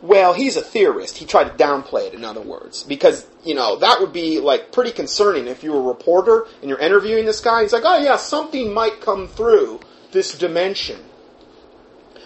well, 0.03 0.33
he's 0.33 0.57
a 0.57 0.63
theorist. 0.63 1.19
He 1.19 1.27
tried 1.27 1.45
to 1.45 1.63
downplay 1.63 2.07
it, 2.07 2.15
in 2.15 2.25
other 2.25 2.41
words, 2.41 2.83
because, 2.83 3.27
you 3.45 3.55
know, 3.55 3.77
that 3.77 4.01
would 4.01 4.13
be, 4.13 4.41
like, 4.41 4.73
pretty 4.73 4.93
concerning 4.93 5.47
if 5.47 5.63
you 5.63 5.73
were 5.73 5.81
a 5.81 5.83
reporter 5.83 6.47
and 6.61 6.69
you're 6.71 6.79
interviewing 6.79 7.27
this 7.27 7.41
guy. 7.41 7.63
He's 7.63 7.73
like, 7.73 7.85
oh, 7.85 7.99
yeah, 7.99 8.17
something 8.17 8.73
might 8.73 9.01
come 9.01 9.29
through 9.29 9.81
this 10.13 10.37
dimension. 10.37 11.01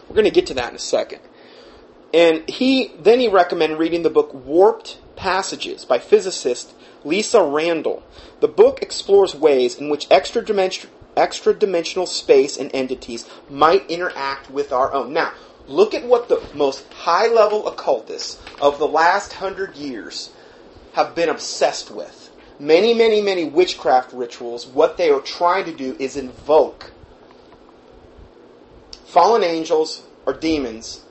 We're 0.09 0.14
going 0.14 0.25
to 0.25 0.31
get 0.31 0.47
to 0.47 0.55
that 0.55 0.70
in 0.70 0.77
a 0.77 0.81
second. 0.81 1.20
And 2.12 2.49
he, 2.49 2.93
then 3.01 3.18
he 3.18 3.29
recommended 3.29 3.79
reading 3.79 4.03
the 4.03 4.11
book 4.11 4.33
Warped 4.33 4.99
Passages 5.16 5.85
by 5.85 5.99
physicist 5.99 6.75
Lisa 7.05 7.43
Randall. 7.43 8.05
The 8.41 8.49
book 8.49 8.83
explores 8.83 9.35
ways 9.35 9.77
in 9.77 9.89
which 9.89 10.07
extra 10.11 10.45
dimension 10.45 10.91
extra 11.16 11.55
dimensional 11.55 12.07
space 12.07 12.57
and 12.57 12.70
entities 12.75 13.29
might 13.49 13.89
interact 13.89 14.51
with 14.51 14.72
our 14.72 14.93
own. 14.93 15.12
Now, 15.12 15.33
look 15.67 15.95
at 15.95 16.05
what 16.05 16.29
the 16.29 16.43
most 16.55 16.91
high 16.93 17.27
level 17.27 17.67
occultists 17.69 18.41
of 18.61 18.79
the 18.79 18.87
last 18.87 19.35
hundred 19.35 19.77
years 19.77 20.31
have 20.93 21.15
been 21.15 21.29
obsessed 21.29 21.91
with. 21.91 22.31
Many, 22.59 22.95
many, 22.95 23.21
many 23.21 23.45
witchcraft 23.45 24.12
rituals, 24.12 24.67
what 24.67 24.97
they 24.97 25.11
are 25.11 25.21
trying 25.21 25.65
to 25.65 25.73
do 25.73 25.97
is 25.99 26.17
invoke 26.17 26.93
fallen 29.05 29.43
angels 29.43 30.03
or 30.27 30.33
demons 30.33 31.03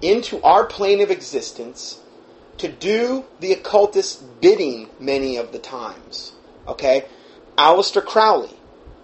into 0.00 0.42
our 0.42 0.64
plane 0.64 1.00
of 1.00 1.10
existence 1.10 2.00
to 2.58 2.68
do 2.68 3.24
the 3.40 3.52
occultist's 3.52 4.16
bidding 4.16 4.88
many 4.98 5.36
of 5.36 5.52
the 5.52 5.58
times. 5.58 6.32
Okay? 6.66 7.06
Aleister 7.56 8.04
Crowley, 8.04 8.56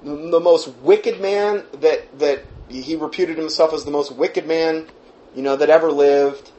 the 0.03 0.41
most 0.41 0.69
wicked 0.83 1.21
man 1.21 1.65
that 1.81 2.19
that 2.19 2.45
he 2.69 2.97
reputed 2.97 3.39
himself 3.39 3.73
as 3.73 3.85
the 3.85 3.91
most 3.91 4.13
wicked 4.13 4.47
man, 4.47 4.87
you 5.35 5.43
know, 5.43 5.57
that 5.57 5.71
ever 5.71 5.91
lived. 5.93 6.51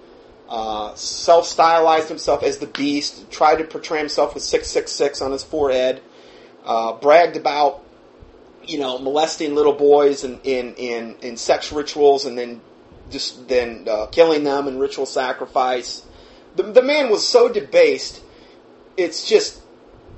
Uh, 0.48 0.94
self-stylized 0.94 2.08
himself 2.08 2.44
as 2.44 2.60
the 2.60 2.68
beast. 2.68 3.32
Tried 3.32 3.56
to 3.56 3.64
portray 3.64 3.98
himself 3.98 4.36
with 4.36 4.44
six 4.44 4.68
six 4.68 4.92
six 4.92 5.22
on 5.22 5.32
his 5.32 5.44
forehead. 5.44 6.02
Uh, 6.64 6.94
bragged 6.94 7.36
about, 7.36 7.84
you 8.64 8.78
know, 8.78 9.00
molesting 9.00 9.56
little 9.56 9.74
boys 9.74 10.24
in 10.24 10.40
in 10.44 10.76
in, 10.76 11.16
in 11.22 11.38
sex 11.38 11.72
rituals, 11.72 12.26
and 12.26 12.38
then 12.38 12.62
just 13.10 13.48
then 13.48 13.88
uh, 13.90 14.06
killing 14.08 14.44
them 14.44 14.68
in 14.68 14.78
ritual 14.78 15.06
sacrifice. 15.06 16.06
The, 16.56 16.64
the 16.64 16.84
man 16.84 17.10
was 17.10 17.28
so 17.28 17.50
debased. 17.50 18.22
It's 18.98 19.28
just 19.28 19.62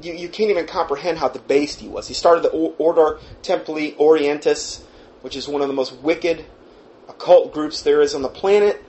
you, 0.02 0.14
you 0.14 0.30
can't 0.30 0.50
even 0.52 0.68
comprehend 0.68 1.18
how 1.18 1.30
debased 1.30 1.80
he 1.80 1.88
was. 1.88 2.08
He 2.08 2.14
started 2.14 2.44
the 2.44 2.50
Order 2.50 3.20
Templi 3.42 3.96
Orientis, 3.98 4.84
which 5.22 5.36
is 5.36 5.48
one 5.48 5.62
of 5.62 5.68
the 5.68 5.74
most 5.74 5.94
wicked 5.96 6.46
occult 7.08 7.54
groups 7.54 7.82
there 7.82 8.02
is 8.02 8.14
on 8.14 8.22
the 8.22 8.30
planet. 8.30 8.84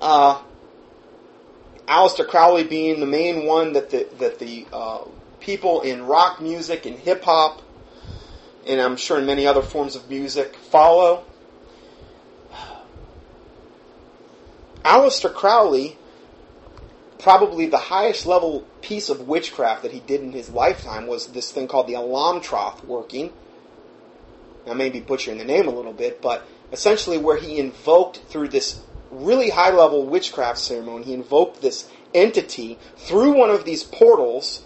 Uh, 0.00 0.40
Aleister 1.86 2.26
Crowley 2.26 2.64
being 2.64 3.00
the 3.00 3.06
main 3.06 3.46
one 3.46 3.72
that 3.74 3.90
the 3.90 4.06
that 4.18 4.38
the 4.38 4.66
uh, 4.72 5.04
people 5.40 5.82
in 5.82 6.06
rock 6.06 6.40
music 6.40 6.86
and 6.86 6.98
hip 6.98 7.24
hop, 7.24 7.62
and 8.66 8.80
I'm 8.80 8.96
sure 8.96 9.18
in 9.18 9.26
many 9.26 9.46
other 9.46 9.62
forms 9.62 9.96
of 9.96 10.08
music 10.08 10.56
follow. 10.56 11.24
Aleister 14.84 15.32
Crowley 15.32 15.96
probably 17.24 17.66
the 17.66 17.78
highest 17.78 18.26
level 18.26 18.66
piece 18.82 19.08
of 19.08 19.26
witchcraft 19.26 19.82
that 19.82 19.92
he 19.92 20.00
did 20.00 20.20
in 20.20 20.32
his 20.32 20.50
lifetime 20.50 21.06
was 21.06 21.28
this 21.28 21.50
thing 21.50 21.66
called 21.66 21.86
the 21.86 21.94
Alamtroth 21.94 22.84
working. 22.84 23.32
I 24.68 24.74
may 24.74 24.90
be 24.90 25.00
butchering 25.00 25.38
the 25.38 25.44
name 25.44 25.68
a 25.68 25.70
little 25.70 25.92
bit, 25.92 26.22
but 26.22 26.46
essentially 26.72 27.18
where 27.18 27.36
he 27.36 27.58
invoked 27.58 28.18
through 28.28 28.48
this 28.48 28.80
really 29.10 29.50
high 29.50 29.70
level 29.70 30.06
witchcraft 30.06 30.58
ceremony, 30.58 31.04
he 31.04 31.14
invoked 31.14 31.60
this 31.60 31.88
entity 32.14 32.78
through 32.96 33.36
one 33.36 33.50
of 33.50 33.64
these 33.64 33.84
portals 33.84 34.64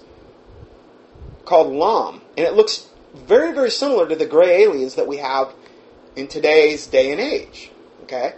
called 1.45 1.73
Lam. 1.73 2.21
And 2.37 2.47
it 2.47 2.55
looks 2.55 2.87
very, 3.15 3.53
very 3.53 3.71
similar 3.71 4.09
to 4.09 4.17
the 4.17 4.27
gray 4.27 4.63
aliens 4.63 4.95
that 4.95 5.07
we 5.07 5.17
have 5.19 5.53
in 6.15 6.29
today's 6.29 6.87
day 6.87 7.11
and 7.13 7.21
age. 7.21 7.71
Okay? 8.05 8.35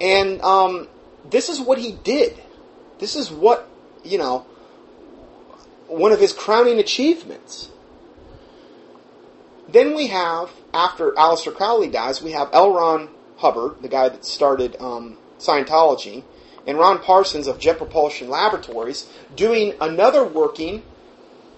And 0.00 0.40
um, 0.42 0.88
this 1.30 1.48
is 1.48 1.60
what 1.60 1.78
he 1.78 1.92
did. 1.92 2.36
This 2.98 3.16
is 3.16 3.30
what, 3.30 3.68
you 4.04 4.18
know, 4.18 4.46
one 5.88 6.12
of 6.12 6.20
his 6.20 6.32
crowning 6.32 6.78
achievements. 6.78 7.70
Then 9.68 9.94
we 9.94 10.08
have, 10.08 10.50
after 10.76 11.12
Aleister 11.12 11.54
Crowley 11.54 11.88
dies, 11.88 12.20
we 12.20 12.32
have 12.32 12.50
L. 12.52 12.72
Ron 12.72 13.08
Hubbard, 13.38 13.76
the 13.80 13.88
guy 13.88 14.10
that 14.10 14.26
started 14.26 14.76
um, 14.78 15.16
Scientology, 15.38 16.22
and 16.66 16.78
Ron 16.78 16.98
Parsons 16.98 17.46
of 17.46 17.58
Jet 17.58 17.78
Propulsion 17.78 18.28
Laboratories, 18.28 19.08
doing 19.34 19.72
another 19.80 20.22
working, 20.22 20.82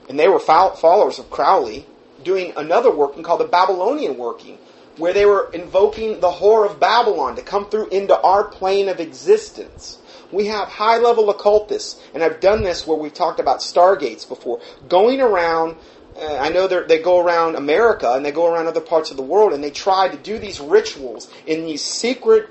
and 0.09 0.19
they 0.19 0.29
were 0.29 0.39
followers 0.39 1.19
of 1.19 1.31
Crowley, 1.31 1.85
doing 2.23 2.53
another 2.57 2.95
working 2.95 3.25
called 3.25 3.41
the 3.41 3.47
Babylonian 3.47 4.17
working, 4.17 4.57
where 4.97 5.13
they 5.13 5.27
were 5.27 5.51
invoking 5.53 6.21
the 6.21 6.31
whore 6.31 6.69
of 6.69 6.79
Babylon 6.79 7.35
to 7.37 7.43
come 7.43 7.69
through 7.69 7.89
into 7.89 8.19
our 8.21 8.45
plane 8.45 8.89
of 8.89 9.01
existence. 9.01 9.99
We 10.31 10.47
have 10.47 10.69
high 10.69 10.99
level 10.99 11.31
occultists, 11.31 12.01
and 12.15 12.23
I've 12.23 12.41
done 12.41 12.63
this 12.63 12.87
where 12.87 12.99
we've 12.99 13.15
talked 13.15 13.41
about 13.41 13.61
stargates 13.61 14.29
before, 14.29 14.61
going 14.89 15.21
around. 15.21 15.77
Uh, 16.19 16.37
I 16.37 16.49
know 16.49 16.67
they 16.67 16.99
go 16.99 17.21
around 17.21 17.55
America 17.55 18.13
and 18.13 18.25
they 18.25 18.33
go 18.33 18.53
around 18.53 18.67
other 18.67 18.81
parts 18.81 19.11
of 19.11 19.17
the 19.17 19.23
world 19.23 19.53
and 19.53 19.63
they 19.63 19.71
try 19.71 20.09
to 20.09 20.17
do 20.17 20.39
these 20.39 20.59
rituals 20.59 21.31
in 21.47 21.65
these 21.65 21.83
secret, 21.83 22.49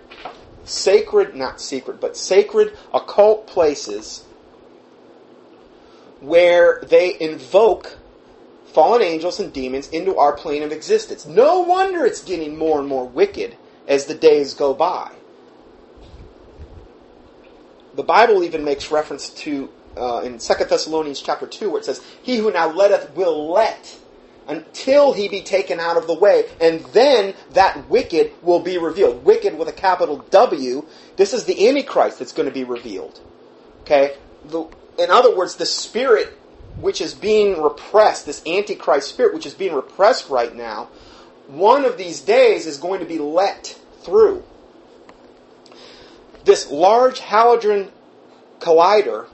sacred, 0.63 1.35
not 1.35 1.59
secret, 1.59 1.99
but 1.99 2.15
sacred 2.15 2.77
occult 2.93 3.45
places 3.47 4.23
where 6.21 6.81
they 6.81 7.19
invoke 7.19 7.97
fallen 8.65 9.01
angels 9.01 9.39
and 9.39 9.51
demons 9.51 9.89
into 9.89 10.15
our 10.15 10.33
plane 10.33 10.63
of 10.63 10.71
existence. 10.71 11.25
No 11.25 11.59
wonder 11.59 12.05
it's 12.05 12.23
getting 12.23 12.57
more 12.57 12.79
and 12.79 12.87
more 12.87 13.05
wicked 13.05 13.57
as 13.87 14.05
the 14.05 14.15
days 14.15 14.53
go 14.53 14.73
by 14.73 15.11
the 17.97 18.03
Bible 18.03 18.43
even 18.43 18.63
makes 18.63 18.91
reference 18.91 19.29
to 19.29 19.69
uh, 19.97 20.21
in 20.21 20.37
2 20.37 20.53
Thessalonians 20.65 21.21
chapter 21.21 21.47
2 21.47 21.69
where 21.69 21.79
it 21.79 21.85
says, 21.85 22.01
He 22.21 22.37
who 22.37 22.51
now 22.51 22.71
letteth 22.71 23.15
will 23.15 23.51
let 23.51 23.97
until 24.47 25.13
he 25.13 25.27
be 25.27 25.41
taken 25.41 25.79
out 25.79 25.97
of 25.97 26.07
the 26.07 26.13
way, 26.13 26.45
and 26.61 26.79
then 26.93 27.33
that 27.51 27.89
wicked 27.89 28.31
will 28.41 28.61
be 28.61 28.77
revealed. 28.77 29.25
Wicked 29.25 29.57
with 29.57 29.67
a 29.67 29.73
capital 29.73 30.19
W. 30.29 30.85
This 31.17 31.33
is 31.33 31.43
the 31.43 31.67
Antichrist 31.67 32.19
that's 32.19 32.31
going 32.31 32.47
to 32.47 32.53
be 32.53 32.63
revealed. 32.63 33.19
Okay? 33.81 34.15
The, 34.45 34.61
in 34.97 35.11
other 35.11 35.35
words, 35.35 35.55
the 35.55 35.65
spirit 35.65 36.29
which 36.79 37.01
is 37.01 37.13
being 37.13 37.61
repressed, 37.61 38.25
this 38.25 38.41
Antichrist 38.45 39.09
spirit 39.09 39.33
which 39.33 39.45
is 39.45 39.53
being 39.53 39.73
repressed 39.73 40.29
right 40.29 40.55
now, 40.55 40.89
one 41.47 41.83
of 41.83 41.97
these 41.97 42.21
days 42.21 42.65
is 42.65 42.77
going 42.77 42.99
to 42.99 43.05
be 43.05 43.17
let 43.19 43.77
through 44.01 44.43
this 46.47 46.71
large 46.71 47.19
Hadron 47.19 47.91
collider, 48.59 49.27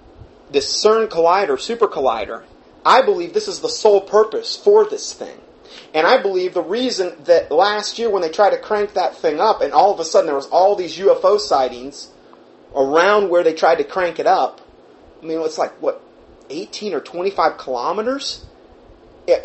this 0.54 0.84
CERN 0.84 1.10
collider, 1.10 1.60
super 1.60 1.88
collider, 1.88 2.44
I 2.86 3.02
believe 3.02 3.34
this 3.34 3.48
is 3.48 3.60
the 3.60 3.70
sole 3.70 4.02
purpose 4.02 4.56
for 4.56 4.86
this 4.86 5.14
thing. 5.14 5.40
And 5.94 6.06
I 6.06 6.22
believe 6.22 6.54
the 6.54 6.62
reason 6.62 7.16
that 7.26 7.52
last 7.52 7.98
year 7.98 8.10
when 8.10 8.22
they 8.22 8.30
tried 8.30 8.52
to 8.52 8.60
crank 8.60 8.94
that 8.94 9.18
thing 9.18 9.40
up 9.40 9.62
and 9.62 9.74
all 9.74 9.92
of 9.92 10.00
a 10.00 10.06
sudden 10.06 10.28
there 10.28 10.36
was 10.36 10.48
all 10.48 10.76
these 10.76 10.98
UFO 10.98 11.40
sightings 11.40 12.10
around 12.76 13.30
where 13.30 13.44
they 13.44 13.54
tried 13.54 13.80
to 13.80 13.84
crank 13.84 14.20
it 14.20 14.28
up, 14.28 14.62
I 15.22 15.26
mean, 15.26 15.40
it's 15.42 15.58
like, 15.58 15.82
what, 15.82 16.02
18 16.50 16.94
or 16.94 17.02
25 17.02 17.58
kilometers? 17.58 18.46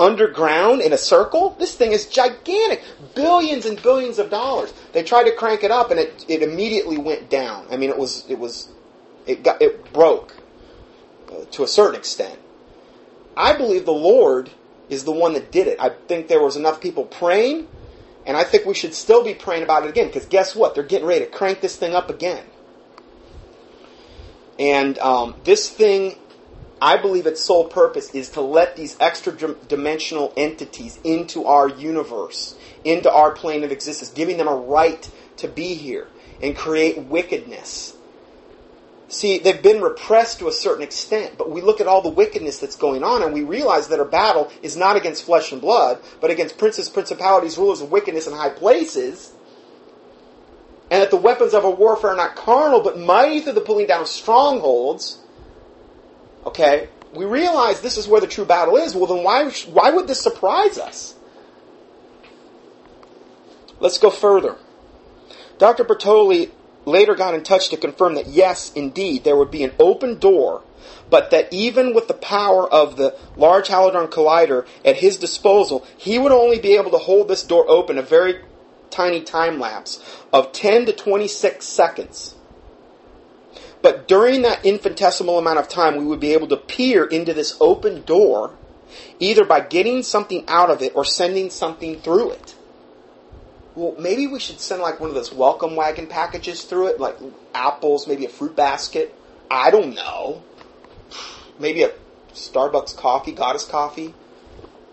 underground 0.01 0.81
in 0.81 0.93
a 0.93 0.99
circle. 0.99 1.55
This 1.57 1.73
thing 1.77 1.93
is 1.93 2.07
gigantic. 2.07 2.83
Billions 3.15 3.65
and 3.65 3.81
billions 3.81 4.19
of 4.19 4.29
dollars. 4.29 4.75
They 4.93 5.05
tried 5.05 5.25
to 5.25 5.33
crank 5.37 5.63
it 5.63 5.71
up 5.71 5.93
and 5.93 6.01
it, 6.01 6.25
it 6.27 6.43
immediately 6.43 6.99
went 6.99 7.31
down. 7.31 7.65
I 7.71 7.77
mean, 7.77 7.91
it 7.91 7.97
was, 7.97 8.25
it 8.29 8.41
was, 8.41 8.69
it 9.25 9.45
got, 9.45 9.63
it 9.63 9.93
broke 9.93 10.35
uh, 11.31 11.45
to 11.53 11.63
a 11.63 11.69
certain 11.69 11.97
extent. 11.97 12.39
I 13.37 13.57
believe 13.57 13.85
the 13.85 13.93
Lord 13.93 14.51
is 14.89 15.05
the 15.05 15.13
one 15.13 15.35
that 15.35 15.53
did 15.53 15.67
it. 15.67 15.79
I 15.81 15.91
think 15.91 16.29
there 16.29 16.43
was 16.43 16.57
enough 16.57 16.81
people 16.81 17.05
praying 17.05 17.69
and 18.29 18.37
I 18.37 18.45
think 18.45 18.67
we 18.67 18.75
should 18.75 18.95
still 18.95 19.25
be 19.25 19.35
praying 19.35 19.63
about 19.63 19.85
it 19.85 19.89
again 19.89 20.09
because 20.09 20.27
guess 20.27 20.55
what? 20.55 20.75
They're 20.75 20.85
getting 20.85 21.09
ready 21.09 21.25
to 21.25 21.31
crank 21.31 21.63
this 21.63 21.77
thing 21.77 21.95
up 21.95 22.11
again. 22.11 22.45
And 24.59 24.99
um, 24.99 25.37
this 25.45 25.71
thing 25.71 26.17
I 26.81 26.97
believe 26.97 27.27
its 27.27 27.43
sole 27.43 27.69
purpose 27.69 28.15
is 28.15 28.29
to 28.31 28.41
let 28.43 28.77
these 28.77 28.97
extra 29.01 29.33
dimensional 29.67 30.33
entities 30.37 30.99
into 31.03 31.47
our 31.47 31.69
universe, 31.69 32.57
into 32.85 33.11
our 33.11 33.33
plane 33.33 33.65
of 33.65 33.73
existence, 33.73 34.11
giving 34.11 34.37
them 34.37 34.47
a 34.47 34.55
right 34.55 35.11
to 35.39 35.49
be 35.49 35.75
here 35.75 36.09
and 36.43 36.55
create 36.55 36.99
wickedness. 36.99 37.97
See, 39.09 39.39
they've 39.39 39.63
been 39.63 39.81
repressed 39.81 40.39
to 40.41 40.49
a 40.49 40.53
certain 40.53 40.83
extent, 40.83 41.39
but 41.39 41.51
we 41.51 41.63
look 41.63 41.81
at 41.81 41.87
all 41.87 42.03
the 42.03 42.11
wickedness 42.11 42.59
that's 42.59 42.77
going 42.77 43.03
on 43.03 43.23
and 43.23 43.33
we 43.33 43.43
realize 43.43 43.89
that 43.89 43.99
our 43.99 44.05
battle 44.05 44.53
is 44.63 44.77
not 44.77 44.97
against 44.97 45.25
flesh 45.25 45.51
and 45.51 45.63
blood, 45.63 45.99
but 46.21 46.31
against 46.31 46.59
princes, 46.59 46.91
principalities, 46.91 47.57
rulers 47.57 47.81
of 47.81 47.91
wickedness 47.91 48.27
in 48.27 48.35
high 48.35 48.51
places. 48.51 49.33
And 50.91 51.03
that 51.03 51.11
the 51.11 51.17
weapons 51.17 51.55
of 51.55 51.65
our 51.65 51.71
warfare 51.71 52.11
are 52.11 52.17
not 52.17 52.37
carnal, 52.37 52.81
but 52.81 52.99
mighty 52.99 53.41
through 53.41 53.55
the 53.55 53.63
pulling 53.63 53.87
down 53.87 54.03
of 54.03 54.09
strongholds. 54.09 55.19
Okay? 56.45 56.89
We 57.15 57.25
realize 57.25 57.81
this 57.81 57.97
is 57.97 58.07
where 58.07 58.21
the 58.21 58.27
true 58.27 58.45
battle 58.45 58.77
is. 58.77 58.95
Well, 58.95 59.07
then 59.07 59.25
why, 59.25 59.51
why 59.73 59.91
would 59.91 60.07
this 60.07 60.21
surprise 60.21 60.79
us? 60.79 61.15
Let's 63.81 63.99
go 63.99 64.11
further. 64.11 64.57
Dr. 65.59 65.85
Bertoli 65.85 66.51
later 66.89 67.15
got 67.15 67.35
in 67.35 67.45
touch 67.45 67.69
to 67.69 67.77
confirm 67.77 68.15
that 68.15 68.27
yes, 68.27 68.73
indeed, 68.73 69.25
there 69.25 69.37
would 69.37 69.51
be 69.51 69.63
an 69.63 69.73
open 69.79 70.19
door, 70.19 70.63
but 71.11 71.31
that 71.31 71.53
even 71.53 71.95
with 71.95 72.09
the 72.09 72.15
power 72.15 72.69
of 72.69 72.97
the 72.97 73.17
Large 73.37 73.69
Hadron 73.69 74.09
Collider 74.09 74.67
at 74.85 74.97
his 74.97 75.17
disposal, 75.17 75.87
he 75.97 76.19
would 76.19 76.33
only 76.33 76.59
be 76.59 76.77
able 76.77 76.91
to 76.91 76.99
hold 76.99 77.29
this 77.29 77.45
door 77.45 77.65
open 77.69 77.99
a 77.99 78.03
very 78.03 78.41
tiny 78.91 79.21
time 79.21 79.61
lapse 79.61 80.03
of 80.33 80.53
10 80.53 80.87
to 80.87 80.93
26 80.93 81.65
seconds. 81.65 82.35
But 83.81 84.09
during 84.09 84.43
that 84.43 84.65
infinitesimal 84.67 85.39
amount 85.39 85.61
of 85.61 85.69
time, 85.69 85.97
we 85.97 86.07
would 86.07 86.21
be 86.21 86.33
able 86.33 86.49
to 86.49 86.57
peer 86.57 87.05
into 87.05 87.33
this 87.33 87.57
open 87.61 88.03
door, 88.03 88.57
either 89.21 89.45
by 89.45 89.61
getting 89.61 90.03
something 90.03 90.45
out 90.49 90.71
of 90.71 90.83
it 90.83 90.97
or 90.97 91.05
sending 91.05 91.51
something 91.51 92.01
through 92.01 92.33
it 92.33 92.55
well, 93.79 93.95
maybe 93.97 94.27
we 94.27 94.41
should 94.41 94.59
send 94.59 94.83
like 94.83 94.99
one 94.99 95.09
of 95.09 95.15
those 95.15 95.33
welcome 95.33 95.77
wagon 95.77 96.09
packages 96.09 96.65
through 96.65 96.89
it, 96.89 96.99
like 96.99 97.17
apples, 97.55 98.09
maybe 98.09 98.25
a 98.25 98.29
fruit 98.29 98.57
basket. 98.57 99.15
I 99.49 99.71
don't 99.71 99.95
know. 99.95 100.43
Maybe 101.61 101.85
a 101.85 101.93
Starbucks 102.33 102.97
coffee, 102.97 103.31
Goddess 103.31 103.65
coffee. 103.65 104.15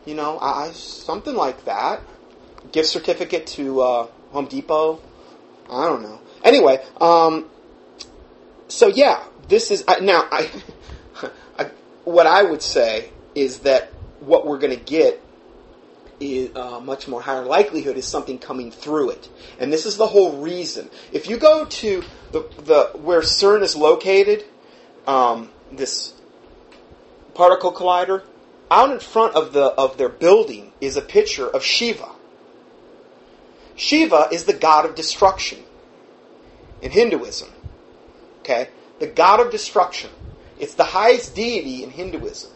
You 0.05 0.13
know, 0.13 0.38
I, 0.39 0.71
something 0.73 1.33
like 1.33 1.65
that. 1.65 2.01
Gift 2.71 2.89
certificate 2.89 3.47
to 3.47 3.81
uh, 3.81 4.07
Home 4.31 4.45
Depot. 4.45 5.01
I 5.67 5.88
don't 5.88 6.03
know. 6.03 6.21
Anyway, 6.43 6.77
um, 7.01 7.49
so 8.67 8.88
yeah, 8.88 9.23
this 9.47 9.71
is 9.71 9.83
now. 9.99 10.27
I, 10.31 10.51
I, 11.57 11.71
what 12.03 12.27
I 12.27 12.43
would 12.43 12.61
say 12.61 13.09
is 13.33 13.59
that 13.59 13.91
what 14.19 14.45
we're 14.45 14.59
going 14.59 14.77
to 14.77 14.83
get 14.83 15.23
is, 16.20 16.55
uh, 16.55 16.80
much 16.80 17.07
more 17.07 17.22
higher 17.22 17.45
likelihood 17.45 17.97
is 17.97 18.05
something 18.05 18.39
coming 18.39 18.72
through 18.72 19.11
it. 19.11 19.30
And 19.59 19.72
this 19.72 19.86
is 19.86 19.97
the 19.97 20.07
whole 20.07 20.38
reason. 20.38 20.89
If 21.11 21.30
you 21.30 21.38
go 21.38 21.66
to 21.66 22.03
the, 22.32 22.41
the 22.63 22.99
where 22.99 23.22
CERN 23.22 23.61
is 23.61 23.76
located, 23.76 24.45
um, 25.07 25.49
this 25.72 26.13
particle 27.34 27.72
collider, 27.72 28.24
out 28.72 28.91
in 28.91 28.99
front 28.99 29.36
of 29.36 29.53
the 29.53 29.66
of 29.66 29.97
their 29.97 30.09
building 30.09 30.72
is 30.82 30.97
a 30.97 31.01
picture 31.01 31.47
of 31.47 31.63
Shiva. 31.63 32.09
Shiva 33.76 34.30
is 34.32 34.45
the 34.45 34.53
god 34.53 34.86
of 34.86 34.95
destruction 34.95 35.59
in 36.82 36.91
Hinduism. 36.91 37.49
Okay? 38.39 38.70
The 38.99 39.07
god 39.07 39.39
of 39.39 39.51
destruction. 39.51 40.09
It's 40.59 40.76
the 40.76 40.86
highest 40.86 41.36
deity 41.36 41.84
in 41.84 41.91
Hinduism. 41.91 42.51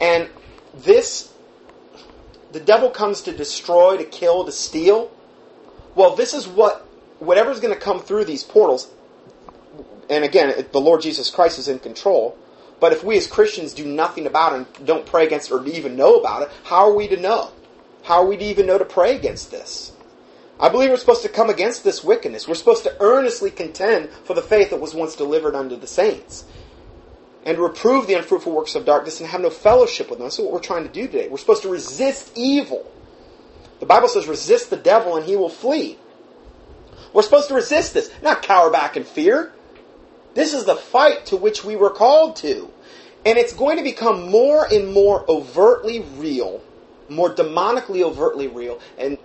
And 0.00 0.30
this 0.74 1.31
the 2.52 2.60
devil 2.60 2.90
comes 2.90 3.22
to 3.22 3.32
destroy, 3.32 3.96
to 3.96 4.04
kill, 4.04 4.44
to 4.44 4.52
steal. 4.52 5.10
Well, 5.94 6.14
this 6.14 6.34
is 6.34 6.46
what, 6.46 6.86
whatever's 7.18 7.60
going 7.60 7.74
to 7.74 7.80
come 7.80 8.00
through 8.00 8.26
these 8.26 8.42
portals, 8.42 8.90
and 10.08 10.24
again, 10.24 10.66
the 10.72 10.80
Lord 10.80 11.00
Jesus 11.00 11.30
Christ 11.30 11.58
is 11.58 11.68
in 11.68 11.78
control. 11.78 12.36
But 12.80 12.92
if 12.92 13.04
we 13.04 13.16
as 13.16 13.26
Christians 13.26 13.72
do 13.72 13.84
nothing 13.84 14.26
about 14.26 14.52
it 14.52 14.78
and 14.78 14.86
don't 14.86 15.06
pray 15.06 15.24
against 15.24 15.50
it 15.50 15.54
or 15.54 15.66
even 15.66 15.96
know 15.96 16.16
about 16.16 16.42
it, 16.42 16.50
how 16.64 16.88
are 16.88 16.94
we 16.94 17.08
to 17.08 17.16
know? 17.16 17.50
How 18.02 18.22
are 18.22 18.26
we 18.26 18.36
to 18.36 18.44
even 18.44 18.66
know 18.66 18.78
to 18.78 18.84
pray 18.84 19.16
against 19.16 19.50
this? 19.50 19.92
I 20.58 20.68
believe 20.68 20.90
we're 20.90 20.96
supposed 20.96 21.22
to 21.22 21.28
come 21.28 21.48
against 21.48 21.84
this 21.84 22.04
wickedness. 22.04 22.48
We're 22.48 22.54
supposed 22.54 22.82
to 22.84 22.96
earnestly 23.00 23.50
contend 23.50 24.10
for 24.24 24.34
the 24.34 24.42
faith 24.42 24.70
that 24.70 24.80
was 24.80 24.94
once 24.94 25.14
delivered 25.14 25.54
unto 25.54 25.76
the 25.76 25.86
saints 25.86 26.44
and 27.44 27.58
reprove 27.58 28.06
the 28.06 28.14
unfruitful 28.14 28.52
works 28.52 28.74
of 28.74 28.84
darkness 28.84 29.20
and 29.20 29.28
have 29.28 29.40
no 29.40 29.50
fellowship 29.50 30.08
with 30.08 30.18
them. 30.18 30.26
That's 30.26 30.38
what 30.38 30.52
we're 30.52 30.60
trying 30.60 30.84
to 30.84 30.92
do 30.92 31.06
today. 31.06 31.28
We're 31.28 31.38
supposed 31.38 31.62
to 31.62 31.68
resist 31.68 32.32
evil. 32.36 32.90
The 33.80 33.86
Bible 33.86 34.08
says 34.08 34.28
resist 34.28 34.70
the 34.70 34.76
devil 34.76 35.16
and 35.16 35.26
he 35.26 35.34
will 35.34 35.48
flee. 35.48 35.98
We're 37.12 37.22
supposed 37.22 37.48
to 37.48 37.54
resist 37.54 37.94
this, 37.94 38.10
not 38.22 38.42
cower 38.42 38.70
back 38.70 38.96
in 38.96 39.04
fear. 39.04 39.52
This 40.34 40.54
is 40.54 40.64
the 40.64 40.76
fight 40.76 41.26
to 41.26 41.36
which 41.36 41.64
we 41.64 41.76
were 41.76 41.90
called 41.90 42.36
to. 42.36 42.70
And 43.26 43.38
it's 43.38 43.52
going 43.52 43.76
to 43.76 43.82
become 43.82 44.30
more 44.30 44.64
and 44.64 44.92
more 44.92 45.24
overtly 45.28 46.00
real, 46.16 46.62
more 47.08 47.32
demonically 47.32 48.02
overtly 48.02 48.48
real, 48.48 48.80
and 48.98 49.18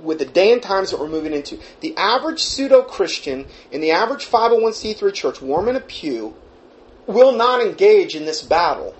with 0.00 0.18
the 0.18 0.24
day 0.24 0.52
and 0.52 0.62
times 0.62 0.90
that 0.90 0.98
we're 0.98 1.08
moving 1.08 1.32
into. 1.32 1.60
The 1.80 1.96
average 1.96 2.42
pseudo 2.42 2.82
Christian 2.82 3.46
in 3.70 3.80
the 3.80 3.92
average 3.92 4.26
501c3 4.26 5.12
church, 5.14 5.40
warm 5.40 5.68
in 5.68 5.76
a 5.76 5.80
pew, 5.80 6.34
will 7.06 7.32
not 7.32 7.62
engage 7.62 8.14
in 8.16 8.24
this 8.24 8.42
battle. 8.42 8.94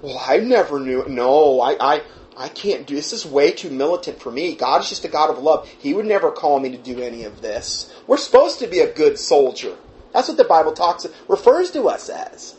Well, 0.00 0.20
I 0.24 0.38
never 0.38 0.80
knew. 0.80 1.06
No, 1.08 1.60
I, 1.60 1.76
I, 1.80 2.02
I 2.36 2.48
can't 2.48 2.86
do 2.86 2.94
this. 2.94 3.12
is 3.12 3.24
way 3.24 3.52
too 3.52 3.70
militant 3.70 4.20
for 4.20 4.30
me. 4.30 4.54
God 4.54 4.82
is 4.82 4.88
just 4.88 5.04
a 5.04 5.08
God 5.08 5.30
of 5.30 5.38
love. 5.38 5.68
He 5.68 5.94
would 5.94 6.06
never 6.06 6.30
call 6.30 6.58
me 6.58 6.70
to 6.70 6.78
do 6.78 7.00
any 7.00 7.24
of 7.24 7.40
this. 7.40 7.92
We're 8.06 8.16
supposed 8.16 8.58
to 8.60 8.66
be 8.66 8.80
a 8.80 8.92
good 8.92 9.18
soldier. 9.18 9.76
That's 10.12 10.28
what 10.28 10.36
the 10.36 10.44
Bible 10.44 10.72
talks 10.72 11.06
refers 11.28 11.70
to 11.72 11.88
us 11.88 12.08
as. 12.08 12.56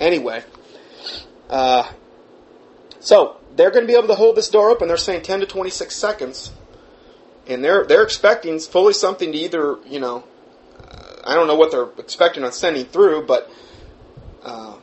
Anyway, 0.00 0.42
uh, 1.48 1.88
so 2.98 3.36
they're 3.54 3.70
going 3.70 3.84
to 3.84 3.86
be 3.86 3.96
able 3.96 4.08
to 4.08 4.14
hold 4.14 4.36
this 4.36 4.48
door 4.48 4.70
open. 4.70 4.88
They're 4.88 4.96
saying 4.96 5.22
10 5.22 5.40
to 5.40 5.46
26 5.46 5.94
seconds, 5.94 6.52
and 7.46 7.64
they're 7.64 7.84
they're 7.84 8.02
expecting 8.02 8.58
fully 8.58 8.94
something 8.94 9.30
to 9.30 9.38
either 9.38 9.78
you 9.86 10.00
know 10.00 10.24
I 11.24 11.34
don't 11.34 11.46
know 11.46 11.54
what 11.54 11.70
they're 11.70 11.88
expecting 11.98 12.44
on 12.44 12.52
sending 12.52 12.84
through, 12.84 13.26
but 13.26 13.50
uh, 14.42 14.76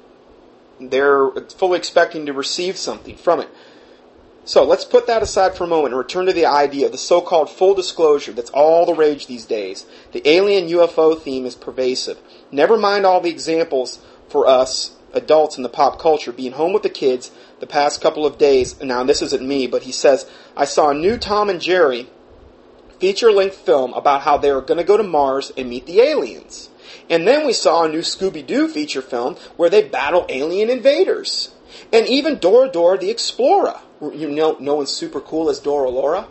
they're 0.80 1.32
fully 1.58 1.78
expecting 1.78 2.26
to 2.26 2.34
receive 2.34 2.78
something 2.78 3.16
from 3.18 3.42
it. 3.42 3.50
So 4.46 4.64
let's 4.64 4.86
put 4.86 5.06
that 5.08 5.22
aside 5.22 5.56
for 5.56 5.66
a 5.66 5.68
moment 5.68 5.94
and 5.94 6.00
return 6.00 6.26
to 6.26 6.34
the 6.34 6.48
idea 6.48 6.88
of 6.88 6.92
the 6.92 6.98
so-called 6.98 7.52
full 7.52 7.76
disclosure 7.76 8.32
that's 8.32 8.50
all 8.50 8.86
the 8.86 8.96
rage 8.96 9.28
these 9.28 9.46
days. 9.46 9.86
The 10.12 10.28
alien 10.28 10.68
UFO 10.70 11.20
theme 11.20 11.46
is 11.46 11.56
pervasive. 11.56 12.18
Never 12.52 12.76
mind 12.76 13.06
all 13.06 13.22
the 13.22 13.30
examples 13.30 14.00
for 14.28 14.48
us 14.48 14.96
adults 15.14 15.58
in 15.58 15.64
the 15.64 15.70
pop 15.70 16.00
culture 16.00 16.32
being 16.32 16.54
home 16.54 16.74
with 16.74 16.84
the 16.84 16.90
kids 16.90 17.32
the 17.60 17.68
past 17.68 18.02
couple 18.02 18.26
of 18.26 18.38
days. 18.38 18.82
Now 18.82 19.04
this 19.04 19.22
isn't 19.22 19.48
me, 19.48 19.68
but 19.68 19.84
he 19.84 19.92
says, 19.92 20.30
I 20.56 20.66
saw 20.66 20.90
a 20.90 20.96
new 20.96 21.18
Tom 21.18 21.50
and 21.50 21.62
Jerry 21.62 22.10
feature 23.00 23.32
length 23.32 23.58
film 23.58 23.94
about 23.94 24.22
how 24.22 24.38
they 24.38 24.52
were 24.52 24.62
going 24.62 24.78
to 24.78 24.84
go 24.84 24.98
to 24.98 25.04
Mars 25.04 25.52
and 25.58 25.70
meet 25.70 25.86
the 25.86 26.02
aliens. 26.02 26.70
And 27.10 27.28
then 27.28 27.46
we 27.46 27.54
saw 27.54 27.84
a 27.84 27.90
new 27.90 28.00
Scooby 28.02 28.46
Doo 28.46 28.68
feature 28.68 29.02
film 29.02 29.36
where 29.58 29.70
they 29.70 29.84
battle 29.84 30.26
alien 30.30 30.70
invaders. 30.70 31.54
And 31.92 32.08
even 32.08 32.38
Dora 32.38 32.70
Dora 32.70 32.98
the 32.98 33.10
Explorer. 33.10 33.80
You 34.02 34.30
know, 34.30 34.58
no 34.60 34.76
one's 34.76 34.92
super 34.92 35.20
cool 35.20 35.50
as 35.50 35.60
Dora 35.60 35.90
Laura. 35.90 36.28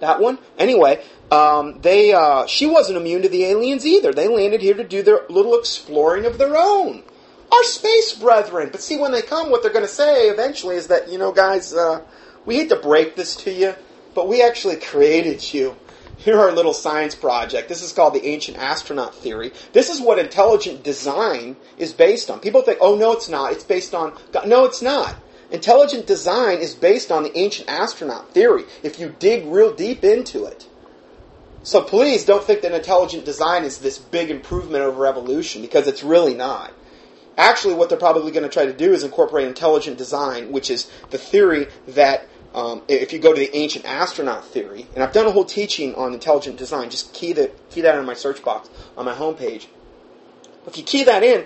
That 0.00 0.20
one. 0.20 0.38
Anyway, 0.58 1.02
um, 1.30 1.80
they 1.80 2.12
uh, 2.12 2.46
she 2.46 2.66
wasn't 2.66 2.98
immune 2.98 3.22
to 3.22 3.28
the 3.28 3.44
aliens 3.44 3.86
either. 3.86 4.12
They 4.12 4.26
landed 4.26 4.60
here 4.60 4.74
to 4.74 4.84
do 4.84 5.02
their 5.02 5.20
little 5.28 5.56
exploring 5.56 6.24
of 6.24 6.38
their 6.38 6.56
own. 6.56 7.04
Our 7.52 7.64
space 7.64 8.12
brethren. 8.14 8.70
But 8.72 8.82
see, 8.82 8.96
when 8.96 9.12
they 9.12 9.22
come, 9.22 9.50
what 9.50 9.62
they're 9.62 9.72
going 9.72 9.84
to 9.84 9.90
say 9.90 10.28
eventually 10.28 10.76
is 10.76 10.88
that 10.88 11.08
you 11.08 11.18
know, 11.18 11.30
guys, 11.30 11.72
uh, 11.72 12.02
we 12.44 12.56
hate 12.56 12.70
to 12.70 12.76
break 12.76 13.14
this 13.14 13.36
to 13.36 13.52
you, 13.52 13.74
but 14.14 14.26
we 14.26 14.42
actually 14.42 14.76
created 14.76 15.52
you 15.54 15.76
here 16.22 16.38
our 16.38 16.52
little 16.52 16.72
science 16.72 17.14
project. 17.14 17.68
This 17.68 17.82
is 17.82 17.92
called 17.92 18.14
the 18.14 18.26
ancient 18.26 18.56
astronaut 18.56 19.14
theory. 19.14 19.52
This 19.72 19.90
is 19.90 20.00
what 20.00 20.18
intelligent 20.18 20.82
design 20.82 21.56
is 21.78 21.92
based 21.92 22.30
on. 22.30 22.40
People 22.40 22.62
think, 22.62 22.78
oh 22.80 22.96
no, 22.96 23.12
it's 23.12 23.28
not. 23.28 23.52
It's 23.52 23.64
based 23.64 23.94
on 23.94 24.16
God. 24.32 24.48
No, 24.48 24.64
it's 24.64 24.82
not. 24.82 25.16
Intelligent 25.50 26.06
design 26.06 26.58
is 26.58 26.74
based 26.74 27.12
on 27.12 27.24
the 27.24 27.36
ancient 27.36 27.68
astronaut 27.68 28.32
theory. 28.32 28.64
If 28.82 28.98
you 28.98 29.14
dig 29.18 29.46
real 29.46 29.74
deep 29.74 30.04
into 30.04 30.44
it. 30.46 30.66
So 31.64 31.82
please 31.82 32.24
don't 32.24 32.42
think 32.42 32.62
that 32.62 32.72
intelligent 32.72 33.24
design 33.24 33.64
is 33.64 33.78
this 33.78 33.98
big 33.98 34.30
improvement 34.30 34.82
over 34.82 35.06
evolution 35.06 35.62
because 35.62 35.86
it's 35.86 36.02
really 36.02 36.34
not. 36.34 36.72
Actually, 37.36 37.74
what 37.74 37.88
they're 37.88 37.98
probably 37.98 38.30
going 38.30 38.42
to 38.42 38.48
try 38.48 38.66
to 38.66 38.72
do 38.72 38.92
is 38.92 39.04
incorporate 39.04 39.46
intelligent 39.46 39.96
design, 39.96 40.52
which 40.52 40.70
is 40.70 40.90
the 41.10 41.18
theory 41.18 41.66
that 41.88 42.26
um, 42.54 42.82
if 42.88 43.12
you 43.12 43.18
go 43.18 43.32
to 43.32 43.38
the 43.38 43.54
ancient 43.56 43.84
astronaut 43.84 44.44
theory, 44.44 44.86
and 44.94 45.02
I've 45.02 45.12
done 45.12 45.26
a 45.26 45.30
whole 45.30 45.44
teaching 45.44 45.94
on 45.94 46.12
intelligent 46.12 46.56
design, 46.56 46.90
just 46.90 47.14
key, 47.14 47.32
the, 47.32 47.50
key 47.70 47.80
that 47.82 47.98
in 47.98 48.04
my 48.04 48.14
search 48.14 48.42
box 48.42 48.68
on 48.96 49.04
my 49.04 49.14
homepage. 49.14 49.66
If 50.66 50.76
you 50.76 50.84
key 50.84 51.04
that 51.04 51.22
in, 51.22 51.44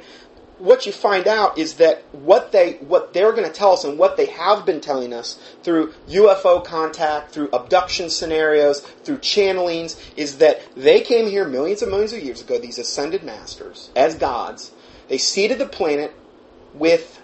what 0.59 0.87
you 0.87 0.93
find 0.93 1.27
out 1.27 1.59
is 1.59 1.75
that 1.75 2.03
what 2.13 2.53
they 2.53 2.75
what 2.75 3.13
they're 3.13 3.33
going 3.33 3.47
to 3.47 3.53
tell 3.53 3.73
us 3.73 3.85
and 3.85 3.99
what 3.99 4.17
they 4.17 4.27
have 4.27 4.65
been 4.65 4.81
telling 4.81 5.13
us 5.13 5.39
through 5.63 5.93
UFO 6.09 6.65
contact, 6.65 7.33
through 7.33 7.51
abduction 7.53 8.09
scenarios, 8.09 8.81
through 8.81 9.19
channelings 9.19 10.01
is 10.17 10.39
that 10.39 10.63
they 10.75 11.01
came 11.01 11.29
here 11.29 11.47
millions 11.47 11.83
and 11.83 11.91
millions 11.91 12.13
of 12.13 12.23
years 12.23 12.41
ago 12.41 12.59
these 12.59 12.79
ascended 12.79 13.23
masters 13.23 13.91
as 13.95 14.15
gods. 14.15 14.73
They 15.09 15.19
seeded 15.19 15.59
the 15.59 15.67
planet 15.67 16.15
with 16.75 17.21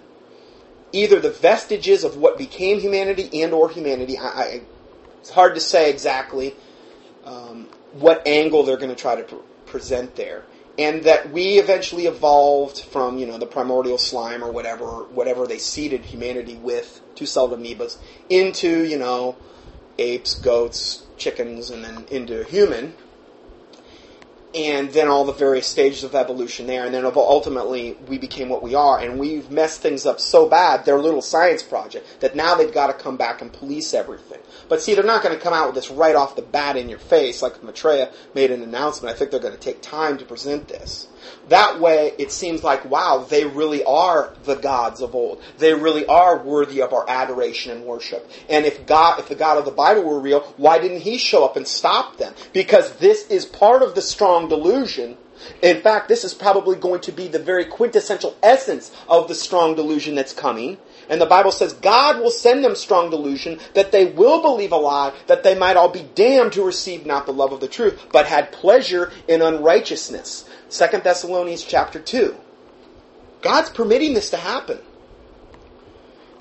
either 0.93 1.21
the 1.21 1.31
vestiges 1.31 2.05
of 2.05 2.17
what 2.17 2.39
became 2.39 2.81
humanity 2.81 3.43
and 3.43 3.53
or 3.53 3.69
humanity. 3.69 4.19
I, 4.19 4.27
I, 4.27 4.61
it's 5.21 5.31
hard 5.31 5.55
to 5.55 5.61
say 5.61 5.91
exactly 5.91 6.55
um, 7.25 7.69
what 7.93 8.27
angle 8.27 8.63
they're 8.63 8.77
going 8.77 8.95
to 8.95 8.97
try 8.97 9.17
to 9.17 9.23
pr- 9.23 9.37
present 9.67 10.17
there 10.17 10.45
and 10.79 11.05
that 11.05 11.31
we 11.31 11.59
eventually 11.59 12.07
evolved 12.07 12.79
from 12.79 13.19
you 13.19 13.27
know 13.27 13.39
the 13.39 13.47
primordial 13.47 13.99
slime 13.99 14.43
or 14.43 14.51
whatever 14.51 15.05
whatever 15.05 15.47
they 15.47 15.59
seeded 15.59 16.03
humanity 16.05 16.55
with 16.55 17.01
two-celled 17.15 17.53
amoebas 17.53 17.99
into 18.31 18.83
you 18.85 18.99
know 18.99 19.37
apes, 19.99 20.35
goats, 20.35 21.05
chickens, 21.17 21.71
and 21.71 21.85
then 21.85 22.05
into 22.11 22.41
a 22.41 22.45
human. 22.45 22.95
And 24.55 24.93
then 24.93 25.09
all 25.09 25.25
the 25.25 25.33
various 25.33 25.67
stages 25.67 26.05
of 26.05 26.15
evolution 26.15 26.67
there, 26.67 26.85
and 26.85 26.95
then 26.95 27.07
ultimately 27.07 27.97
we 28.07 28.19
became 28.19 28.51
what 28.51 28.63
we 28.63 28.75
are, 28.75 28.99
and 28.99 29.19
we've 29.19 29.51
messed 29.51 29.81
things 29.81 30.05
up 30.05 30.21
so 30.21 30.47
bad, 30.47 30.85
their 30.85 30.99
little 30.99 31.23
science 31.23 31.63
project, 31.63 32.21
that 32.21 32.37
now 32.37 32.55
they've 32.55 32.73
got 32.73 32.89
to 32.89 32.93
come 32.93 33.17
back 33.17 33.41
and 33.41 33.51
police 33.51 33.95
everything. 33.95 34.41
But 34.69 34.83
see, 34.83 34.95
they're 34.95 35.05
not 35.05 35.23
going 35.23 35.35
to 35.35 35.43
come 35.43 35.55
out 35.55 35.67
with 35.67 35.75
this 35.75 35.91
right 35.91 36.15
off 36.15 36.37
the 36.37 36.43
bat 36.43 36.77
in 36.77 36.91
your 36.91 36.99
face 36.99 37.41
like 37.41 37.63
Maitreya 37.63 38.11
made 38.35 38.51
an 38.51 38.63
announcement. 38.63 39.15
I 39.15 39.19
think 39.19 39.31
they're 39.31 39.41
going 39.41 39.55
to 39.55 39.61
take 39.61 39.81
time 39.81 40.19
to 40.19 40.25
present 40.27 40.69
this. 40.69 41.09
That 41.49 41.81
way, 41.81 42.13
it 42.19 42.33
seems 42.33 42.63
like, 42.63 42.85
wow, 42.85 43.27
they 43.29 43.45
really 43.45 43.85
are 43.85 44.35
the 44.45 44.55
gods 44.55 45.01
of 45.01 45.15
old. 45.15 45.43
They 45.59 45.75
really 45.75 46.07
are 46.07 46.39
worthy 46.39 46.83
of 46.83 46.93
our 46.93 47.09
adoration 47.09 47.73
and 47.73 47.85
worship. 47.85 48.31
And 48.49 48.65
if 48.65 48.87
God, 48.87 49.19
if 49.19 49.29
the 49.29 49.35
God 49.35 49.59
of 49.59 49.65
the 49.65 49.71
Bible 49.71 50.05
were 50.05 50.21
real, 50.21 50.41
why 50.57 50.79
didn't 50.79 51.01
He 51.01 51.19
show 51.19 51.45
up 51.45 51.57
and 51.57 51.67
stop 51.67 52.17
them? 52.17 52.35
Because 52.53 52.97
this 52.97 53.29
is 53.29 53.45
part 53.45 53.83
of 53.83 53.95
the 53.95 54.03
strong 54.03 54.49
delusion 54.49 55.17
in 55.61 55.81
fact, 55.81 56.09
this 56.09 56.25
is 56.25 56.35
probably 56.35 56.77
going 56.77 57.01
to 57.03 57.13
be 57.13 57.29
the 57.29 57.39
very 57.39 57.65
quintessential 57.65 58.37
essence 58.43 58.93
of 59.09 59.29
the 59.29 59.35
strong 59.35 59.75
delusion 59.75 60.15
that's 60.15 60.33
coming. 60.33 60.79
And 61.09 61.21
the 61.21 61.27
Bible 61.27 61.53
says 61.53 61.73
God 61.73 62.21
will 62.21 62.31
send 62.31 62.65
them 62.65 62.77
strong 62.77 63.11
delusion 63.11 63.59
that 63.75 63.93
they 63.93 64.07
will 64.07 64.41
believe 64.41 64.73
a 64.73 64.77
lie, 64.77 65.13
that 65.27 65.43
they 65.43 65.55
might 65.55 65.77
all 65.77 65.89
be 65.89 66.09
damned 66.15 66.55
who 66.55 66.65
received 66.65 67.07
not 67.07 67.27
the 67.27 67.33
love 67.33 67.53
of 67.53 67.61
the 67.61 67.69
truth, 67.69 68.01
but 68.13 68.27
had 68.27 68.53
pleasure 68.53 69.11
in 69.27 69.43
unrighteousness. 69.43 70.49
2 70.73 70.87
Thessalonians 71.01 71.63
chapter 71.63 72.01
2. 72.01 72.35
God's 73.43 73.69
permitting 73.69 74.15
this 74.15 74.31
to 74.31 74.39
happen. 74.39 74.79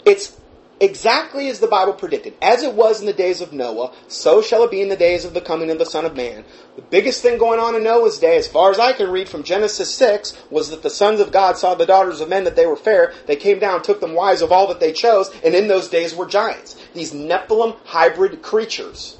It's 0.06 0.38
exactly 0.80 1.50
as 1.50 1.60
the 1.60 1.68
Bible 1.68 1.94
predicted. 1.94 2.36
As 2.42 2.64
it 2.64 2.74
was 2.74 3.02
in 3.02 3.08
the 3.08 3.14
days 3.14 3.42
of 3.42 3.52
Noah, 3.52 3.94
so 4.08 4.42
shall 4.42 4.64
it 4.64 4.72
be 4.72 4.82
in 4.82 4.88
the 4.88 4.96
days 4.96 5.26
of 5.26 5.34
the 5.34 5.42
coming 5.42 5.70
of 5.70 5.80
the 5.80 5.86
Son 5.86 6.06
of 6.06 6.16
Man. 6.16 6.46
The 6.78 6.82
biggest 6.82 7.22
thing 7.22 7.38
going 7.38 7.60
on 7.60 7.76
in 7.76 7.84
Noah's 7.84 8.20
day, 8.20 8.38
as 8.38 8.48
far 8.48 8.72
as 8.72 8.80
I 8.80 8.94
can 8.94 9.12
read 9.12 9.28
from 9.28 9.44
Genesis 9.44 9.94
6, 9.94 10.38
was 10.50 10.70
that 10.70 10.82
the 10.82 10.90
sons 10.90 11.20
of 11.20 11.34
God 11.34 11.58
saw 11.58 11.76
the 11.76 11.86
daughters 11.86 12.22
of 12.22 12.30
men 12.30 12.46
that 12.46 12.56
they 12.56 12.66
were 12.66 12.78
fair. 12.78 13.14
They 13.28 13.36
came 13.36 13.60
down, 13.60 13.84
took 13.84 14.00
them 14.00 14.16
wives 14.16 14.42
of 14.42 14.54
all 14.54 14.68
that 14.68 14.80
they 14.80 14.94
chose, 14.94 15.30
and 15.44 15.54
in 15.54 15.68
those 15.68 15.90
days 15.90 16.16
were 16.16 16.26
giants. 16.26 16.78
These 16.94 17.12
Nephilim 17.12 17.78
hybrid 17.84 18.42
creatures. 18.42 19.18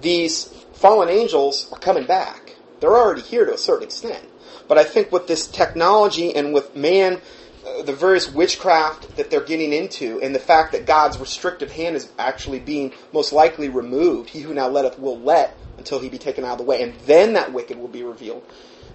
These 0.00 0.61
fallen 0.82 1.08
angels 1.08 1.72
are 1.72 1.78
coming 1.78 2.04
back. 2.04 2.56
They're 2.80 2.96
already 2.96 3.22
here 3.22 3.46
to 3.46 3.54
a 3.54 3.58
certain 3.58 3.84
extent. 3.84 4.28
But 4.66 4.78
I 4.78 4.84
think 4.84 5.12
with 5.12 5.28
this 5.28 5.46
technology 5.46 6.34
and 6.34 6.52
with 6.52 6.74
man 6.74 7.20
uh, 7.64 7.82
the 7.82 7.92
various 7.92 8.28
witchcraft 8.32 9.16
that 9.16 9.30
they're 9.30 9.44
getting 9.44 9.72
into 9.72 10.20
and 10.20 10.34
the 10.34 10.40
fact 10.40 10.72
that 10.72 10.84
God's 10.84 11.18
restrictive 11.18 11.70
hand 11.70 11.94
is 11.94 12.10
actually 12.18 12.58
being 12.58 12.92
most 13.12 13.32
likely 13.32 13.68
removed. 13.68 14.30
He 14.30 14.40
who 14.40 14.52
now 14.52 14.66
letteth 14.66 14.98
will 14.98 15.20
let 15.20 15.56
until 15.78 16.00
he 16.00 16.08
be 16.08 16.18
taken 16.18 16.44
out 16.44 16.52
of 16.52 16.58
the 16.58 16.64
way, 16.64 16.82
and 16.82 16.94
then 17.06 17.34
that 17.34 17.52
wicked 17.52 17.78
will 17.78 17.86
be 17.86 18.02
revealed. 18.02 18.44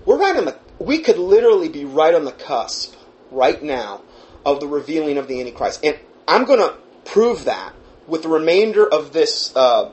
We're 0.05 0.17
right 0.17 0.35
on 0.35 0.43
the, 0.43 0.57
we 0.79 0.99
could 0.99 1.17
literally 1.17 1.69
be 1.69 1.85
right 1.85 2.13
on 2.13 2.25
the 2.25 2.33
cusp 2.33 2.95
right 3.31 3.63
now 3.63 4.01
of 4.45 4.59
the 4.59 4.67
revealing 4.67 5.17
of 5.17 5.29
the 5.29 5.39
Antichrist. 5.39 5.85
And 5.85 5.97
I'm 6.27 6.43
going 6.43 6.59
to 6.59 6.75
prove 7.05 7.45
that 7.45 7.73
with 8.07 8.23
the 8.23 8.29
remainder 8.29 8.85
of 8.85 9.13
this 9.13 9.55
uh, 9.55 9.91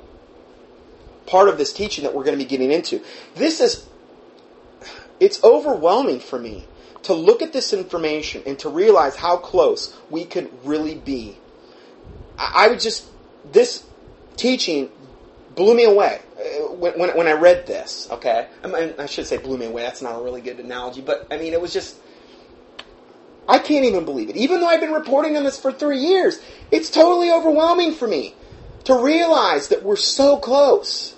part 1.27 1.49
of 1.49 1.59
this 1.59 1.73
teaching 1.73 2.05
that 2.05 2.15
we're 2.15 2.25
going 2.25 2.39
to 2.39 2.45
be 2.45 2.49
getting 2.49 2.71
into. 2.71 3.03
This 3.35 3.61
is, 3.61 3.87
it's 5.21 5.43
overwhelming 5.43 6.21
for 6.21 6.39
me 6.39 6.67
to 7.05 7.15
look 7.15 7.43
at 7.43 7.53
this 7.53 7.73
information 7.73 8.43
and 8.47 8.59
to 8.59 8.69
realize 8.69 9.17
how 9.17 9.37
close 9.37 9.97
we 10.11 10.25
could 10.25 10.51
really 10.65 10.95
be. 10.95 11.37
I, 12.39 12.69
would 12.69 12.81
just, 12.81 13.07
this 13.53 13.85
teaching 14.37 14.91
blew 15.55 15.75
me 15.75 15.85
away 15.85 16.21
uh, 16.37 16.73
when, 16.73 16.99
when, 16.99 17.17
when 17.17 17.27
I 17.27 17.33
read 17.33 17.67
this, 17.67 18.09
okay? 18.11 18.49
I, 18.63 18.67
mean, 18.67 18.95
I 18.99 19.07
should 19.07 19.27
say 19.27 19.37
blew 19.37 19.57
me 19.57 19.67
away, 19.67 19.83
that's 19.83 20.03
not 20.03 20.19
a 20.19 20.23
really 20.23 20.41
good 20.41 20.59
analogy, 20.59 21.01
but 21.01 21.27
I 21.31 21.37
mean, 21.37 21.53
it 21.53 21.61
was 21.61 21.73
just, 21.73 21.97
I 23.49 23.59
can't 23.59 23.85
even 23.85 24.05
believe 24.05 24.31
it. 24.31 24.37
Even 24.37 24.61
though 24.61 24.67
I've 24.67 24.81
been 24.81 24.93
reporting 24.93 25.37
on 25.37 25.45
this 25.45 25.59
for 25.59 25.71
three 25.73 25.99
years, 25.99 26.41
it's 26.71 26.91
totally 26.91 27.31
overwhelming 27.31 27.93
for 27.93 28.09
me 28.09 28.35
to 28.85 28.95
realize 28.95 29.69
that 29.69 29.83
we're 29.83 29.97
so 29.97 30.39
close, 30.39 31.14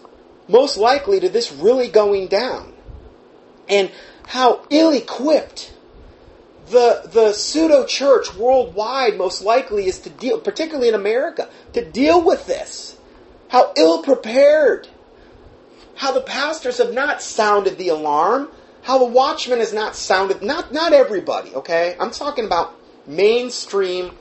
most 0.49 0.77
likely 0.77 1.21
to 1.21 1.29
this 1.29 1.53
really 1.53 1.89
going 1.89 2.29
down. 2.29 2.73
And 3.69 3.91
how 4.27 4.67
ill 4.71 4.93
equipped 4.93 5.73
the 6.69 7.09
the 7.13 7.33
pseudo 7.33 7.87
church 7.87 8.35
worldwide 8.35 9.17
most 9.17 9.43
likely 9.43 9.87
is 9.87 10.01
to 10.01 10.11
deal, 10.11 10.41
particularly 10.41 10.89
in 10.89 10.95
America, 10.95 11.49
to 11.73 11.85
deal 11.85 12.25
with 12.25 12.47
this. 12.47 12.97
How 13.49 13.73
ill 13.77 14.03
prepared. 14.03 14.89
How 15.95 16.13
the 16.13 16.21
pastors 16.21 16.79
have 16.79 16.93
not 16.93 17.23
sounded 17.23 17.79
the 17.79 17.89
alarm. 17.89 18.51
How 18.83 18.99
the 18.99 19.05
watchman 19.05 19.61
has 19.61 19.73
not 19.73 19.97
sounded. 19.97 20.43
Not 20.43 20.73
not 20.73 20.93
everybody. 20.93 21.55
Okay, 21.55 21.97
I'm 21.99 22.11
talking 22.11 22.45
about 22.45 22.75
mainstream. 23.07 24.13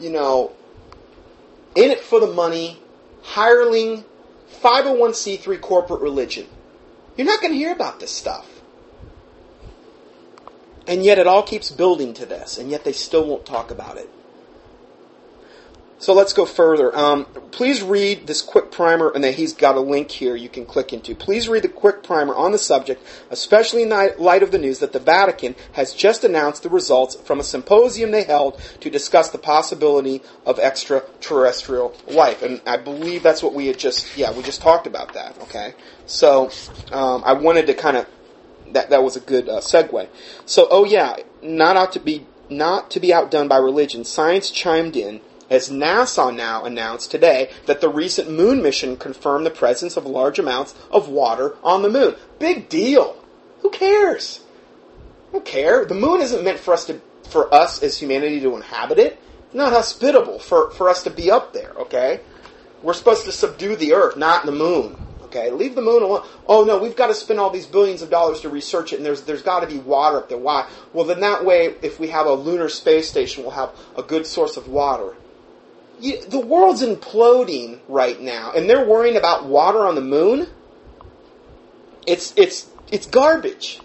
You 0.00 0.10
know, 0.10 0.52
in 1.74 1.90
it 1.90 2.00
for 2.00 2.18
the 2.18 2.26
money, 2.26 2.80
hireling, 3.22 4.04
501c3 4.62 5.60
corporate 5.60 6.00
religion. 6.00 6.46
You're 7.16 7.26
not 7.26 7.40
going 7.40 7.52
to 7.52 7.58
hear 7.58 7.72
about 7.72 8.00
this 8.00 8.10
stuff. 8.10 8.48
And 10.86 11.04
yet 11.04 11.18
it 11.18 11.26
all 11.26 11.42
keeps 11.42 11.70
building 11.70 12.12
to 12.14 12.26
this, 12.26 12.58
and 12.58 12.70
yet 12.70 12.84
they 12.84 12.92
still 12.92 13.26
won't 13.26 13.46
talk 13.46 13.70
about 13.70 13.96
it. 13.96 14.10
So 15.98 16.12
let's 16.12 16.32
go 16.32 16.44
further. 16.44 16.94
Um, 16.94 17.24
please 17.50 17.82
read 17.82 18.26
this 18.26 18.42
quick 18.42 18.70
primer, 18.70 19.10
and 19.10 19.22
then 19.22 19.32
he's 19.32 19.52
got 19.52 19.76
a 19.76 19.80
link 19.80 20.10
here 20.10 20.36
you 20.36 20.48
can 20.48 20.66
click 20.66 20.92
into. 20.92 21.14
Please 21.14 21.48
read 21.48 21.62
the 21.62 21.68
quick 21.68 22.02
primer 22.02 22.34
on 22.34 22.52
the 22.52 22.58
subject, 22.58 23.02
especially 23.30 23.84
in 23.84 23.88
light 23.88 24.42
of 24.42 24.50
the 24.50 24.58
news 24.58 24.80
that 24.80 24.92
the 24.92 24.98
Vatican 24.98 25.54
has 25.72 25.94
just 25.94 26.24
announced 26.24 26.62
the 26.62 26.68
results 26.68 27.14
from 27.14 27.40
a 27.40 27.44
symposium 27.44 28.10
they 28.10 28.24
held 28.24 28.60
to 28.80 28.90
discuss 28.90 29.30
the 29.30 29.38
possibility 29.38 30.20
of 30.44 30.58
extraterrestrial 30.58 31.94
life. 32.08 32.42
And 32.42 32.60
I 32.66 32.76
believe 32.76 33.22
that's 33.22 33.42
what 33.42 33.54
we 33.54 33.68
had 33.68 33.78
just, 33.78 34.16
yeah, 34.16 34.32
we 34.32 34.42
just 34.42 34.60
talked 34.60 34.86
about 34.86 35.14
that, 35.14 35.40
okay? 35.42 35.74
So 36.06 36.50
um, 36.92 37.22
I 37.24 37.32
wanted 37.34 37.66
to 37.68 37.74
kind 37.74 37.96
of 37.96 38.06
that 38.72 38.90
that 38.90 39.02
was 39.02 39.16
a 39.16 39.20
good 39.20 39.48
uh, 39.48 39.60
segue. 39.60 40.08
So, 40.46 40.66
oh 40.70 40.84
yeah, 40.84 41.16
not 41.42 41.76
out 41.76 41.92
to 41.92 42.00
be 42.00 42.26
not 42.50 42.90
to 42.90 43.00
be 43.00 43.12
outdone 43.12 43.48
by 43.48 43.56
religion. 43.56 44.04
Science 44.04 44.50
chimed 44.50 44.96
in 44.96 45.20
as 45.50 45.70
NASA 45.70 46.34
now 46.34 46.64
announced 46.64 47.10
today 47.10 47.50
that 47.66 47.80
the 47.80 47.88
recent 47.88 48.30
moon 48.30 48.62
mission 48.62 48.96
confirmed 48.96 49.46
the 49.46 49.50
presence 49.50 49.96
of 49.96 50.06
large 50.06 50.38
amounts 50.38 50.74
of 50.90 51.08
water 51.08 51.56
on 51.62 51.82
the 51.82 51.90
moon. 51.90 52.14
Big 52.38 52.68
deal. 52.68 53.16
Who 53.60 53.70
cares? 53.70 54.40
Don't 55.32 55.44
care. 55.44 55.84
The 55.84 55.94
moon 55.94 56.20
isn't 56.20 56.44
meant 56.44 56.60
for 56.60 56.74
us 56.74 56.84
to 56.86 57.00
for 57.28 57.52
us 57.52 57.82
as 57.82 57.98
humanity 57.98 58.40
to 58.40 58.54
inhabit 58.54 58.98
it. 58.98 59.18
It's 59.46 59.54
not 59.54 59.72
hospitable 59.72 60.38
for, 60.38 60.70
for 60.72 60.88
us 60.88 61.02
to 61.04 61.10
be 61.10 61.30
up 61.30 61.52
there, 61.52 61.72
okay? 61.76 62.20
We're 62.82 62.92
supposed 62.92 63.24
to 63.24 63.32
subdue 63.32 63.76
the 63.76 63.94
earth, 63.94 64.16
not 64.16 64.46
the 64.46 64.52
moon. 64.52 64.96
Okay, 65.22 65.50
leave 65.50 65.74
the 65.74 65.82
moon 65.82 66.02
alone. 66.02 66.24
Oh 66.46 66.62
no, 66.62 66.78
we've 66.78 66.94
got 66.94 67.08
to 67.08 67.14
spend 67.14 67.40
all 67.40 67.50
these 67.50 67.66
billions 67.66 68.02
of 68.02 68.10
dollars 68.10 68.42
to 68.42 68.48
research 68.48 68.92
it, 68.92 68.96
and 68.96 69.04
there's 69.04 69.22
there's 69.22 69.42
got 69.42 69.60
to 69.60 69.66
be 69.66 69.78
water 69.78 70.18
up 70.18 70.28
there. 70.28 70.38
Why? 70.38 70.68
Well, 70.92 71.04
then 71.04 71.18
that 71.20 71.44
way, 71.44 71.74
if 71.82 71.98
we 71.98 72.08
have 72.08 72.26
a 72.26 72.34
lunar 72.34 72.68
space 72.68 73.08
station, 73.08 73.42
we'll 73.42 73.52
have 73.52 73.72
a 73.96 74.02
good 74.04 74.26
source 74.26 74.56
of 74.56 74.68
water. 74.68 75.16
You, 76.00 76.24
the 76.26 76.40
world's 76.40 76.82
imploding 76.82 77.80
right 77.88 78.20
now, 78.20 78.52
and 78.54 78.68
they're 78.68 78.84
worrying 78.84 79.16
about 79.16 79.46
water 79.46 79.86
on 79.86 79.94
the 79.94 80.00
moon. 80.00 80.48
It's 82.06 82.34
it's 82.36 82.68
it's 82.90 83.06
garbage. 83.06 83.80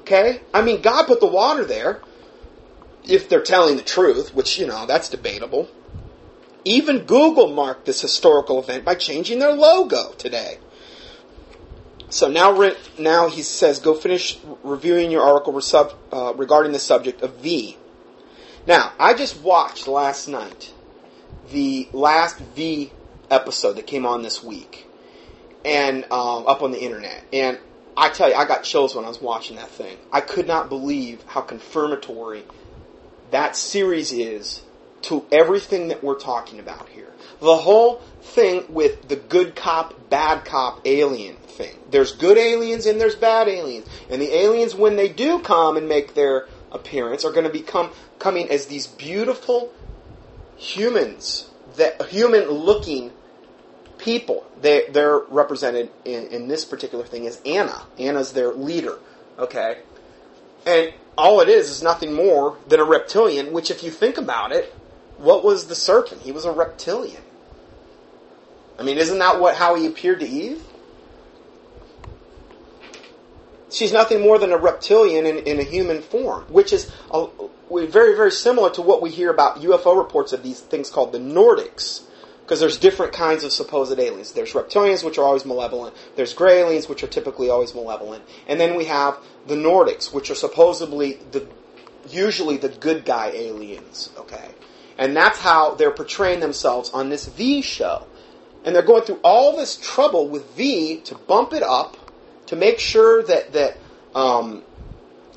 Okay, 0.00 0.40
I 0.54 0.62
mean, 0.62 0.80
God 0.80 1.06
put 1.06 1.20
the 1.20 1.26
water 1.26 1.64
there. 1.64 2.00
If 3.04 3.28
they're 3.28 3.42
telling 3.42 3.76
the 3.76 3.82
truth, 3.82 4.34
which 4.34 4.58
you 4.58 4.66
know 4.66 4.86
that's 4.86 5.08
debatable. 5.08 5.68
Even 6.64 7.04
Google 7.04 7.48
marked 7.48 7.86
this 7.86 8.00
historical 8.00 8.58
event 8.58 8.84
by 8.84 8.94
changing 8.94 9.38
their 9.38 9.52
logo 9.52 10.12
today. 10.18 10.58
So 12.10 12.28
now, 12.28 12.72
now 12.98 13.28
he 13.28 13.42
says, 13.42 13.78
go 13.78 13.94
finish 13.94 14.38
reviewing 14.62 15.10
your 15.10 15.22
article 15.22 15.60
uh, 16.12 16.32
regarding 16.34 16.72
the 16.72 16.78
subject 16.78 17.22
of 17.22 17.36
V. 17.36 17.76
Now, 18.66 18.92
I 18.98 19.14
just 19.14 19.40
watched 19.40 19.86
last 19.86 20.28
night 20.28 20.72
the 21.50 21.88
last 21.92 22.38
V 22.38 22.92
episode 23.30 23.74
that 23.74 23.86
came 23.86 24.06
on 24.06 24.22
this 24.22 24.42
week, 24.42 24.86
and 25.64 26.04
um, 26.04 26.46
up 26.46 26.62
on 26.62 26.70
the 26.70 26.80
internet, 26.80 27.24
and 27.32 27.58
I 27.96 28.10
tell 28.10 28.28
you, 28.28 28.34
I 28.36 28.44
got 28.44 28.62
chills 28.62 28.94
when 28.94 29.04
I 29.04 29.08
was 29.08 29.20
watching 29.20 29.56
that 29.56 29.70
thing. 29.70 29.96
I 30.12 30.20
could 30.20 30.46
not 30.46 30.68
believe 30.68 31.22
how 31.26 31.40
confirmatory 31.40 32.44
that 33.32 33.56
series 33.56 34.12
is 34.12 34.62
to 35.02 35.26
everything 35.32 35.88
that 35.88 36.02
we're 36.02 36.18
talking 36.18 36.60
about 36.60 36.88
here. 36.88 37.12
The 37.40 37.56
whole 37.56 37.96
thing 38.20 38.64
with 38.68 39.08
the 39.08 39.16
good 39.16 39.56
cop, 39.56 40.10
bad 40.10 40.44
cop 40.44 40.80
alien 40.84 41.36
thing. 41.36 41.76
There's 41.90 42.12
good 42.12 42.38
aliens 42.38 42.86
and 42.86 43.00
there's 43.00 43.14
bad 43.14 43.48
aliens. 43.48 43.86
And 44.10 44.22
the 44.22 44.32
aliens, 44.32 44.74
when 44.74 44.96
they 44.96 45.08
do 45.08 45.40
come 45.40 45.76
and 45.76 45.88
make 45.88 46.14
their 46.14 46.46
appearance, 46.72 47.24
are 47.24 47.32
going 47.32 47.46
to 47.46 47.52
become 47.52 47.90
coming 48.18 48.48
as 48.50 48.66
these 48.66 48.86
beautiful 48.86 49.72
humans, 50.58 51.48
that 51.76 52.02
human 52.06 52.48
looking 52.48 53.12
people. 53.98 54.46
They, 54.60 54.86
they're 54.90 55.18
represented 55.18 55.90
in, 56.04 56.28
in 56.28 56.48
this 56.48 56.64
particular 56.64 57.04
thing 57.04 57.26
as 57.26 57.40
Anna. 57.46 57.82
Anna's 57.98 58.32
their 58.32 58.52
leader. 58.52 58.98
Okay? 59.38 59.78
And 60.66 60.92
all 61.16 61.40
it 61.40 61.48
is 61.48 61.70
is 61.70 61.82
nothing 61.82 62.12
more 62.12 62.58
than 62.68 62.80
a 62.80 62.84
reptilian, 62.84 63.52
which, 63.52 63.70
if 63.70 63.82
you 63.82 63.90
think 63.90 64.18
about 64.18 64.52
it, 64.52 64.74
what 65.16 65.44
was 65.44 65.66
the 65.66 65.74
serpent? 65.74 66.22
He 66.22 66.32
was 66.32 66.44
a 66.44 66.52
reptilian. 66.52 67.22
I 68.78 68.84
mean, 68.84 68.98
isn't 68.98 69.18
that 69.18 69.40
what 69.40 69.56
how 69.56 69.74
he 69.74 69.86
appeared 69.86 70.20
to 70.20 70.28
Eve? 70.28 70.64
She's 73.70 73.92
nothing 73.92 74.20
more 74.20 74.38
than 74.38 74.52
a 74.52 74.56
reptilian 74.56 75.26
in, 75.26 75.38
in 75.38 75.58
a 75.58 75.62
human 75.64 76.00
form, 76.00 76.44
which 76.44 76.72
is 76.72 76.90
a, 77.10 77.26
very, 77.70 78.16
very 78.16 78.30
similar 78.30 78.70
to 78.70 78.82
what 78.82 79.02
we 79.02 79.10
hear 79.10 79.30
about 79.30 79.60
UFO 79.60 79.96
reports 79.96 80.32
of 80.32 80.42
these 80.42 80.60
things 80.60 80.90
called 80.90 81.12
the 81.12 81.18
Nordics. 81.18 82.02
Because 82.42 82.60
there's 82.60 82.78
different 82.78 83.12
kinds 83.12 83.44
of 83.44 83.52
supposed 83.52 83.98
aliens. 83.98 84.32
There's 84.32 84.54
reptilians, 84.54 85.04
which 85.04 85.18
are 85.18 85.24
always 85.24 85.44
malevolent. 85.44 85.94
There's 86.16 86.32
gray 86.32 86.60
aliens, 86.60 86.88
which 86.88 87.02
are 87.02 87.06
typically 87.06 87.50
always 87.50 87.74
malevolent. 87.74 88.24
And 88.46 88.58
then 88.58 88.74
we 88.74 88.86
have 88.86 89.18
the 89.46 89.54
Nordics, 89.54 90.14
which 90.14 90.30
are 90.30 90.34
supposedly 90.34 91.18
the 91.32 91.46
usually 92.08 92.56
the 92.56 92.70
good 92.70 93.04
guy 93.04 93.32
aliens. 93.34 94.08
Okay, 94.16 94.48
and 94.96 95.14
that's 95.14 95.38
how 95.38 95.74
they're 95.74 95.90
portraying 95.90 96.40
themselves 96.40 96.88
on 96.90 97.10
this 97.10 97.26
V 97.26 97.60
show. 97.60 98.06
And 98.64 98.74
they're 98.74 98.82
going 98.82 99.02
through 99.02 99.20
all 99.22 99.54
this 99.54 99.76
trouble 99.76 100.26
with 100.28 100.50
V 100.54 101.00
to 101.04 101.16
bump 101.16 101.52
it 101.52 101.62
up 101.62 101.98
to 102.46 102.56
make 102.56 102.78
sure 102.78 103.22
that 103.24 103.52
that 103.52 103.76
um, 104.14 104.62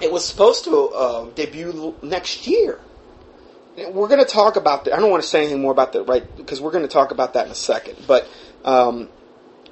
it 0.01 0.11
was 0.11 0.27
supposed 0.27 0.63
to 0.65 0.89
uh, 0.89 1.25
debut 1.35 1.95
next 2.01 2.47
year. 2.47 2.79
We're 3.77 4.07
going 4.07 4.23
to 4.23 4.29
talk 4.29 4.57
about 4.57 4.85
that. 4.85 4.93
I 4.93 4.99
don't 4.99 5.09
want 5.09 5.23
to 5.23 5.29
say 5.29 5.39
anything 5.39 5.61
more 5.61 5.71
about 5.71 5.93
that, 5.93 6.03
right? 6.03 6.25
Because 6.35 6.59
we're 6.59 6.71
going 6.71 6.83
to 6.83 6.91
talk 6.91 7.11
about 7.11 7.33
that 7.33 7.45
in 7.45 7.51
a 7.51 7.55
second. 7.55 7.97
But 8.05 8.27
um, 8.65 9.09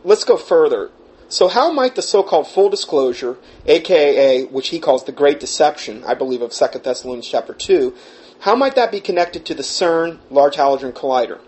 let's 0.03 0.23
go 0.23 0.37
further. 0.37 0.91
So, 1.27 1.47
how 1.47 1.71
might 1.71 1.95
the 1.95 2.01
so-called 2.01 2.47
full 2.47 2.69
disclosure, 2.69 3.37
aka 3.65 4.45
which 4.45 4.69
he 4.69 4.79
calls 4.79 5.03
the 5.03 5.11
Great 5.11 5.39
Deception, 5.39 6.03
I 6.05 6.15
believe 6.15 6.41
of 6.41 6.53
Second 6.53 6.83
Thessalonians 6.83 7.27
chapter 7.27 7.53
two, 7.53 7.95
how 8.39 8.55
might 8.55 8.75
that 8.75 8.91
be 8.91 8.99
connected 8.99 9.45
to 9.45 9.53
the 9.53 9.61
CERN 9.61 10.19
Large 10.31 10.55
Hadron 10.55 10.93
Collider? 10.93 11.39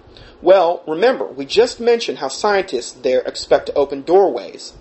Well, 0.41 0.83
remember, 0.87 1.25
we 1.25 1.45
just 1.45 1.79
mentioned 1.79 2.17
how 2.17 2.27
scientists 2.27 2.91
there 2.91 3.21
expect 3.21 3.67
to 3.67 3.73
open 3.73 4.01
doorways 4.01 4.73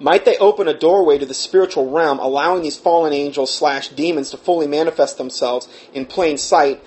might 0.00 0.24
they 0.24 0.36
open 0.38 0.68
a 0.68 0.78
doorway 0.78 1.18
to 1.18 1.26
the 1.26 1.34
spiritual 1.34 1.90
realm, 1.90 2.18
allowing 2.18 2.62
these 2.62 2.76
fallen 2.76 3.12
angels 3.12 3.54
slash 3.54 3.88
demons 3.88 4.30
to 4.30 4.36
fully 4.36 4.66
manifest 4.66 5.18
themselves 5.18 5.68
in 5.92 6.06
plain 6.06 6.38
sight? 6.38 6.82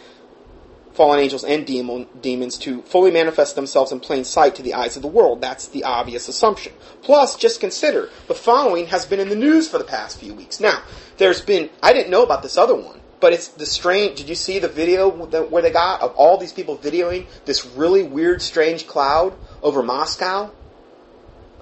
Fallen 0.93 1.20
angels 1.20 1.45
and 1.45 1.66
demon, 1.66 2.07
demons 2.22 2.57
to 2.59 2.82
fully 2.82 3.12
manifest 3.12 3.55
themselves 3.55 3.93
in 3.93 4.01
plain 4.01 4.26
sight 4.26 4.55
to 4.55 4.62
the 4.62 4.74
eyes 4.74 4.97
of 4.97 5.01
the 5.01 5.07
world. 5.07 5.41
That's 5.41 5.68
the 5.68 5.86
obvious 5.86 6.28
assumption. 6.28 6.74
Plus, 7.01 7.38
just 7.38 7.62
consider 7.62 8.09
the 8.28 8.36
following 8.36 8.88
has 8.88 9.05
been 9.05 9.20
in 9.20 9.30
the 9.30 9.36
news 9.36 9.70
for 9.70 9.78
the 9.78 9.86
past 9.86 10.20
few 10.20 10.34
weeks. 10.34 10.59
Now, 10.59 10.84
there's 11.18 11.41
been 11.41 11.70
I 11.82 11.93
didn't 11.93 12.12
know 12.12 12.24
about 12.24 12.43
this 12.43 12.57
other 12.57 12.76
one, 12.76 12.99
but 13.22 13.32
it's 13.32 13.47
the 13.47 13.66
strange. 13.66 14.18
Did 14.18 14.28
you 14.28 14.36
see 14.36 14.59
the 14.59 14.68
video 14.68 15.09
where 15.09 15.62
they 15.62 15.72
got 15.72 16.01
of 16.01 16.14
all 16.16 16.38
these 16.38 16.51
people 16.51 16.78
videoing 16.78 17.26
this 17.45 17.66
really 17.66 18.03
weird, 18.03 18.41
strange 18.41 18.86
cloud 18.86 19.34
over 19.64 19.82
Moscow? 19.82 20.51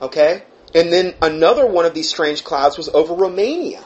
Okay, 0.02 0.44
and 0.76 0.94
then 0.94 1.16
another 1.22 1.66
one 1.66 1.86
of 1.86 1.94
these 1.94 2.10
strange 2.10 2.44
clouds 2.44 2.78
was 2.78 2.90
over 2.90 3.14
Romania. 3.14 3.84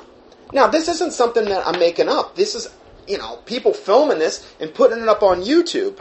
Now, 0.51 0.67
this 0.67 0.87
isn't 0.87 1.13
something 1.13 1.45
that 1.45 1.65
I'm 1.65 1.79
making 1.79 2.09
up. 2.09 2.35
This 2.35 2.55
is, 2.55 2.67
you 3.07 3.17
know, 3.17 3.37
people 3.45 3.73
filming 3.73 4.19
this 4.19 4.47
and 4.59 4.73
putting 4.73 5.01
it 5.01 5.07
up 5.07 5.23
on 5.23 5.41
YouTube. 5.41 5.99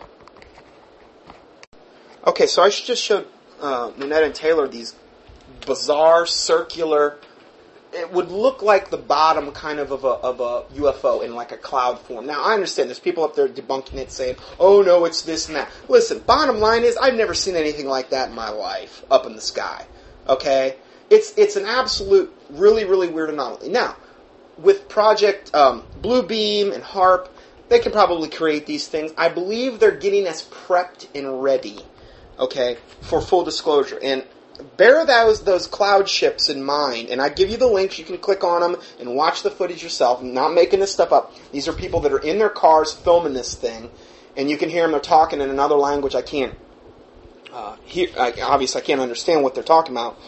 Okay, 2.26 2.47
so 2.47 2.62
I 2.62 2.70
just 2.70 3.03
showed 3.03 3.26
uh, 3.61 3.93
Nanette 3.97 4.24
and 4.24 4.35
Taylor 4.35 4.68
these 4.68 4.95
bizarre 5.66 6.26
circular. 6.26 7.18
It 7.93 8.12
would 8.12 8.30
look 8.30 8.62
like 8.62 8.91
the 8.91 8.97
bottom 8.97 9.53
kind 9.53 9.78
of 9.78 9.91
of 9.91 10.05
a, 10.05 10.09
of 10.09 10.41
a 10.41 10.62
UFO 10.76 11.24
in 11.24 11.35
like 11.35 11.53
a 11.53 11.57
cloud 11.57 11.99
form. 11.99 12.26
Now 12.26 12.43
I 12.43 12.55
understand 12.55 12.89
there's 12.89 12.99
people 12.99 13.24
up 13.24 13.35
there 13.35 13.49
debunking 13.49 13.97
it, 13.97 14.11
saying, 14.11 14.37
"Oh 14.59 14.83
no, 14.83 15.05
it's 15.05 15.22
this 15.22 15.49
and 15.49 15.57
that." 15.57 15.70
Listen, 15.89 16.20
bottom 16.20 16.59
line 16.59 16.85
is 16.85 16.97
I've 16.97 17.14
never 17.14 17.35
seen 17.35 17.55
anything 17.55 17.87
like 17.87 18.11
that 18.11 18.30
in 18.30 18.35
my 18.35 18.49
life 18.49 19.05
up 19.11 19.26
in 19.26 19.35
the 19.35 19.43
sky. 19.43 19.85
Okay, 20.28 20.76
it's 21.10 21.36
it's 21.36 21.56
an 21.56 21.66
absolute 21.66 22.32
really 22.50 22.84
really 22.84 23.08
weird 23.08 23.30
anomaly. 23.30 23.68
Now, 23.68 23.96
with 24.56 24.88
Project 24.88 25.54
um, 25.54 25.82
Bluebeam 26.00 26.72
and 26.72 26.82
HAARP, 26.82 27.28
they 27.68 27.80
can 27.80 27.92
probably 27.92 28.28
create 28.28 28.66
these 28.66 28.86
things. 28.86 29.12
I 29.16 29.28
believe 29.28 29.80
they're 29.80 29.90
getting 29.96 30.26
us 30.28 30.48
prepped 30.48 31.08
and 31.14 31.42
ready. 31.42 31.80
Okay, 32.38 32.78
for 33.00 33.20
full 33.20 33.44
disclosure 33.44 33.98
and. 34.02 34.24
Bear 34.76 35.04
those 35.04 35.42
those 35.42 35.66
cloud 35.66 36.08
ships 36.08 36.48
in 36.48 36.62
mind, 36.62 37.08
and 37.08 37.20
I 37.20 37.30
give 37.30 37.50
you 37.50 37.56
the 37.56 37.66
links. 37.66 37.98
You 37.98 38.04
can 38.04 38.18
click 38.18 38.44
on 38.44 38.60
them 38.60 38.80
and 39.00 39.16
watch 39.16 39.42
the 39.42 39.50
footage 39.50 39.82
yourself. 39.82 40.20
I'm 40.20 40.34
not 40.34 40.52
making 40.52 40.78
this 40.78 40.92
stuff 40.92 41.10
up. 41.10 41.34
These 41.50 41.66
are 41.66 41.72
people 41.72 42.00
that 42.00 42.12
are 42.12 42.20
in 42.20 42.38
their 42.38 42.50
cars 42.50 42.92
filming 42.92 43.32
this 43.32 43.54
thing, 43.54 43.90
and 44.36 44.48
you 44.48 44.56
can 44.56 44.68
hear 44.68 44.82
them. 44.82 44.92
They're 44.92 45.00
talking 45.00 45.40
in 45.40 45.50
another 45.50 45.74
language 45.74 46.14
I 46.14 46.22
can't 46.22 46.54
uh, 47.53 47.76
here, 47.84 48.09
I, 48.18 48.32
obviously, 48.42 48.80
I 48.80 48.84
can't 48.84 49.00
understand 49.00 49.42
what 49.42 49.55
they're 49.55 49.62
talking 49.62 49.92
about. 49.92 50.18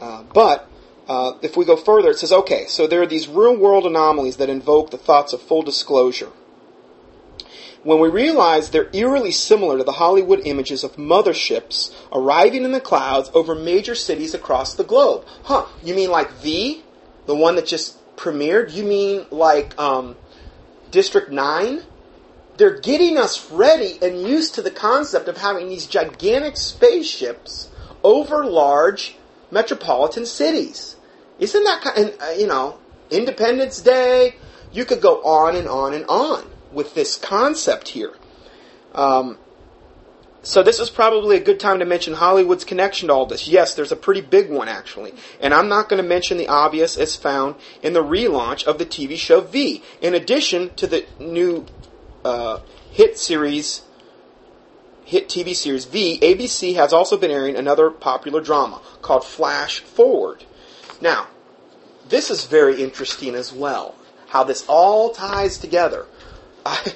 Uh, 0.00 0.22
but 0.22 0.68
uh, 1.08 1.34
if 1.42 1.56
we 1.56 1.64
go 1.64 1.76
further, 1.76 2.10
it 2.10 2.18
says, 2.18 2.32
okay, 2.32 2.66
so 2.66 2.86
there 2.86 3.02
are 3.02 3.06
these 3.06 3.28
real 3.28 3.56
world 3.56 3.84
anomalies 3.86 4.38
that 4.38 4.48
invoke 4.48 4.90
the 4.90 4.98
thoughts 4.98 5.32
of 5.32 5.42
full 5.42 5.62
disclosure. 5.62 6.30
When 7.82 7.98
we 7.98 8.08
realize 8.08 8.70
they're 8.70 8.90
eerily 8.92 9.30
similar 9.30 9.78
to 9.78 9.84
the 9.84 9.92
Hollywood 9.92 10.42
images 10.44 10.84
of 10.84 10.96
motherships 10.96 11.94
arriving 12.12 12.64
in 12.64 12.72
the 12.72 12.80
clouds 12.80 13.30
over 13.32 13.54
major 13.54 13.94
cities 13.94 14.34
across 14.34 14.74
the 14.74 14.84
globe. 14.84 15.24
Huh, 15.44 15.66
you 15.82 15.94
mean 15.94 16.10
like 16.10 16.30
V? 16.34 16.82
The 17.26 17.34
one 17.34 17.56
that 17.56 17.66
just 17.66 17.96
premiered? 18.16 18.72
You 18.72 18.84
mean 18.84 19.26
like 19.30 19.78
um, 19.80 20.16
District 20.90 21.30
9? 21.30 21.82
They're 22.60 22.78
getting 22.78 23.16
us 23.16 23.50
ready 23.50 23.98
and 24.02 24.20
used 24.20 24.56
to 24.56 24.62
the 24.62 24.70
concept 24.70 25.28
of 25.28 25.38
having 25.38 25.70
these 25.70 25.86
gigantic 25.86 26.58
spaceships 26.58 27.70
over 28.04 28.44
large 28.44 29.16
metropolitan 29.50 30.26
cities. 30.26 30.94
Isn't 31.38 31.64
that 31.64 31.80
kind? 31.80 32.10
Of, 32.10 32.20
uh, 32.20 32.30
you 32.32 32.46
know, 32.46 32.78
Independence 33.10 33.80
Day. 33.80 34.36
You 34.72 34.84
could 34.84 35.00
go 35.00 35.22
on 35.22 35.56
and 35.56 35.66
on 35.66 35.94
and 35.94 36.04
on 36.06 36.50
with 36.70 36.94
this 36.94 37.16
concept 37.16 37.88
here. 37.88 38.12
Um, 38.94 39.38
so 40.42 40.62
this 40.62 40.80
is 40.80 40.90
probably 40.90 41.36
a 41.36 41.40
good 41.40 41.60
time 41.60 41.78
to 41.78 41.86
mention 41.86 42.12
Hollywood's 42.12 42.64
connection 42.64 43.08
to 43.08 43.14
all 43.14 43.26
this. 43.26 43.48
Yes, 43.48 43.74
there's 43.74 43.92
a 43.92 43.96
pretty 43.96 44.20
big 44.20 44.50
one 44.50 44.68
actually. 44.68 45.14
And 45.40 45.54
I'm 45.54 45.68
not 45.68 45.88
going 45.88 46.02
to 46.02 46.08
mention 46.08 46.36
the 46.36 46.48
obvious 46.48 46.98
as 46.98 47.16
found 47.16 47.56
in 47.82 47.94
the 47.94 48.04
relaunch 48.04 48.64
of 48.64 48.78
the 48.78 48.86
TV 48.86 49.16
show 49.16 49.40
V. 49.40 49.82
In 50.02 50.14
addition 50.14 50.74
to 50.74 50.86
the 50.86 51.06
new 51.18 51.64
uh, 52.24 52.60
hit 52.90 53.18
series, 53.18 53.82
hit 55.04 55.28
TV 55.28 55.54
series 55.54 55.84
V, 55.84 56.18
ABC 56.20 56.74
has 56.74 56.92
also 56.92 57.16
been 57.16 57.30
airing 57.30 57.56
another 57.56 57.90
popular 57.90 58.40
drama 58.40 58.80
called 59.02 59.24
Flash 59.24 59.80
Forward. 59.80 60.44
Now, 61.00 61.28
this 62.08 62.30
is 62.30 62.44
very 62.44 62.82
interesting 62.82 63.34
as 63.34 63.52
well. 63.52 63.94
How 64.28 64.44
this 64.44 64.64
all 64.68 65.10
ties 65.10 65.58
together. 65.58 66.06
I, 66.66 66.92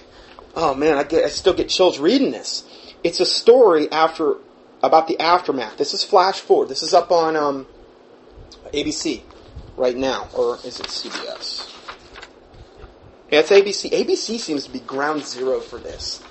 oh 0.57 0.75
man, 0.75 0.99
I, 0.99 1.05
get, 1.05 1.25
I 1.25 1.29
still 1.29 1.55
get 1.55 1.69
chills 1.69 1.99
reading 1.99 2.31
this. 2.31 2.65
It's 3.03 3.21
a 3.21 3.27
story 3.27 3.91
after 3.91 4.37
about 4.83 5.09
the 5.09 5.19
aftermath. 5.21 5.77
This 5.77 5.95
is 5.95 6.05
Flash 6.05 6.41
Forward. 6.41 6.69
This 6.69 6.83
is 6.83 6.95
up 6.95 7.11
on 7.11 7.37
um, 7.37 7.67
ABC 8.73 9.23
right 9.77 9.97
now, 9.97 10.29
or 10.35 10.57
is 10.65 10.81
it 10.81 10.87
CBS? 10.87 11.74
It's 13.31 13.51
ABC. 13.51 13.91
ABC 13.91 14.39
seems 14.39 14.65
to 14.65 14.71
be 14.71 14.81
ground 14.81 15.25
zero 15.25 15.61
for 15.61 15.79
this. 15.79 16.23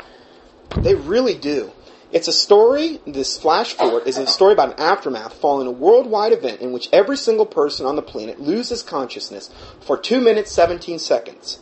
They 0.78 0.96
really 0.96 1.36
do. 1.36 1.72
It's 2.12 2.28
a 2.28 2.34
story, 2.34 3.00
this 3.08 3.40
flash 3.40 3.74
forward 3.74 4.06
is 4.06 4.20
a 4.20 4.28
story 4.28 4.54
about 4.54 4.74
an 4.74 4.80
aftermath 4.80 5.34
following 5.34 5.66
a 5.66 5.72
worldwide 5.72 6.32
event 6.32 6.62
in 6.62 6.72
which 6.72 6.88
every 6.94 7.18
single 7.18 7.48
person 7.48 7.88
on 7.88 7.96
the 7.96 8.04
planet 8.04 8.40
loses 8.40 8.84
consciousness 8.84 9.50
for 9.82 9.98
2 9.98 10.22
minutes 10.22 10.52
17 10.52 11.00
seconds. 11.00 11.58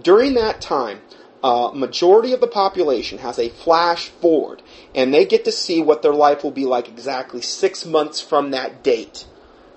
During 0.00 0.34
that 0.34 0.60
time, 0.60 1.00
a 1.42 1.72
majority 1.74 2.32
of 2.32 2.40
the 2.40 2.46
population 2.46 3.18
has 3.18 3.40
a 3.40 3.48
flash 3.48 4.08
forward, 4.08 4.62
and 4.94 5.12
they 5.12 5.24
get 5.24 5.44
to 5.44 5.52
see 5.52 5.82
what 5.82 6.02
their 6.02 6.14
life 6.14 6.44
will 6.44 6.52
be 6.52 6.66
like 6.66 6.86
exactly 6.88 7.42
six 7.42 7.84
months 7.84 8.20
from 8.20 8.52
that 8.52 8.84
date 8.84 9.26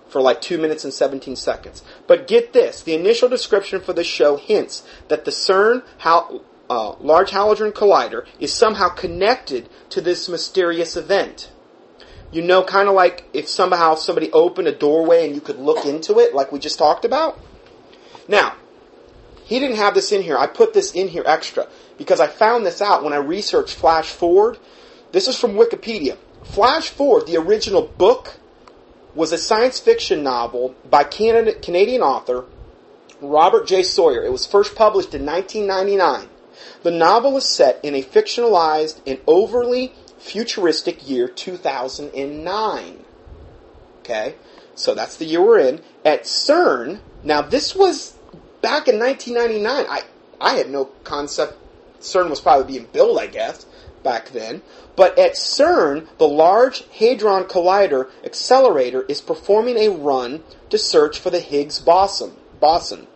for 0.10 0.22
like 0.22 0.42
2 0.42 0.58
minutes 0.58 0.84
and 0.84 0.94
17 0.94 1.36
seconds. 1.36 1.84
But 2.08 2.28
get 2.28 2.54
this, 2.54 2.82
the 2.82 2.94
initial 2.94 3.30
description 3.30 3.80
for 3.80 3.94
the 3.94 4.04
show 4.04 4.36
hints 4.38 4.84
that 5.08 5.26
the 5.26 5.32
CERN 5.32 5.84
uh, 6.70 6.96
Large 7.00 7.32
Hadron 7.32 7.72
Collider 7.72 8.26
is 8.40 8.54
somehow 8.54 8.90
connected 8.90 9.70
to 9.90 10.02
this 10.02 10.30
mysterious 10.30 10.96
event. 10.96 11.52
You 12.32 12.44
know, 12.44 12.64
kind 12.64 12.88
of 12.88 12.94
like 12.94 13.26
if 13.34 13.48
somehow 13.48 13.96
somebody 13.96 14.32
opened 14.32 14.68
a 14.68 14.76
doorway 14.76 15.26
and 15.26 15.34
you 15.34 15.42
could 15.42 15.58
look 15.58 15.86
into 15.86 16.20
it, 16.20 16.36
like 16.36 16.52
we 16.52 16.60
just 16.60 16.78
talked 16.78 17.06
about. 17.06 17.40
Now, 18.28 18.56
he 19.44 19.60
didn't 19.60 19.78
have 19.78 19.96
this 19.96 20.12
in 20.12 20.22
here. 20.22 20.38
I 20.38 20.46
put 20.46 20.76
this 20.76 20.92
in 20.92 21.08
here 21.08 21.24
extra 21.26 21.68
because 21.98 22.20
I 22.20 22.28
found 22.28 22.68
this 22.68 22.84
out 22.84 23.04
when 23.04 23.14
I 23.14 23.18
researched 23.18 23.74
Flash 23.74 24.10
Forward. 24.10 24.60
This 25.12 25.28
is 25.28 25.40
from 25.40 25.54
Wikipedia. 25.54 26.18
Flash 26.44 26.90
Forward, 26.90 27.26
the 27.26 27.38
original 27.38 27.82
book, 27.82 28.39
was 29.20 29.34
a 29.34 29.38
science 29.38 29.82
fiction 29.82 30.24
novel 30.24 30.74
by 30.90 31.04
Canadian 31.04 32.02
author 32.02 32.46
Robert 33.20 33.68
J. 33.68 33.84
Sawyer. 33.84 34.24
It 34.24 34.32
was 34.32 34.46
first 34.46 34.76
published 34.76 35.14
in 35.14 35.26
1999. 35.26 36.30
The 36.84 36.92
novel 36.92 37.36
is 37.36 37.44
set 37.44 37.84
in 37.84 37.96
a 37.96 38.02
fictionalized 38.02 39.02
and 39.06 39.20
overly 39.28 39.92
futuristic 40.20 41.10
year 41.10 41.28
2009. 41.28 43.04
Okay? 44.00 44.36
So 44.76 44.96
that's 44.96 45.18
the 45.18 45.26
year 45.26 45.42
we're 45.42 45.60
in. 45.60 45.82
At 46.06 46.24
CERN, 46.24 47.02
now 47.22 47.42
this 47.42 47.76
was 47.76 48.14
back 48.62 48.88
in 48.88 49.00
1999, 49.00 49.86
I, 49.90 50.04
I 50.40 50.56
had 50.56 50.70
no 50.70 50.86
concept 51.04 51.58
CERN 52.00 52.30
was 52.30 52.40
probably 52.40 52.74
being 52.74 52.88
built, 52.94 53.20
I 53.20 53.28
guess, 53.28 53.66
back 54.04 54.30
then. 54.30 54.62
But 54.96 55.18
at 55.18 55.34
CERN, 55.34 56.08
the 56.18 56.28
Large 56.28 56.84
Hadron 56.90 57.46
Collider 57.46 58.10
Accelerator 58.24 59.04
is 59.04 59.22
performing 59.22 59.78
a 59.78 59.90
run 59.90 60.44
to 60.70 60.78
search 60.78 61.20
for 61.20 61.30
the 61.30 61.40
Higgs 61.40 61.80
boson. 61.80 62.34
boson. 62.60 63.08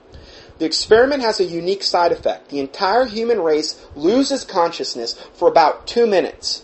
The 0.59 0.65
experiment 0.65 1.23
has 1.23 1.39
a 1.39 1.45
unique 1.45 1.83
side 1.83 2.11
effect. 2.11 2.49
The 2.49 2.59
entire 2.59 3.05
human 3.05 3.41
race 3.41 3.83
loses 3.95 4.45
consciousness 4.45 5.13
for 5.33 5.47
about 5.47 5.87
two 5.87 6.05
minutes. 6.05 6.63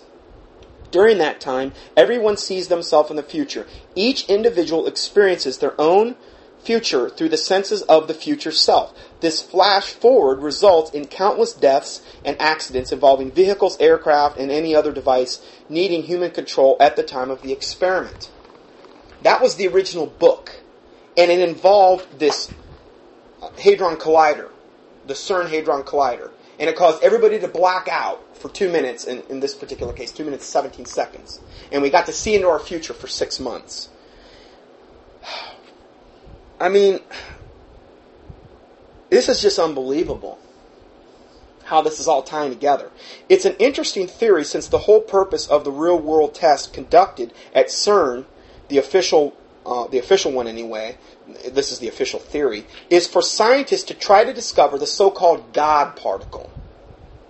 During 0.91 1.17
that 1.19 1.39
time, 1.39 1.73
everyone 1.95 2.37
sees 2.37 2.67
themselves 2.67 3.09
in 3.09 3.15
the 3.15 3.23
future. 3.23 3.67
Each 3.95 4.27
individual 4.29 4.87
experiences 4.87 5.57
their 5.57 5.79
own 5.79 6.15
future 6.63 7.09
through 7.09 7.29
the 7.29 7.37
senses 7.37 7.81
of 7.83 8.07
the 8.07 8.13
future 8.13 8.51
self. 8.51 8.93
This 9.21 9.41
flash 9.41 9.91
forward 9.91 10.41
results 10.41 10.91
in 10.91 11.05
countless 11.05 11.53
deaths 11.53 12.01
and 12.23 12.39
accidents 12.41 12.91
involving 12.91 13.31
vehicles, 13.31 13.77
aircraft, 13.79 14.37
and 14.37 14.49
any 14.49 14.73
other 14.73 14.93
device 14.93 15.41
needing 15.67 16.03
human 16.03 16.31
control 16.31 16.77
at 16.79 16.95
the 16.95 17.03
time 17.03 17.29
of 17.29 17.41
the 17.41 17.51
experiment. 17.51 18.31
That 19.23 19.41
was 19.41 19.55
the 19.55 19.67
original 19.67 20.05
book. 20.05 20.61
And 21.17 21.29
it 21.29 21.47
involved 21.47 22.19
this 22.19 22.49
Hadron 23.57 23.97
Collider, 23.97 24.49
the 25.05 25.13
CERN 25.13 25.49
Hadron 25.49 25.83
Collider. 25.83 26.31
And 26.57 26.69
it 26.69 26.77
caused 26.77 27.03
everybody 27.03 27.39
to 27.39 27.47
black 27.47 27.87
out 27.89 28.37
for 28.37 28.49
two 28.49 28.69
minutes, 28.69 29.05
in, 29.05 29.23
in 29.29 29.39
this 29.39 29.53
particular 29.53 29.91
case, 29.93 30.11
two 30.11 30.23
minutes, 30.23 30.45
17 30.45 30.85
seconds. 30.85 31.41
And 31.71 31.81
we 31.81 31.89
got 31.89 32.05
to 32.05 32.13
see 32.13 32.35
into 32.35 32.47
our 32.47 32.59
future 32.59 32.93
for 32.93 33.07
six 33.07 33.39
months. 33.39 33.89
I 36.61 36.69
mean, 36.69 36.99
this 39.09 39.29
is 39.29 39.41
just 39.41 39.59
unbelievable 39.59 40.39
how 41.69 41.81
this 41.81 41.99
is 41.99 42.07
all 42.07 42.23
tying 42.23 42.51
together. 42.51 42.89
It's 43.29 43.45
an 43.45 43.55
interesting 43.59 44.07
theory 44.07 44.43
since 44.43 44.67
the 44.67 44.79
whole 44.79 45.01
purpose 45.01 45.45
of 45.47 45.63
the 45.63 45.71
real 45.71 45.99
world 45.99 46.33
test 46.33 46.73
conducted 46.73 47.31
at 47.53 47.67
CERN, 47.67 48.25
the 48.69 48.79
official, 48.79 49.37
uh, 49.65 49.87
the 49.87 49.99
official 49.99 50.31
one 50.31 50.47
anyway, 50.47 50.97
this 51.51 51.71
is 51.71 51.77
the 51.77 51.87
official 51.87 52.19
theory, 52.19 52.65
is 52.89 53.07
for 53.07 53.21
scientists 53.21 53.83
to 53.83 53.93
try 53.93 54.23
to 54.23 54.33
discover 54.33 54.79
the 54.79 54.87
so-called 54.87 55.53
God 55.53 55.95
particle. 55.95 56.49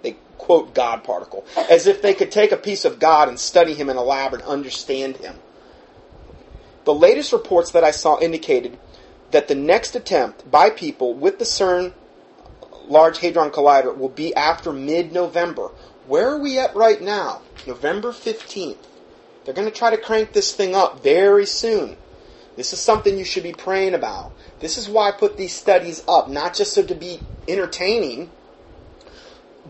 They 0.03 0.15
quote 0.38 0.73
God 0.73 1.03
particle 1.03 1.45
as 1.69 1.86
if 1.86 2.01
they 2.01 2.13
could 2.13 2.32
take 2.32 2.53
a 2.53 2.57
piece 2.57 2.86
of 2.86 2.97
God 2.97 3.27
and 3.27 3.38
study 3.38 3.73
him 3.73 3.89
in 3.89 3.97
a 3.97 4.03
lab 4.03 4.34
and 4.34 4.41
understand 4.43 5.17
him. 5.17 5.36
The 6.86 6.93
latest 6.93 7.34
reports 7.34 7.71
that 7.71 7.84
I 7.84 7.91
saw 7.91 8.19
indicated 8.19 8.77
that 9.32 9.47
the 9.47 9.55
next 9.55 9.95
attempt 9.95 10.49
by 10.49 10.69
people 10.69 11.13
with 11.13 11.39
the 11.39 11.45
CERN 11.45 11.93
Large 12.88 13.19
Hadron 13.19 13.51
Collider 13.51 13.95
will 13.95 14.09
be 14.09 14.34
after 14.34 14.73
mid-November. 14.73 15.69
Where 16.07 16.30
are 16.30 16.39
we 16.39 16.57
at 16.57 16.75
right 16.75 16.99
now? 16.99 17.41
November 17.67 18.11
15th. 18.11 18.77
They're 19.45 19.53
going 19.53 19.69
to 19.69 19.73
try 19.73 19.91
to 19.91 20.01
crank 20.01 20.34
this 20.34 20.53
thing 20.53 20.75
up 20.75 21.03
very 21.03 21.45
soon. 21.45 21.97
This 22.55 22.73
is 22.73 22.80
something 22.80 23.17
you 23.17 23.23
should 23.23 23.43
be 23.43 23.53
praying 23.53 23.93
about. 23.93 24.32
This 24.59 24.77
is 24.77 24.89
why 24.89 25.09
I 25.09 25.11
put 25.11 25.38
these 25.38 25.53
studies 25.53 26.03
up, 26.07 26.30
not 26.30 26.55
just 26.55 26.73
so 26.73 26.84
to 26.84 26.95
be 26.95 27.21
entertaining, 27.47 28.32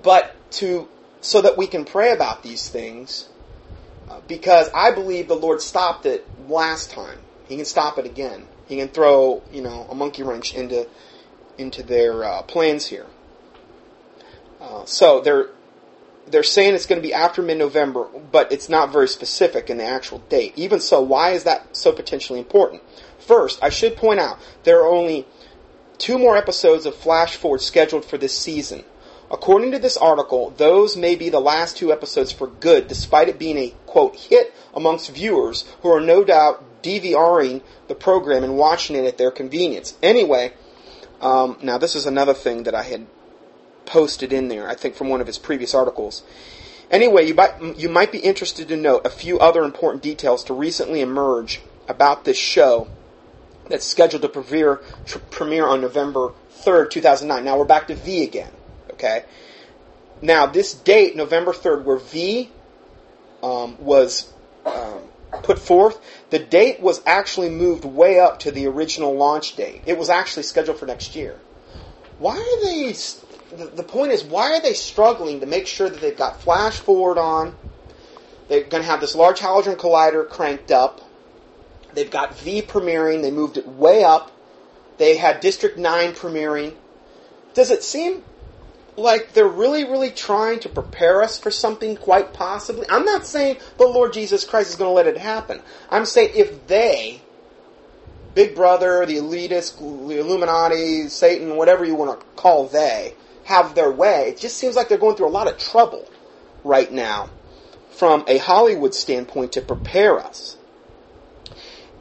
but 0.02 0.36
to 0.54 0.88
so 1.22 1.42
that 1.42 1.58
we 1.58 1.68
can 1.68 1.84
pray 1.84 2.12
about 2.12 2.42
these 2.42 2.70
things. 2.70 3.28
Uh, 4.10 4.22
because 4.28 4.70
I 4.74 4.92
believe 4.92 5.28
the 5.28 5.36
Lord 5.36 5.62
stopped 5.62 6.06
it 6.06 6.26
last 6.48 6.90
time. 6.90 7.20
He 7.48 7.58
can 7.58 7.66
stop 7.66 8.00
it 8.00 8.06
again. 8.06 8.48
He 8.70 8.78
can 8.78 8.88
throw, 8.88 9.42
you 9.52 9.64
know, 9.64 9.88
a 9.90 9.96
monkey 9.96 10.22
wrench 10.22 10.54
into 10.54 10.88
into 11.58 11.82
their 11.84 12.24
uh, 12.24 12.44
plans 12.44 12.86
here. 12.86 13.08
Uh, 14.62 14.86
so 14.86 15.22
they're 15.22 15.50
they're 16.28 16.44
saying 16.44 16.76
it's 16.76 16.86
going 16.86 17.02
to 17.02 17.08
be 17.08 17.14
after 17.14 17.42
mid-November, 17.42 18.06
but 18.32 18.52
it's 18.52 18.70
not 18.70 18.92
very 18.92 19.08
specific 19.08 19.72
in 19.72 19.78
the 19.78 19.84
actual 19.84 20.20
date. 20.30 20.54
Even 20.56 20.80
so, 20.80 21.02
why 21.02 21.32
is 21.32 21.46
that 21.46 21.76
so 21.76 21.92
potentially 21.92 22.38
important? 22.38 22.84
First, 23.18 23.58
I 23.64 23.70
should 23.70 23.98
point 23.98 24.20
out 24.20 24.38
there 24.64 24.82
are 24.82 24.88
only 24.88 25.26
two 25.98 26.20
more 26.20 26.38
episodes 26.38 26.86
of 26.86 26.94
Flash 26.94 27.36
Forward 27.36 27.62
scheduled 27.62 28.06
for 28.06 28.20
this 28.20 28.38
season. 28.38 28.84
According 29.32 29.72
to 29.72 29.80
this 29.80 29.98
article, 29.98 30.52
those 30.58 30.96
may 30.96 31.16
be 31.16 31.30
the 31.30 31.40
last 31.40 31.78
two 31.78 31.92
episodes 31.92 32.32
for 32.32 32.46
good, 32.46 32.88
despite 32.88 33.30
it 33.30 33.40
being 33.40 33.58
a 33.58 33.74
quote 33.88 34.16
hit 34.16 34.54
amongst 34.76 35.10
viewers 35.10 35.66
who 35.82 35.92
are 35.92 36.00
no 36.00 36.24
doubt 36.24 36.64
DVRing 36.82 37.62
the 37.88 37.96
program 37.96 38.44
and 38.44 38.58
watching 38.58 38.96
it 38.96 39.06
at 39.06 39.18
their 39.18 39.32
convenience. 39.32 39.98
Anyway, 40.02 40.54
um, 41.22 41.58
now 41.62 41.78
this 41.78 41.96
is 41.96 42.06
another 42.06 42.34
thing 42.34 42.64
that 42.64 42.76
I 42.76 42.84
had 42.84 43.08
posted 43.86 44.32
in 44.32 44.48
there, 44.48 44.70
I 44.70 44.76
think 44.76 44.96
from 44.96 45.10
one 45.10 45.22
of 45.22 45.28
his 45.28 45.38
previous 45.38 45.74
articles. 45.74 46.24
Anyway, 46.92 47.26
you 47.26 47.36
might, 47.36 47.78
you 47.78 47.90
might 47.90 48.12
be 48.12 48.20
interested 48.20 48.68
to 48.68 48.78
note 48.78 49.06
a 49.06 49.10
few 49.10 49.40
other 49.40 49.64
important 49.64 50.02
details 50.02 50.44
to 50.46 50.54
recently 50.54 51.02
emerge 51.02 51.62
about 51.88 52.26
this 52.26 52.38
show 52.38 52.88
that's 53.68 53.86
scheduled 53.86 54.24
to 54.24 54.30
premiere, 54.30 54.78
premiere 55.30 55.68
on 55.68 55.82
November 55.82 56.34
3rd, 56.64 56.90
2009. 56.90 57.46
Now 57.46 57.58
we're 57.58 57.66
back 57.66 57.88
to 57.88 57.96
V 57.96 58.24
again, 58.24 58.52
okay? 58.94 59.26
Now 60.22 60.48
this 60.48 60.74
date, 60.74 61.16
November 61.16 61.52
3rd, 61.52 61.84
where 61.84 61.98
V 61.98 62.50
um, 63.44 63.78
was 63.80 64.32
um, 64.66 65.02
put 65.44 65.60
forth, 65.60 66.00
the 66.30 66.40
date 66.40 66.80
was 66.80 67.02
actually 67.06 67.50
moved 67.50 67.86
way 67.86 68.20
up 68.20 68.40
to 68.40 68.52
the 68.52 68.68
original 68.68 69.16
launch 69.16 69.56
date. 69.56 69.84
It 69.86 69.98
was 69.98 70.10
actually 70.10 70.44
scheduled 70.44 70.78
for 70.78 70.86
next 70.86 71.16
year. 71.16 71.40
Why 72.18 72.36
are 72.36 72.66
they? 72.66 72.94
The 73.74 73.84
point 73.84 74.12
is, 74.12 74.24
why 74.24 74.54
are 74.54 74.62
they 74.62 74.74
struggling 74.74 75.40
to 75.40 75.46
make 75.46 75.66
sure 75.66 75.90
that 75.90 76.02
they've 76.02 76.18
got 76.18 76.42
flash 76.42 76.78
forward 76.78 77.18
on? 77.18 77.56
They're 78.48 78.64
going 78.64 78.84
to 78.84 78.90
have 78.90 79.02
this 79.02 79.16
Large 79.16 79.40
Hadron 79.40 79.78
Collider 79.78 80.28
cranked 80.28 80.72
up. 80.72 81.02
They've 81.94 82.10
got 82.10 82.38
V 82.38 82.62
premiering. 82.62 83.22
They 83.22 83.32
moved 83.32 83.58
it 83.58 83.68
way 83.68 84.04
up. 84.04 84.32
They 84.98 85.18
had 85.18 85.40
District 85.40 85.78
9 85.78 86.14
premiering. 86.14 86.76
Does 87.54 87.72
it 87.72 87.84
seem 87.84 88.24
like 89.00 89.34
they're 89.34 89.48
really, 89.48 89.84
really 89.84 90.12
trying 90.12 90.60
to 90.62 90.70
prepare 90.70 91.22
us 91.22 91.40
for 91.40 91.52
something 91.52 91.96
quite 91.96 92.34
possibly. 92.34 92.86
I'm 92.90 93.06
not 93.06 93.26
saying 93.26 93.58
the 93.78 93.86
Lord 93.86 94.14
Jesus 94.14 94.44
Christ 94.44 94.70
is 94.70 94.76
going 94.76 94.90
to 94.90 94.94
let 94.94 95.08
it 95.08 95.18
happen. 95.18 95.62
I'm 95.90 96.06
saying 96.06 96.32
if 96.36 96.68
they, 96.68 97.22
Big 98.36 98.56
Brother, 98.56 99.06
the 99.06 99.18
elitists, 99.18 99.78
the 99.80 100.20
Illuminati, 100.20 101.08
Satan, 101.10 101.56
whatever 101.56 101.86
you 101.86 101.96
want 101.96 102.20
to 102.20 102.26
call 102.36 102.68
they, 102.68 103.16
have 103.46 103.76
their 103.76 103.92
way, 103.92 104.30
it 104.30 104.38
just 104.38 104.58
seems 104.58 104.76
like 104.76 104.90
they're 104.90 104.98
going 104.98 105.16
through 105.16 105.28
a 105.28 105.30
lot 105.30 105.48
of 105.48 105.58
trouble 105.58 106.08
right 106.64 106.92
now 106.92 107.30
from 107.92 108.24
a 108.28 108.38
Hollywood 108.38 108.94
standpoint 108.94 109.54
to 109.54 109.62
prepare 109.62 110.20
us. 110.20 110.58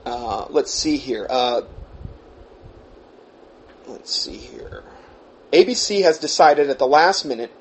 Uh, 0.05 0.47
let's 0.51 0.73
see 0.73 0.97
here. 0.97 1.27
Uh, 1.29 1.63
let's 3.87 4.15
see 4.15 4.37
here. 4.37 4.85
ABC 5.53 6.03
has 6.03 6.19
decided 6.19 6.69
at 6.69 6.79
the 6.79 6.87
last 6.87 7.25
minute 7.25 7.53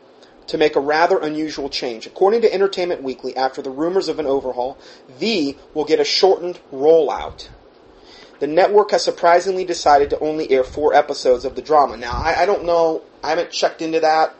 to 0.47 0.57
make 0.57 0.75
a 0.75 0.79
rather 0.79 1.19
unusual 1.19 1.69
change. 1.69 2.05
According 2.05 2.41
to 2.41 2.53
Entertainment 2.53 3.03
Weekly, 3.03 3.35
after 3.35 3.61
the 3.61 3.69
rumors 3.69 4.07
of 4.07 4.19
an 4.19 4.25
overhaul, 4.25 4.77
V 5.09 5.57
will 5.73 5.85
get 5.85 5.99
a 5.99 6.05
shortened 6.05 6.59
rollout. 6.71 7.49
The 8.39 8.47
network 8.47 8.91
has 8.91 9.03
surprisingly 9.03 9.65
decided 9.65 10.09
to 10.11 10.19
only 10.19 10.49
air 10.51 10.63
four 10.63 10.93
episodes 10.93 11.43
of 11.43 11.55
the 11.55 11.61
drama. 11.61 11.97
Now, 11.97 12.13
I, 12.13 12.43
I 12.43 12.45
don't 12.45 12.65
know, 12.65 13.01
I 13.23 13.29
haven't 13.29 13.51
checked 13.51 13.81
into 13.81 13.99
that 14.01 14.35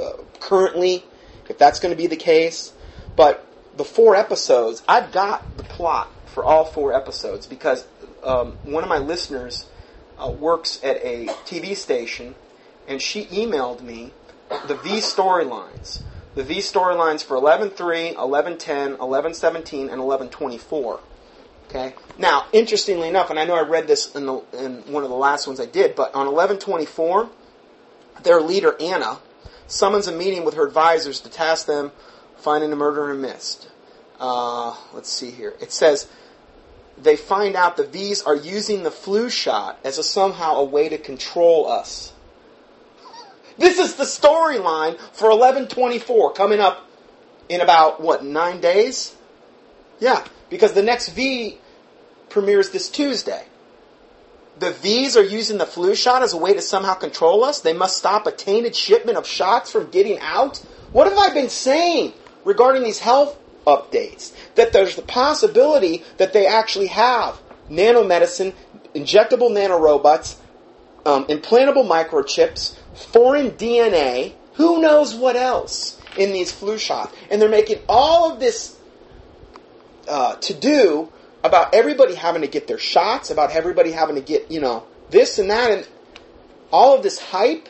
uh, 0.00 0.12
currently, 0.40 1.04
if 1.48 1.58
that's 1.58 1.80
going 1.80 1.92
to 1.92 1.96
be 1.96 2.06
the 2.06 2.16
case, 2.16 2.72
but 3.16 3.44
the 3.76 3.84
four 3.84 4.14
episodes, 4.16 4.82
I've 4.88 5.12
got 5.12 5.56
the 5.56 5.64
plot 5.64 6.10
for 6.26 6.44
all 6.44 6.64
four 6.64 6.92
episodes 6.92 7.46
because 7.46 7.86
um, 8.22 8.52
one 8.62 8.82
of 8.82 8.88
my 8.88 8.98
listeners 8.98 9.66
uh, 10.18 10.30
works 10.30 10.80
at 10.82 10.96
a 10.96 11.26
TV 11.46 11.76
station 11.76 12.34
and 12.86 13.00
she 13.00 13.26
emailed 13.26 13.82
me 13.82 14.12
the 14.66 14.76
V 14.76 14.98
storylines. 14.98 16.02
The 16.34 16.44
V 16.44 16.58
storylines 16.58 17.24
for 17.24 17.36
11.3, 17.36 18.14
11.10, 18.14 18.96
11.17, 18.98 19.92
and 19.92 20.00
11.24. 20.00 21.00
Okay. 21.68 21.94
Now, 22.18 22.46
interestingly 22.52 23.08
enough, 23.08 23.30
and 23.30 23.38
I 23.38 23.44
know 23.44 23.56
I 23.56 23.62
read 23.62 23.88
this 23.88 24.14
in, 24.14 24.26
the, 24.26 24.42
in 24.52 24.92
one 24.92 25.02
of 25.02 25.10
the 25.10 25.16
last 25.16 25.46
ones 25.46 25.58
I 25.58 25.66
did, 25.66 25.96
but 25.96 26.14
on 26.14 26.26
1124, 26.26 27.28
their 28.22 28.40
leader 28.40 28.76
Anna 28.80 29.18
summons 29.66 30.06
a 30.06 30.12
meeting 30.12 30.44
with 30.44 30.54
her 30.54 30.66
advisors 30.66 31.20
to 31.20 31.28
task 31.28 31.66
them 31.66 31.90
finding 32.36 32.72
a 32.72 32.76
murderer 32.76 33.14
missed. 33.14 33.68
Uh, 34.20 34.76
let's 34.94 35.10
see 35.10 35.30
here. 35.30 35.54
It 35.60 35.72
says 35.72 36.06
they 36.96 37.16
find 37.16 37.56
out 37.56 37.76
the 37.76 37.86
V's 37.86 38.22
are 38.22 38.36
using 38.36 38.82
the 38.82 38.90
flu 38.90 39.28
shot 39.28 39.78
as 39.84 39.98
a 39.98 40.04
somehow 40.04 40.56
a 40.56 40.64
way 40.64 40.88
to 40.88 40.98
control 40.98 41.68
us. 41.68 42.12
This 43.58 43.78
is 43.78 43.94
the 43.96 44.04
storyline 44.04 44.98
for 45.12 45.30
1124 45.30 46.32
coming 46.32 46.60
up 46.60 46.88
in 47.48 47.60
about 47.60 48.00
what 48.00 48.24
nine 48.24 48.60
days? 48.60 49.14
Yeah, 49.98 50.24
because 50.50 50.72
the 50.72 50.82
next 50.82 51.10
V 51.10 51.58
premieres 52.28 52.70
this 52.70 52.88
Tuesday. 52.88 53.44
The 54.58 54.70
V's 54.70 55.16
are 55.16 55.22
using 55.22 55.58
the 55.58 55.66
flu 55.66 55.94
shot 55.94 56.22
as 56.22 56.32
a 56.32 56.36
way 56.36 56.54
to 56.54 56.62
somehow 56.62 56.94
control 56.94 57.44
us. 57.44 57.60
They 57.60 57.72
must 57.74 57.96
stop 57.96 58.26
a 58.26 58.32
tainted 58.32 58.74
shipment 58.74 59.18
of 59.18 59.26
shots 59.26 59.70
from 59.70 59.90
getting 59.90 60.18
out. 60.18 60.58
What 60.92 61.06
have 61.06 61.18
I 61.18 61.32
been 61.34 61.50
saying 61.50 62.14
regarding 62.44 62.82
these 62.82 62.98
health 62.98 63.38
updates? 63.66 64.32
That 64.54 64.72
there's 64.72 64.96
the 64.96 65.02
possibility 65.02 66.04
that 66.16 66.32
they 66.32 66.46
actually 66.46 66.86
have 66.86 67.38
nanomedicine, 67.70 68.54
injectable 68.94 69.50
nanorobots, 69.50 70.36
um, 71.04 71.26
implantable 71.26 71.86
microchips, 71.86 72.76
foreign 72.96 73.52
DNA, 73.52 74.34
who 74.54 74.80
knows 74.80 75.14
what 75.14 75.36
else 75.36 76.00
in 76.16 76.32
these 76.32 76.50
flu 76.50 76.78
shots. 76.78 77.14
And 77.30 77.40
they're 77.40 77.48
making 77.48 77.82
all 77.88 78.32
of 78.32 78.40
this 78.40 78.76
uh, 80.08 80.36
to 80.36 80.54
do 80.54 81.12
about 81.44 81.74
everybody 81.74 82.14
having 82.14 82.42
to 82.42 82.48
get 82.48 82.66
their 82.66 82.78
shots, 82.78 83.30
about 83.30 83.50
everybody 83.50 83.92
having 83.92 84.16
to 84.16 84.20
get, 84.20 84.50
you 84.50 84.60
know, 84.60 84.84
this 85.10 85.38
and 85.38 85.50
that, 85.50 85.70
and 85.70 85.88
all 86.72 86.96
of 86.96 87.02
this 87.02 87.18
hype. 87.18 87.68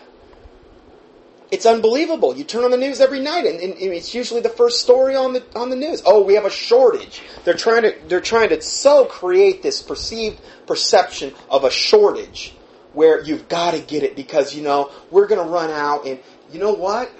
It's 1.51 1.65
unbelievable. 1.65 2.37
You 2.37 2.43
turn 2.43 2.65
on 2.65 2.73
the 2.73 2.77
news 2.77 3.01
every 3.01 3.21
night, 3.21 3.47
and, 3.47 3.61
and, 3.61 3.75
it's 3.79 4.13
usually 4.15 4.41
the 4.41 4.49
first 4.49 4.81
story 4.81 5.15
on 5.15 5.33
the 5.33 5.45
on 5.55 5.71
the 5.71 5.77
news. 5.77 6.03
Oh, 6.05 6.23
we 6.25 6.35
have 6.35 6.45
a 6.45 6.51
shortage. 6.51 7.23
They're 7.45 7.55
trying 7.55 7.83
to 7.83 7.95
they're 8.09 8.21
trying 8.21 8.49
to 8.49 8.61
so 8.61 9.05
create 9.05 9.63
this 9.63 9.81
perceived 9.81 10.41
perception 10.67 11.35
of 11.49 11.63
a 11.63 11.71
shortage, 11.71 12.56
where 12.97 13.23
you've 13.23 13.49
got 13.49 13.75
to 13.75 13.81
get 13.81 14.03
it 14.03 14.17
because 14.17 14.55
you 14.55 14.63
know 14.63 14.91
we're 15.11 15.29
going 15.29 15.45
to 15.45 15.53
run 15.53 15.71
out, 15.71 16.05
and 16.05 16.19
you 16.51 16.59
know 16.59 16.73
what, 16.73 17.13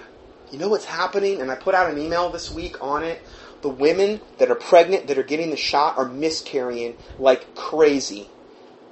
you 0.51 0.59
know 0.59 0.67
what's 0.67 0.85
happening. 0.85 1.39
And 1.39 1.49
I 1.49 1.55
put 1.55 1.73
out 1.73 1.89
an 1.89 1.97
email 1.97 2.29
this 2.29 2.51
week 2.51 2.83
on 2.83 3.03
it 3.03 3.21
the 3.61 3.69
women 3.69 4.21
that 4.37 4.51
are 4.51 4.55
pregnant 4.55 5.07
that 5.07 5.17
are 5.17 5.23
getting 5.23 5.49
the 5.49 5.57
shot 5.57 5.97
are 5.97 6.07
miscarrying 6.07 6.95
like 7.19 7.55
crazy. 7.55 8.29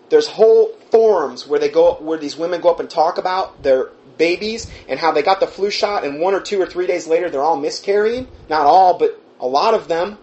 There's 0.10 0.28
whole 0.28 0.74
forums 0.92 1.48
where 1.48 1.60
they 1.60 1.70
go 1.70 1.96
where 1.96 2.18
these 2.18 2.38
women 2.38 2.62
go 2.62 2.70
up 2.70 2.80
and 2.80 2.90
talk 2.90 3.18
about 3.18 3.64
their 3.64 3.90
babies 4.18 4.72
and 4.88 5.00
how 5.00 5.12
they 5.12 5.22
got 5.22 5.40
the 5.40 5.48
flu 5.48 5.70
shot 5.70 6.04
and 6.04 6.20
one 6.20 6.34
or 6.34 6.40
two 6.40 6.62
or 6.62 6.66
three 6.66 6.88
days 6.88 7.08
later 7.08 7.30
they're 7.30 7.44
all 7.44 7.58
miscarrying. 7.58 8.28
Not 8.50 8.66
all, 8.66 8.98
but 8.98 9.20
a 9.40 9.48
lot 9.48 9.74
of 9.74 9.88
them. 9.88 10.18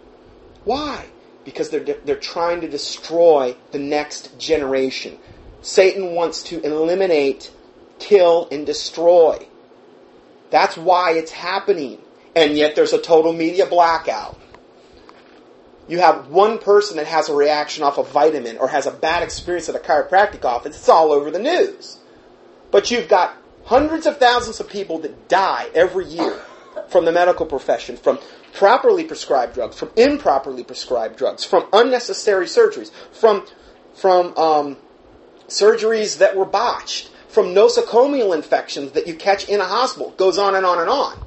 Why? 0.65 1.07
Because 1.45 1.71
they're 1.71 1.81
they're 2.05 2.17
trying 2.17 2.61
to 2.61 2.69
destroy 2.69 3.57
the 3.73 3.79
next 3.79 4.39
generation. 4.39 5.19
Satan 5.63 6.15
wants 6.15 6.43
to 6.45 6.61
eliminate, 6.61 7.51
kill, 7.99 8.49
and 8.51 8.67
destroy. 8.67 9.47
That's 10.51 10.77
why 10.77 11.13
it's 11.13 11.31
happening 11.31 11.99
and 12.35 12.57
yet 12.57 12.75
there's 12.75 12.93
a 12.93 13.01
total 13.01 13.33
media 13.33 13.67
blackout. 13.67 14.39
You 15.89 15.99
have 15.99 16.29
one 16.29 16.59
person 16.59 16.97
that 16.97 17.07
has 17.07 17.29
a 17.29 17.35
reaction 17.35 17.83
off 17.83 17.99
a 17.99 18.05
vitamin 18.05 18.59
or 18.59 18.69
has 18.69 18.87
a 18.87 18.91
bad 18.91 19.23
experience 19.23 19.69
at 19.69 19.75
a 19.75 19.79
chiropractic 19.79 20.45
office, 20.45 20.77
it's 20.77 20.89
all 20.89 21.13
over 21.13 21.31
the 21.31 21.39
news. 21.39 21.99
But 22.71 22.91
you've 22.91 23.09
got 23.09 23.37
hundreds 23.65 24.07
of 24.07 24.19
thousands 24.19 24.61
of 24.61 24.69
people 24.69 24.99
that 25.01 25.29
die 25.29 25.69
every 25.75 26.07
year 26.07 26.41
from 26.89 27.05
the 27.05 27.13
medical 27.13 27.45
profession, 27.45 27.97
from 27.97 28.19
properly 28.55 29.05
prescribed 29.05 29.55
drugs, 29.55 29.77
from 29.77 29.91
improperly 29.97 30.65
prescribed 30.65 31.17
drugs, 31.17 31.45
from 31.45 31.67
unnecessary 31.73 32.47
surgeries, 32.47 32.91
from 33.13 33.45
from 33.95 34.35
um, 34.39 34.77
surgeries 35.53 36.19
that 36.19 36.37
were 36.37 36.45
botched, 36.45 37.11
from 37.29 37.55
nosocomial 37.55 38.35
infections 38.35 38.93
that 38.93 39.07
you 39.07 39.15
catch 39.15 39.49
in 39.49 39.61
a 39.61 39.65
hospital. 39.65 40.11
Goes 40.17 40.39
on 40.39 40.55
and 40.55 40.67
on 40.67 40.79
and 40.79 40.91
on 40.91 41.19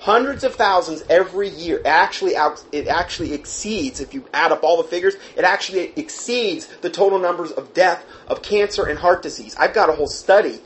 hundreds 0.00 0.44
of 0.44 0.54
thousands 0.54 1.04
every 1.10 1.48
year. 1.48 1.80
Actually, 1.84 2.32
it 2.72 2.88
actually 2.88 3.34
exceeds, 3.34 4.00
if 4.00 4.14
you 4.14 4.26
add 4.32 4.50
up 4.50 4.64
all 4.64 4.82
the 4.82 4.88
figures, 4.88 5.14
it 5.36 5.44
actually 5.44 5.92
exceeds 5.94 6.66
the 6.78 6.88
total 6.88 7.18
numbers 7.18 7.50
of 7.50 7.74
death 7.74 8.04
of 8.26 8.42
cancer 8.42 8.86
and 8.86 8.98
heart 8.98 9.22
disease. 9.22 9.54
I've 9.58 9.74
got 9.74 9.90
a 9.90 9.92
whole 9.92 10.06
study, 10.06 10.60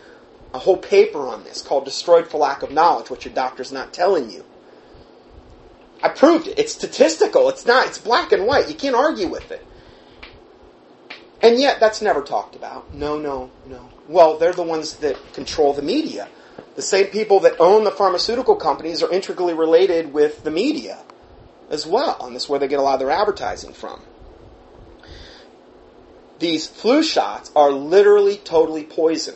a 0.55 0.59
whole 0.59 0.77
paper 0.77 1.27
on 1.27 1.43
this 1.43 1.63
called 1.63 1.85
Destroyed 1.85 2.29
for 2.29 2.39
Lack 2.39 2.63
of 2.63 2.71
Knowledge, 2.71 3.11
what 3.11 3.25
your 3.25 3.35
doctor's 3.35 3.73
not 3.73 3.93
telling 3.93 4.31
you. 4.31 4.45
I 6.01 6.11
proved 6.11 6.47
it. 6.47 6.59
It's 6.59 6.73
statistical. 6.73 7.49
It's 7.49 7.67
not, 7.67 7.89
it's 7.89 7.99
black 7.99 8.31
and 8.31 8.47
white. 8.47 8.69
You 8.69 8.75
can't 8.75 8.95
argue 8.95 9.27
with 9.27 9.51
it. 9.51 9.67
And 11.45 11.61
yet, 11.61 11.79
that's 11.79 12.01
never 12.01 12.23
talked 12.23 12.57
about. 12.57 12.95
No, 12.95 13.19
no, 13.19 13.51
no. 13.67 13.91
Well, 14.09 14.39
they're 14.39 14.55
the 14.55 14.63
ones 14.63 14.95
that 14.97 15.35
control 15.35 15.75
the 15.75 15.83
media. 15.83 16.27
The 16.75 16.81
same 16.81 17.09
people 17.09 17.41
that 17.41 17.61
own 17.61 17.85
the 17.85 17.91
pharmaceutical 17.91 18.57
companies 18.57 19.03
are 19.03 19.13
intricately 19.13 19.53
related 19.53 20.15
with 20.15 20.43
the 20.43 20.51
media 20.51 21.01
as 21.69 21.87
well, 21.87 22.17
and 22.25 22.35
this 22.35 22.45
is 22.45 22.49
where 22.49 22.59
they 22.59 22.67
get 22.67 22.79
a 22.79 22.83
lot 22.83 22.95
of 22.95 23.01
their 23.01 23.11
advertising 23.11 23.75
from. 23.75 24.01
These 26.39 26.67
flu 26.67 27.03
shots 27.03 27.51
are 27.55 27.71
literally 27.71 28.39
totally 28.39 28.85
poison. 28.85 29.35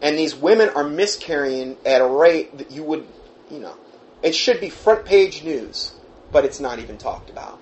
And 0.00 0.16
these 0.16 0.36
women 0.36 0.68
are 0.76 0.84
miscarrying 0.84 1.76
at 1.84 2.00
a 2.00 2.06
rate 2.06 2.56
that 2.58 2.70
you 2.70 2.84
would, 2.84 3.04
you 3.50 3.58
know, 3.58 3.76
it 4.22 4.36
should 4.36 4.60
be 4.60 4.70
front 4.70 5.06
page 5.06 5.42
news, 5.42 5.92
but 6.30 6.44
it's 6.44 6.60
not 6.60 6.78
even 6.78 6.98
talked 6.98 7.30
about. 7.30 7.60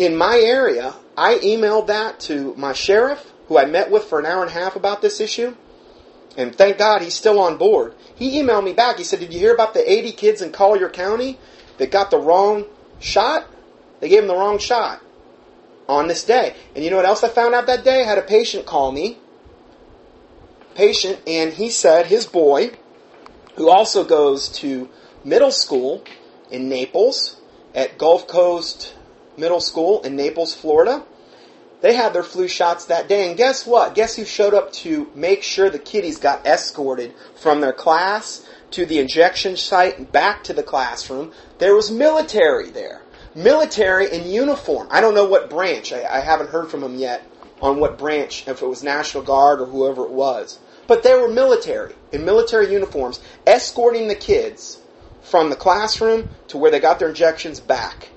In 0.00 0.16
my 0.16 0.38
area, 0.38 0.94
I 1.16 1.36
emailed 1.36 1.86
that 1.86 2.20
to 2.20 2.54
my 2.56 2.72
sheriff, 2.72 3.32
who 3.48 3.58
I 3.58 3.64
met 3.64 3.90
with 3.90 4.04
for 4.04 4.18
an 4.18 4.26
hour 4.26 4.42
and 4.42 4.50
a 4.50 4.54
half 4.54 4.76
about 4.76 5.00
this 5.00 5.20
issue. 5.20 5.56
And 6.36 6.54
thank 6.54 6.76
God 6.76 7.00
he's 7.00 7.14
still 7.14 7.40
on 7.40 7.56
board. 7.56 7.94
He 8.14 8.40
emailed 8.40 8.64
me 8.64 8.74
back. 8.74 8.98
He 8.98 9.04
said, 9.04 9.20
Did 9.20 9.32
you 9.32 9.40
hear 9.40 9.54
about 9.54 9.72
the 9.72 9.90
80 9.90 10.12
kids 10.12 10.42
in 10.42 10.52
Collier 10.52 10.90
County 10.90 11.38
that 11.78 11.90
got 11.90 12.10
the 12.10 12.18
wrong 12.18 12.66
shot? 13.00 13.46
They 14.00 14.10
gave 14.10 14.20
them 14.20 14.28
the 14.28 14.34
wrong 14.34 14.58
shot 14.58 15.00
on 15.88 16.08
this 16.08 16.24
day. 16.24 16.54
And 16.74 16.84
you 16.84 16.90
know 16.90 16.96
what 16.96 17.06
else 17.06 17.24
I 17.24 17.28
found 17.28 17.54
out 17.54 17.66
that 17.66 17.84
day? 17.84 18.02
I 18.02 18.06
had 18.06 18.18
a 18.18 18.22
patient 18.22 18.66
call 18.66 18.92
me. 18.92 19.18
Patient, 20.74 21.20
and 21.26 21.54
he 21.54 21.70
said 21.70 22.06
his 22.06 22.26
boy, 22.26 22.72
who 23.54 23.70
also 23.70 24.04
goes 24.04 24.48
to 24.50 24.90
middle 25.24 25.50
school 25.50 26.04
in 26.50 26.68
Naples 26.68 27.40
at 27.74 27.96
Gulf 27.96 28.26
Coast 28.26 28.94
Middle 29.36 29.60
School 29.60 30.02
in 30.02 30.16
Naples, 30.16 30.54
Florida, 30.54 31.04
they 31.80 31.94
had 31.94 32.12
their 32.12 32.22
flu 32.22 32.48
shots 32.48 32.86
that 32.86 33.08
day, 33.08 33.28
and 33.28 33.36
guess 33.36 33.66
what? 33.66 33.94
Guess 33.94 34.16
who 34.16 34.24
showed 34.24 34.54
up 34.54 34.72
to 34.72 35.10
make 35.14 35.42
sure 35.42 35.68
the 35.68 35.78
kiddies 35.78 36.18
got 36.18 36.46
escorted 36.46 37.14
from 37.34 37.60
their 37.60 37.72
class 37.72 38.46
to 38.72 38.86
the 38.86 38.98
injection 38.98 39.56
site 39.56 39.98
and 39.98 40.10
back 40.10 40.44
to 40.44 40.52
the 40.52 40.62
classroom? 40.62 41.32
There 41.58 41.74
was 41.74 41.90
military 41.90 42.70
there. 42.70 43.02
Military 43.34 44.10
in 44.10 44.26
uniform. 44.26 44.88
I 44.90 45.02
don't 45.02 45.14
know 45.14 45.26
what 45.26 45.50
branch. 45.50 45.92
I, 45.92 46.04
I 46.04 46.20
haven't 46.20 46.50
heard 46.50 46.70
from 46.70 46.80
them 46.80 46.96
yet 46.96 47.22
on 47.60 47.78
what 47.78 47.98
branch, 47.98 48.48
if 48.48 48.62
it 48.62 48.66
was 48.66 48.82
National 48.82 49.22
Guard 49.22 49.60
or 49.60 49.66
whoever 49.66 50.04
it 50.04 50.10
was. 50.10 50.58
But 50.86 51.02
they 51.02 51.14
were 51.14 51.28
military, 51.28 51.94
in 52.12 52.24
military 52.24 52.72
uniforms, 52.72 53.20
escorting 53.46 54.08
the 54.08 54.14
kids 54.14 54.78
from 55.22 55.50
the 55.50 55.56
classroom 55.56 56.30
to 56.48 56.58
where 56.58 56.70
they 56.70 56.80
got 56.80 56.98
their 56.98 57.08
injections 57.08 57.60
back. 57.60 58.10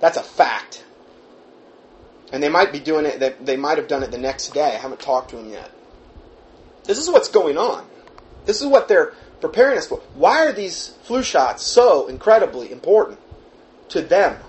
That's 0.00 0.16
a 0.16 0.22
fact. 0.22 0.84
And 2.32 2.42
they 2.42 2.48
might 2.48 2.72
be 2.72 2.80
doing 2.80 3.06
it, 3.06 3.20
they, 3.20 3.34
they 3.40 3.56
might 3.56 3.78
have 3.78 3.88
done 3.88 4.02
it 4.02 4.10
the 4.10 4.18
next 4.18 4.54
day. 4.54 4.74
I 4.74 4.78
haven't 4.78 5.00
talked 5.00 5.30
to 5.30 5.36
them 5.36 5.50
yet. 5.50 5.70
This 6.84 6.98
is 6.98 7.10
what's 7.10 7.28
going 7.28 7.58
on. 7.58 7.86
This 8.46 8.60
is 8.60 8.66
what 8.66 8.88
they're 8.88 9.12
preparing 9.40 9.78
us 9.78 9.88
for. 9.88 9.98
Why 10.14 10.46
are 10.46 10.52
these 10.52 10.94
flu 11.02 11.22
shots 11.22 11.62
so 11.64 12.08
incredibly 12.08 12.72
important 12.72 13.18
to 13.90 14.00
them? 14.00 14.40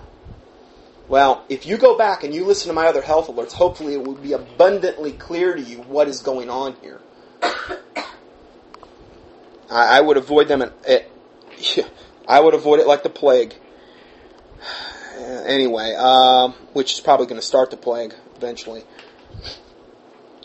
Well, 1.08 1.44
if 1.48 1.66
you 1.66 1.76
go 1.76 1.98
back 1.98 2.24
and 2.24 2.34
you 2.34 2.44
listen 2.44 2.68
to 2.68 2.74
my 2.74 2.86
other 2.86 3.02
health 3.02 3.28
alerts, 3.28 3.52
hopefully 3.52 3.94
it 3.94 4.02
will 4.02 4.14
be 4.14 4.32
abundantly 4.32 5.12
clear 5.12 5.54
to 5.54 5.60
you 5.60 5.78
what 5.78 6.08
is 6.08 6.20
going 6.22 6.48
on 6.48 6.76
here. 6.80 7.00
I, 9.70 9.98
I 9.98 10.00
would 10.00 10.16
avoid 10.16 10.48
them. 10.48 10.62
At, 10.62 10.72
at, 10.86 11.10
I 12.28 12.40
would 12.40 12.54
avoid 12.54 12.80
it 12.80 12.86
like 12.86 13.02
the 13.02 13.10
plague. 13.10 13.54
Anyway, 15.22 15.94
um, 15.94 16.52
which 16.72 16.92
is 16.92 17.00
probably 17.00 17.26
going 17.26 17.40
to 17.40 17.46
start 17.46 17.70
the 17.70 17.76
plague 17.76 18.14
eventually. 18.36 18.84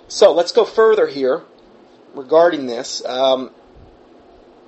So 0.08 0.32
let's 0.34 0.52
go 0.52 0.66
further 0.66 1.08
here 1.08 1.44
regarding 2.14 2.66
this. 2.68 3.04
Um, 3.06 3.52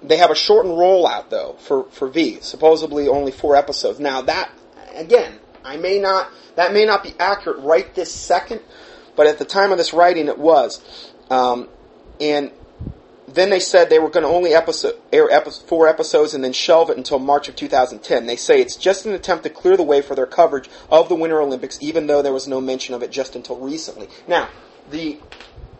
they 0.01 0.17
have 0.17 0.31
a 0.31 0.35
shortened 0.35 0.75
rollout 0.75 1.29
though 1.29 1.55
for 1.59 1.85
for 1.85 2.07
V. 2.07 2.39
Supposedly 2.41 3.07
only 3.07 3.31
four 3.31 3.55
episodes. 3.55 3.99
Now 3.99 4.21
that 4.21 4.51
again, 4.95 5.39
I 5.63 5.77
may 5.77 5.99
not 5.99 6.29
that 6.55 6.73
may 6.73 6.85
not 6.85 7.03
be 7.03 7.13
accurate 7.19 7.59
right 7.59 7.93
this 7.95 8.13
second, 8.13 8.61
but 9.15 9.27
at 9.27 9.39
the 9.39 9.45
time 9.45 9.71
of 9.71 9.77
this 9.77 9.93
writing, 9.93 10.27
it 10.27 10.37
was. 10.37 10.81
Um, 11.29 11.69
and 12.19 12.51
then 13.35 13.49
they 13.49 13.59
said 13.59 13.89
they 13.89 13.99
were 13.99 14.09
going 14.09 14.23
to 14.23 14.29
only 14.29 14.53
episode, 14.53 14.95
air 15.11 15.29
episode, 15.29 15.67
four 15.67 15.87
episodes 15.87 16.33
and 16.33 16.43
then 16.43 16.53
shelve 16.53 16.89
it 16.89 16.97
until 16.97 17.19
March 17.19 17.49
of 17.49 17.55
2010. 17.55 18.25
They 18.25 18.35
say 18.35 18.61
it's 18.61 18.75
just 18.75 19.05
an 19.05 19.13
attempt 19.13 19.43
to 19.43 19.49
clear 19.49 19.77
the 19.77 19.83
way 19.83 20.01
for 20.01 20.15
their 20.15 20.25
coverage 20.25 20.69
of 20.89 21.09
the 21.09 21.15
Winter 21.15 21.41
Olympics, 21.41 21.77
even 21.81 22.07
though 22.07 22.21
there 22.21 22.33
was 22.33 22.47
no 22.47 22.61
mention 22.61 22.95
of 22.95 23.03
it 23.03 23.11
just 23.11 23.35
until 23.35 23.57
recently. 23.57 24.07
Now, 24.27 24.49
the 24.89 25.19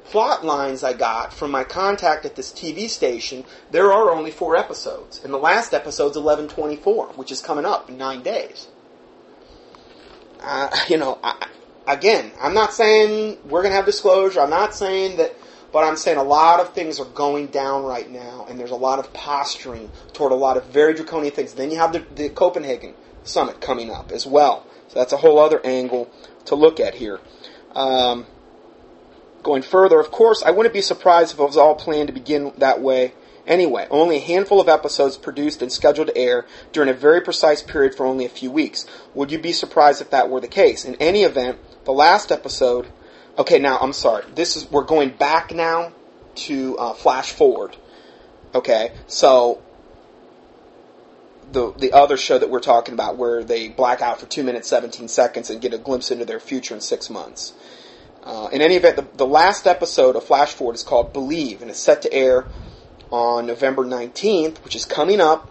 plot 0.06 0.44
lines 0.44 0.84
I 0.84 0.94
got 0.94 1.34
from 1.34 1.52
my 1.52 1.64
contact 1.64 2.26
at 2.26 2.36
this 2.36 2.52
TV 2.52 2.90
station, 2.90 3.46
there 3.72 3.92
are 3.92 4.10
only 4.10 4.32
four 4.32 4.56
episodes, 4.56 5.22
and 5.24 5.34
the 5.34 5.38
last 5.38 5.74
episode's 5.74 6.18
1124, 6.18 7.10
which 7.10 7.32
is 7.32 7.42
coming 7.42 7.66
up 7.66 7.90
in 7.90 7.98
nine 7.98 8.24
days. 8.24 8.68
Uh, 10.42 10.70
you 10.90 10.98
know, 10.98 11.20
I, 11.24 11.48
again, 11.88 12.32
I'm 12.42 12.54
not 12.54 12.74
saying 12.74 13.38
we're 13.46 13.62
going 13.62 13.72
to 13.72 13.76
have 13.76 13.86
disclosure. 13.86 14.42
I'm 14.42 14.50
not 14.50 14.74
saying 14.74 15.18
that 15.18 15.36
but 15.72 15.84
I'm 15.84 15.96
saying 15.96 16.18
a 16.18 16.24
lot 16.24 16.60
of 16.60 16.74
things 16.74 17.00
are 17.00 17.06
going 17.06 17.48
down 17.48 17.84
right 17.84 18.10
now, 18.10 18.46
and 18.50 18.60
there's 18.60 18.72
a 18.72 18.76
lot 18.76 19.00
of 19.00 19.14
posturing 19.14 19.92
toward 20.14 20.32
a 20.32 20.36
lot 20.36 20.58
of 20.58 20.66
very 20.66 20.94
draconian 20.94 21.34
things. 21.34 21.54
Then 21.54 21.72
you 21.72 21.78
have 21.78 21.94
the, 21.94 22.06
the 22.16 22.30
Copenhagen 22.30 22.94
summit 23.24 23.62
coming 23.62 23.92
up 23.92 24.12
as 24.12 24.26
well. 24.26 24.66
So 24.88 25.00
that's 25.00 25.14
a 25.14 25.18
whole 25.18 25.40
other 25.40 25.62
angle 25.64 26.10
to 26.46 26.56
look 26.56 26.80
at 26.80 26.96
here. 26.96 27.20
Um, 27.76 28.26
going 29.44 29.62
further, 29.62 30.00
of 30.00 30.10
course, 30.10 30.42
I 30.44 30.52
wouldn't 30.52 30.74
be 30.74 30.82
surprised 30.82 31.34
if 31.34 31.40
it 31.40 31.44
was 31.44 31.58
all 31.58 31.76
planned 31.76 32.08
to 32.08 32.14
begin 32.14 32.52
that 32.58 32.82
way 32.82 33.14
anyway. 33.46 33.88
Only 33.92 34.18
a 34.18 34.22
handful 34.22 34.60
of 34.60 34.68
episodes 34.68 35.18
produced 35.18 35.62
and 35.62 35.72
scheduled 35.72 36.08
to 36.08 36.18
air 36.18 36.46
during 36.72 36.90
a 36.90 36.94
very 36.94 37.22
precise 37.22 37.62
period 37.62 37.96
for 37.96 38.06
only 38.06 38.26
a 38.26 38.30
few 38.30 38.52
weeks. 38.52 38.86
Would 39.14 39.32
you 39.32 39.40
be 39.40 39.52
surprised 39.52 40.02
if 40.02 40.10
that 40.10 40.30
were 40.30 40.40
the 40.40 40.48
case? 40.48 40.86
In 40.86 40.96
any 40.96 41.24
event, 41.24 41.60
the 41.86 41.92
last 41.92 42.32
episode 42.32 42.88
Okay, 43.40 43.58
now 43.58 43.78
I'm 43.80 43.94
sorry. 43.94 44.26
This 44.36 44.58
is 44.58 44.70
we're 44.70 44.84
going 44.84 45.12
back 45.12 45.56
now 45.56 45.94
to 46.36 46.78
uh, 46.78 46.94
flash 46.94 47.32
forward. 47.32 47.74
Okay, 48.54 48.92
so 49.08 49.62
the 51.54 51.72
the 51.72 51.94
other 51.94 52.18
show 52.18 52.38
that 52.38 52.50
we're 52.50 52.60
talking 52.60 52.94
about, 52.94 53.16
where 53.16 53.42
they 53.46 53.70
black 53.70 54.02
out 54.02 54.20
for 54.20 54.26
two 54.26 54.44
minutes 54.44 54.68
seventeen 54.68 55.08
seconds 55.08 55.50
and 55.50 55.62
get 55.62 55.74
a 55.74 55.78
glimpse 55.78 56.12
into 56.12 56.26
their 56.26 56.42
future 56.42 56.76
in 56.76 56.82
six 56.82 57.10
months. 57.10 57.54
Uh, 58.24 58.50
in 58.52 58.62
any 58.62 58.76
event, 58.76 58.98
the, 58.98 59.08
the 59.16 59.26
last 59.26 59.66
episode 59.66 60.18
of 60.18 60.24
Flash 60.26 60.52
Forward 60.52 60.76
is 60.76 60.84
called 60.84 61.14
Believe, 61.14 61.62
and 61.62 61.72
it's 61.72 61.80
set 61.80 62.02
to 62.02 62.14
air 62.14 62.46
on 63.10 63.48
November 63.48 63.86
nineteenth, 63.86 64.62
which 64.66 64.76
is 64.76 64.84
coming 64.84 65.22
up. 65.22 65.50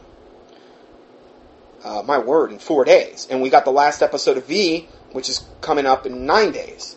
Uh, 1.82 2.03
my 2.03 2.18
word, 2.18 2.53
in 2.53 2.59
four 2.59 2.84
days, 2.84 3.26
and 3.30 3.41
we 3.41 3.49
got 3.49 3.64
the 3.64 3.72
last 3.72 4.03
episode 4.03 4.36
of 4.36 4.45
V, 4.45 4.86
which 5.12 5.30
is 5.30 5.47
coming 5.62 5.86
up 5.86 6.05
in 6.05 6.26
nine 6.26 6.53
days. 6.53 6.97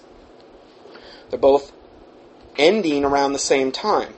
They're 1.31 1.39
both 1.39 1.71
ending 2.57 3.03
around 3.03 3.33
the 3.33 3.39
same 3.39 3.71
time. 3.71 4.13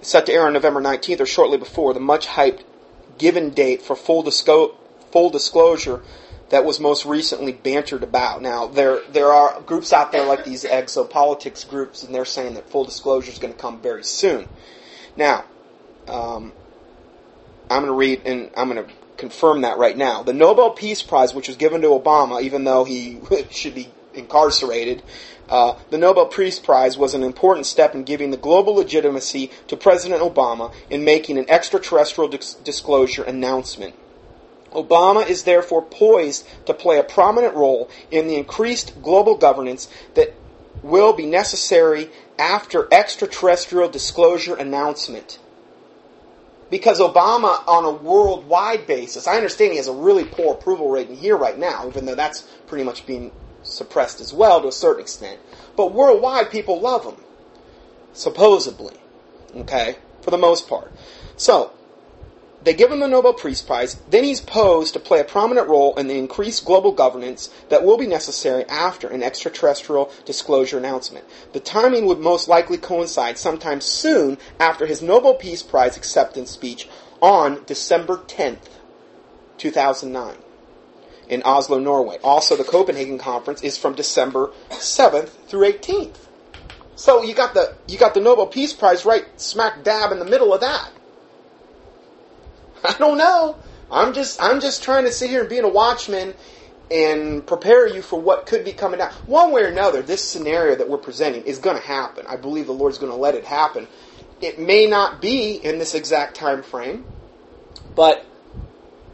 It's 0.00 0.08
set 0.08 0.26
to 0.26 0.32
air 0.32 0.46
on 0.46 0.52
November 0.52 0.80
19th 0.80 1.20
or 1.20 1.26
shortly 1.26 1.58
before 1.58 1.92
the 1.92 2.00
much 2.00 2.26
hyped 2.28 2.62
given 3.18 3.50
date 3.50 3.82
for 3.82 3.96
full, 3.96 4.22
disco- 4.22 4.76
full 5.10 5.28
disclosure 5.28 6.00
that 6.50 6.64
was 6.64 6.80
most 6.80 7.04
recently 7.04 7.52
bantered 7.52 8.02
about. 8.02 8.40
Now, 8.40 8.66
there 8.66 9.00
there 9.10 9.32
are 9.32 9.60
groups 9.60 9.92
out 9.92 10.12
there 10.12 10.24
like 10.24 10.44
these 10.44 10.64
exopolitics 10.64 11.68
groups, 11.68 12.02
and 12.02 12.14
they're 12.14 12.24
saying 12.24 12.54
that 12.54 12.70
full 12.70 12.84
disclosure 12.84 13.30
is 13.30 13.38
going 13.38 13.52
to 13.52 13.58
come 13.60 13.80
very 13.80 14.04
soon. 14.04 14.46
Now, 15.16 15.44
um, 16.06 16.52
I'm 17.68 17.82
going 17.82 17.86
to 17.86 17.92
read, 17.92 18.22
and 18.24 18.50
I'm 18.56 18.70
going 18.70 18.86
to 18.86 18.92
confirm 19.18 19.62
that 19.62 19.78
right 19.78 19.96
now. 19.96 20.22
The 20.22 20.32
Nobel 20.32 20.70
Peace 20.70 21.02
Prize, 21.02 21.34
which 21.34 21.48
was 21.48 21.56
given 21.56 21.82
to 21.82 21.88
Obama, 21.88 22.40
even 22.40 22.64
though 22.64 22.84
he 22.84 23.20
should 23.50 23.74
be 23.74 23.90
incarcerated, 24.18 25.02
uh, 25.48 25.78
the 25.90 25.98
Nobel 25.98 26.26
Peace 26.26 26.58
Prize 26.58 26.98
was 26.98 27.14
an 27.14 27.22
important 27.22 27.66
step 27.66 27.94
in 27.94 28.04
giving 28.04 28.30
the 28.30 28.36
global 28.36 28.74
legitimacy 28.74 29.50
to 29.68 29.76
President 29.76 30.20
Obama 30.20 30.72
in 30.90 31.04
making 31.04 31.38
an 31.38 31.48
extraterrestrial 31.48 32.28
dis- 32.28 32.54
disclosure 32.54 33.22
announcement. 33.22 33.94
Obama 34.72 35.26
is 35.26 35.44
therefore 35.44 35.82
poised 35.82 36.46
to 36.66 36.74
play 36.74 36.98
a 36.98 37.02
prominent 37.02 37.54
role 37.54 37.88
in 38.10 38.28
the 38.28 38.36
increased 38.36 39.02
global 39.02 39.36
governance 39.36 39.88
that 40.14 40.34
will 40.82 41.14
be 41.14 41.24
necessary 41.24 42.10
after 42.38 42.86
extraterrestrial 42.92 43.88
disclosure 43.88 44.54
announcement. 44.54 45.38
Because 46.70 47.00
Obama, 47.00 47.66
on 47.66 47.86
a 47.86 47.90
worldwide 47.90 48.86
basis, 48.86 49.26
I 49.26 49.36
understand 49.36 49.72
he 49.72 49.78
has 49.78 49.88
a 49.88 49.92
really 49.92 50.24
poor 50.24 50.52
approval 50.52 50.90
rating 50.90 51.16
here 51.16 51.36
right 51.36 51.58
now, 51.58 51.88
even 51.88 52.04
though 52.04 52.14
that's 52.14 52.42
pretty 52.66 52.84
much 52.84 53.06
being 53.06 53.32
suppressed 53.68 54.20
as 54.20 54.32
well 54.32 54.60
to 54.60 54.68
a 54.68 54.72
certain 54.72 55.02
extent. 55.02 55.40
But 55.76 55.92
worldwide, 55.92 56.50
people 56.50 56.80
love 56.80 57.04
him. 57.04 57.16
Supposedly. 58.12 58.96
Okay? 59.54 59.96
For 60.22 60.30
the 60.30 60.38
most 60.38 60.68
part. 60.68 60.92
So, 61.36 61.72
they 62.64 62.74
give 62.74 62.90
him 62.90 63.00
the 63.00 63.06
Nobel 63.06 63.34
Peace 63.34 63.62
Prize. 63.62 63.96
Then 64.10 64.24
he's 64.24 64.40
posed 64.40 64.94
to 64.94 65.00
play 65.00 65.20
a 65.20 65.24
prominent 65.24 65.68
role 65.68 65.94
in 65.96 66.08
the 66.08 66.18
increased 66.18 66.64
global 66.64 66.92
governance 66.92 67.50
that 67.68 67.84
will 67.84 67.96
be 67.96 68.06
necessary 68.06 68.64
after 68.64 69.08
an 69.08 69.22
extraterrestrial 69.22 70.10
disclosure 70.24 70.78
announcement. 70.78 71.24
The 71.52 71.60
timing 71.60 72.06
would 72.06 72.18
most 72.18 72.48
likely 72.48 72.76
coincide 72.76 73.38
sometime 73.38 73.80
soon 73.80 74.38
after 74.58 74.86
his 74.86 75.00
Nobel 75.00 75.34
Peace 75.34 75.62
Prize 75.62 75.96
acceptance 75.96 76.50
speech 76.50 76.88
on 77.22 77.62
December 77.66 78.18
10th, 78.26 78.68
2009 79.58 80.36
in 81.28 81.42
Oslo, 81.44 81.78
Norway. 81.78 82.18
Also, 82.24 82.56
the 82.56 82.64
Copenhagen 82.64 83.18
conference 83.18 83.62
is 83.62 83.78
from 83.78 83.94
December 83.94 84.50
7th 84.70 85.28
through 85.48 85.72
18th. 85.72 86.16
So 86.96 87.22
you 87.22 87.34
got 87.34 87.54
the 87.54 87.74
you 87.86 87.96
got 87.96 88.14
the 88.14 88.20
Nobel 88.20 88.48
Peace 88.48 88.72
Prize 88.72 89.04
right 89.04 89.24
smack 89.40 89.84
dab 89.84 90.10
in 90.10 90.18
the 90.18 90.24
middle 90.24 90.52
of 90.52 90.60
that. 90.62 90.90
I 92.84 92.94
don't 92.98 93.18
know. 93.18 93.56
I'm 93.90 94.12
just 94.12 94.42
I'm 94.42 94.60
just 94.60 94.82
trying 94.82 95.04
to 95.04 95.12
sit 95.12 95.30
here 95.30 95.40
and 95.40 95.48
be 95.48 95.58
a 95.58 95.68
watchman 95.68 96.34
and 96.90 97.46
prepare 97.46 97.86
you 97.86 98.02
for 98.02 98.20
what 98.20 98.46
could 98.46 98.64
be 98.64 98.72
coming 98.72 98.98
down. 98.98 99.12
One 99.26 99.52
way 99.52 99.62
or 99.62 99.68
another, 99.68 100.02
this 100.02 100.24
scenario 100.24 100.74
that 100.74 100.88
we're 100.88 100.98
presenting 100.98 101.42
is 101.44 101.58
going 101.58 101.76
to 101.76 101.86
happen. 101.86 102.26
I 102.26 102.36
believe 102.36 102.66
the 102.66 102.72
Lord's 102.72 102.98
going 102.98 103.12
to 103.12 103.18
let 103.18 103.34
it 103.34 103.44
happen. 103.44 103.86
It 104.40 104.58
may 104.58 104.86
not 104.86 105.20
be 105.20 105.54
in 105.54 105.78
this 105.78 105.94
exact 105.94 106.36
time 106.36 106.62
frame, 106.62 107.04
but 107.94 108.24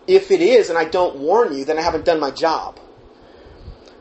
if 0.06 0.30
it 0.30 0.40
is 0.40 0.70
and 0.70 0.78
I 0.78 0.84
don't 0.84 1.16
warn 1.16 1.56
you, 1.56 1.64
then 1.64 1.78
I 1.78 1.82
haven't 1.82 2.04
done 2.04 2.20
my 2.20 2.30
job. 2.30 2.78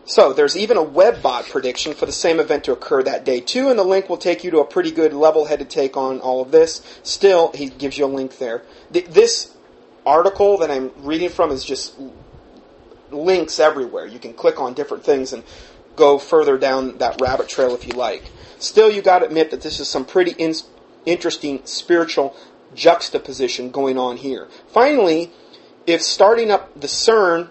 So 0.06 0.34
there's 0.34 0.58
even 0.58 0.76
a 0.76 0.84
WebBot 0.84 1.50
prediction 1.50 1.94
for 1.94 2.06
the 2.06 2.12
same 2.12 2.40
event 2.40 2.66
to 2.66 2.74
occur 2.74 3.04
that 3.04 3.24
day 3.24 3.40
too, 3.40 3.70
and 3.70 3.80
the 3.80 3.86
link 3.86 4.10
will 4.10 4.18
take 4.18 4.44
you 4.44 4.52
to 4.52 4.60
a 4.60 4.66
pretty 4.66 4.92
good 4.92 5.14
level-headed 5.14 5.70
take 5.70 5.96
on 5.96 6.20
all 6.20 6.42
of 6.42 6.52
this. 6.52 6.82
Still, 7.04 7.52
he 7.54 7.70
gives 7.70 7.98
you 7.98 8.06
a 8.06 8.08
link 8.08 8.38
there. 8.38 8.64
This 8.92 9.56
article 10.06 10.58
that 10.58 10.70
I'm 10.70 10.92
reading 10.98 11.30
from 11.30 11.52
is 11.52 11.64
just 11.64 11.96
links 13.12 13.60
everywhere. 13.60 14.06
You 14.06 14.20
can 14.20 14.34
click 14.34 14.60
on 14.60 14.74
different 14.74 15.06
things 15.06 15.32
and 15.32 15.44
go 15.96 16.18
further 16.18 16.58
down 16.58 16.98
that 16.98 17.22
rabbit 17.22 17.48
trail 17.48 17.74
if 17.74 17.88
you 17.88 17.94
like. 17.94 18.24
Still, 18.60 18.92
you 18.92 19.02
got 19.02 19.20
to 19.20 19.26
admit 19.26 19.52
that 19.52 19.62
this 19.62 19.80
is 19.80 19.88
some 19.88 20.04
pretty 20.04 20.32
in- 20.32 20.56
interesting 21.06 21.62
spiritual 21.66 22.36
juxtaposition 22.76 23.72
going 23.72 23.98
on 23.98 24.18
here. 24.18 24.50
Finally, 24.68 25.32
if 25.86 26.02
starting 26.02 26.52
up 26.52 26.80
the 26.80 26.88
CERN 26.88 27.50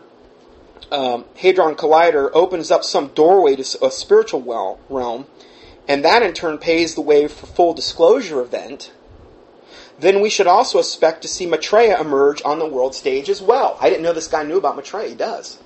um, 0.90 1.24
Hadron 1.36 1.74
Collider 1.74 2.30
opens 2.34 2.70
up 2.70 2.84
some 2.84 3.08
doorway 3.08 3.56
to 3.56 3.84
a 3.84 3.90
spiritual 3.90 4.78
realm, 4.88 5.26
and 5.88 6.04
that 6.04 6.22
in 6.22 6.32
turn 6.32 6.58
paves 6.58 6.94
the 6.94 7.00
way 7.00 7.26
for 7.28 7.46
full 7.46 7.74
disclosure 7.74 8.40
event, 8.40 8.92
then 9.98 10.20
we 10.20 10.30
should 10.30 10.46
also 10.46 10.78
expect 10.78 11.22
to 11.22 11.28
see 11.28 11.46
Maitreya 11.46 12.00
emerge 12.00 12.42
on 12.44 12.58
the 12.58 12.66
world 12.66 12.94
stage 12.94 13.28
as 13.30 13.40
well. 13.40 13.76
I 13.80 13.88
didn't 13.88 14.02
know 14.02 14.12
this 14.12 14.28
guy 14.28 14.42
knew 14.42 14.58
about 14.58 14.76
Maitreya. 14.76 15.08
He 15.08 15.14
does. 15.14 15.58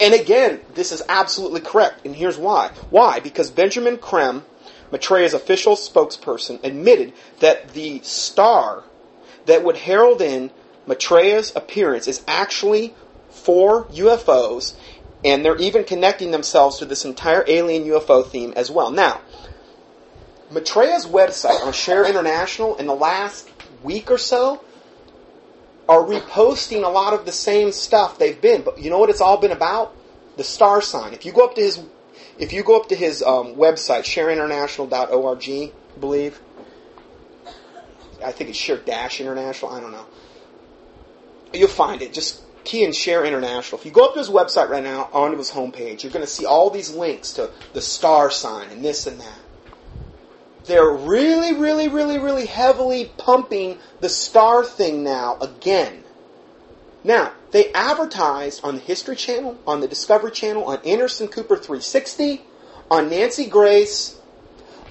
And 0.00 0.14
again, 0.14 0.60
this 0.74 0.90
is 0.92 1.02
absolutely 1.08 1.60
correct, 1.60 2.04
and 2.04 2.14
here's 2.16 2.36
why. 2.36 2.72
Why? 2.90 3.20
Because 3.20 3.50
Benjamin 3.50 3.98
Creme, 3.98 4.42
Maitreya's 4.90 5.34
official 5.34 5.76
spokesperson, 5.76 6.62
admitted 6.64 7.12
that 7.40 7.72
the 7.72 8.00
star 8.02 8.84
that 9.46 9.64
would 9.64 9.76
herald 9.76 10.20
in 10.20 10.50
Maitreya's 10.86 11.54
appearance 11.54 12.08
is 12.08 12.22
actually 12.26 12.94
four 13.30 13.84
UFOs, 13.86 14.74
and 15.24 15.44
they're 15.44 15.56
even 15.56 15.84
connecting 15.84 16.30
themselves 16.30 16.78
to 16.78 16.84
this 16.84 17.04
entire 17.04 17.44
alien 17.46 17.84
UFO 17.84 18.26
theme 18.26 18.52
as 18.56 18.70
well. 18.70 18.90
Now, 18.90 19.20
Maitreya's 20.50 21.06
website 21.06 21.64
on 21.64 21.72
Share 21.72 22.04
International 22.04 22.76
in 22.76 22.86
the 22.86 22.94
last 22.94 23.48
week 23.82 24.10
or 24.10 24.18
so 24.18 24.62
are 25.88 26.02
reposting 26.02 26.84
a 26.84 26.88
lot 26.88 27.12
of 27.12 27.26
the 27.26 27.32
same 27.32 27.72
stuff 27.72 28.18
they've 28.18 28.40
been. 28.40 28.62
But 28.62 28.78
you 28.78 28.90
know 28.90 28.98
what 28.98 29.10
it's 29.10 29.20
all 29.20 29.38
been 29.38 29.50
about? 29.50 29.94
The 30.36 30.44
star 30.44 30.80
sign. 30.80 31.12
If 31.12 31.26
you 31.26 31.32
go 31.32 31.44
up 31.44 31.54
to 31.56 31.60
his, 31.60 31.80
if 32.38 32.52
you 32.52 32.62
go 32.62 32.80
up 32.80 32.88
to 32.88 32.94
his 32.94 33.22
um, 33.22 33.54
website, 33.56 34.02
shareinternational.org, 34.02 35.48
I 35.48 36.00
believe. 36.00 36.40
I 38.24 38.30
think 38.30 38.50
it's 38.50 38.58
share 38.58 38.78
international. 38.78 39.72
I 39.72 39.80
don't 39.80 39.90
know. 39.90 40.06
You'll 41.54 41.68
find 41.68 42.02
it. 42.02 42.12
Just 42.12 42.42
key 42.64 42.84
in 42.84 42.92
share 42.92 43.24
international. 43.24 43.78
If 43.78 43.86
you 43.86 43.92
go 43.92 44.06
up 44.06 44.12
to 44.14 44.18
his 44.18 44.28
website 44.28 44.68
right 44.68 44.82
now, 44.82 45.08
onto 45.12 45.36
his 45.36 45.50
homepage, 45.50 46.02
you're 46.02 46.12
going 46.12 46.24
to 46.24 46.30
see 46.30 46.46
all 46.46 46.70
these 46.70 46.94
links 46.94 47.32
to 47.34 47.50
the 47.72 47.80
star 47.80 48.30
sign 48.30 48.70
and 48.70 48.84
this 48.84 49.06
and 49.06 49.20
that 49.20 49.38
they're 50.66 50.90
really, 50.90 51.54
really, 51.54 51.88
really, 51.88 52.18
really 52.18 52.46
heavily 52.46 53.10
pumping 53.16 53.78
the 54.00 54.08
star 54.08 54.64
thing 54.64 55.02
now 55.02 55.38
again. 55.40 56.04
Now, 57.04 57.32
they 57.50 57.72
advertised 57.72 58.64
on 58.64 58.76
the 58.76 58.80
History 58.80 59.16
Channel, 59.16 59.58
on 59.66 59.80
the 59.80 59.88
Discovery 59.88 60.30
Channel, 60.30 60.64
on 60.64 60.78
Anderson 60.86 61.28
Cooper 61.28 61.56
360, 61.56 62.42
on 62.90 63.10
Nancy 63.10 63.46
Grace, 63.46 64.18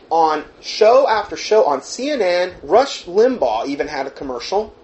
on 0.10 0.44
show 0.60 1.08
after 1.08 1.38
show 1.38 1.66
on 1.66 1.80
CNN. 1.80 2.56
Rush 2.64 3.06
Limbaugh 3.06 3.68
even 3.68 3.88
had 3.88 4.08
a 4.08 4.12
commercial 4.12 4.76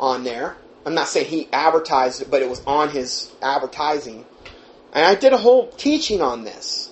on 0.00 0.24
there. 0.24 0.56
I'm 0.84 0.94
not 0.94 1.08
saying 1.08 1.26
he 1.26 1.48
advertised 1.52 2.22
it, 2.22 2.30
but 2.30 2.42
it 2.42 2.48
was 2.48 2.62
on 2.66 2.90
his 2.90 3.30
advertising. 3.40 4.24
And 4.92 5.04
I 5.06 5.14
did 5.14 5.32
a 5.32 5.38
whole 5.38 5.68
teaching 5.68 6.20
on 6.20 6.44
this. 6.44 6.90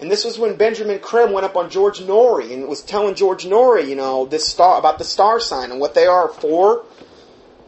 And 0.00 0.10
this 0.10 0.24
was 0.24 0.38
when 0.38 0.56
Benjamin 0.56 1.00
Creme 1.00 1.32
went 1.32 1.44
up 1.44 1.56
on 1.56 1.70
George 1.70 2.00
Noory 2.00 2.52
and 2.52 2.68
was 2.68 2.82
telling 2.82 3.14
George 3.14 3.44
Noory, 3.44 3.88
you 3.88 3.96
know, 3.96 4.26
this 4.26 4.46
star 4.46 4.78
about 4.78 4.98
the 4.98 5.04
star 5.04 5.40
sign 5.40 5.70
and 5.70 5.80
what 5.80 5.94
they 5.94 6.06
are 6.06 6.28
for 6.28 6.84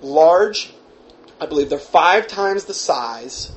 large. 0.01 0.73
I 1.41 1.47
believe 1.47 1.71
they're 1.71 1.79
five 1.79 2.27
times 2.27 2.65
the 2.65 2.75
size 2.75 3.53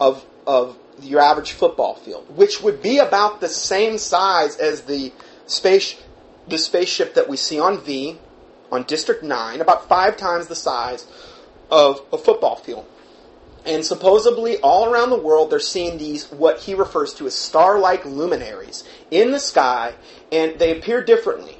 of 0.00 0.24
of 0.46 0.78
your 1.02 1.20
average 1.20 1.52
football 1.52 1.94
field, 1.96 2.36
which 2.36 2.62
would 2.62 2.82
be 2.82 2.98
about 2.98 3.40
the 3.40 3.48
same 3.48 3.98
size 3.98 4.56
as 4.56 4.82
the 4.82 5.12
space 5.46 5.96
the 6.48 6.58
spaceship 6.58 7.14
that 7.14 7.28
we 7.28 7.36
see 7.36 7.60
on 7.60 7.80
V 7.80 8.18
on 8.70 8.84
District 8.84 9.22
Nine, 9.22 9.60
about 9.60 9.88
five 9.88 10.16
times 10.16 10.46
the 10.46 10.54
size 10.54 11.06
of 11.74 12.00
a 12.12 12.18
football 12.18 12.54
field. 12.54 12.86
And 13.66 13.84
supposedly, 13.84 14.58
all 14.58 14.88
around 14.88 15.10
the 15.10 15.18
world, 15.18 15.50
they're 15.50 15.58
seeing 15.58 15.98
these, 15.98 16.30
what 16.30 16.60
he 16.60 16.74
refers 16.74 17.14
to 17.14 17.26
as 17.26 17.34
star 17.34 17.80
like 17.80 18.04
luminaries 18.04 18.84
in 19.10 19.32
the 19.32 19.40
sky, 19.40 19.94
and 20.30 20.58
they 20.58 20.76
appear 20.76 21.02
differently. 21.02 21.58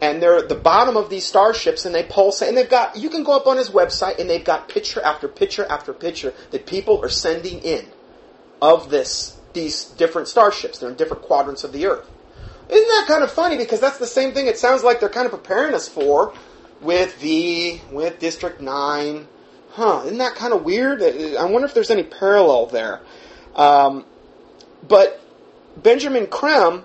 And 0.00 0.22
they're 0.22 0.38
at 0.38 0.48
the 0.48 0.54
bottom 0.54 0.96
of 0.96 1.10
these 1.10 1.26
starships, 1.26 1.84
and 1.84 1.94
they 1.94 2.02
pulsate. 2.02 2.48
And 2.48 2.56
they've 2.56 2.70
got, 2.70 2.96
you 2.96 3.10
can 3.10 3.24
go 3.24 3.36
up 3.36 3.46
on 3.46 3.58
his 3.58 3.68
website, 3.70 4.18
and 4.18 4.30
they've 4.30 4.44
got 4.44 4.68
picture 4.68 5.02
after 5.02 5.28
picture 5.28 5.66
after 5.66 5.92
picture 5.92 6.32
that 6.50 6.66
people 6.66 7.04
are 7.04 7.10
sending 7.10 7.58
in 7.60 7.84
of 8.62 8.88
this, 8.88 9.38
these 9.52 9.84
different 9.84 10.28
starships. 10.28 10.78
They're 10.78 10.90
in 10.90 10.96
different 10.96 11.24
quadrants 11.24 11.62
of 11.62 11.72
the 11.72 11.86
Earth. 11.86 12.08
Isn't 12.70 12.88
that 12.88 13.04
kind 13.06 13.22
of 13.22 13.30
funny? 13.30 13.58
Because 13.58 13.80
that's 13.80 13.98
the 13.98 14.06
same 14.06 14.32
thing 14.32 14.46
it 14.46 14.58
sounds 14.58 14.82
like 14.82 15.00
they're 15.00 15.10
kind 15.10 15.26
of 15.26 15.32
preparing 15.32 15.74
us 15.74 15.88
for 15.88 16.32
with 16.80 17.20
the, 17.20 17.80
with 17.90 18.18
District 18.18 18.60
9, 18.60 19.26
huh, 19.72 20.02
isn't 20.04 20.18
that 20.18 20.34
kind 20.34 20.52
of 20.52 20.64
weird? 20.64 21.02
I 21.02 21.44
wonder 21.44 21.66
if 21.66 21.74
there's 21.74 21.90
any 21.90 22.02
parallel 22.02 22.66
there. 22.66 23.00
Um, 23.56 24.04
but 24.86 25.20
Benjamin 25.76 26.26
Creme 26.26 26.84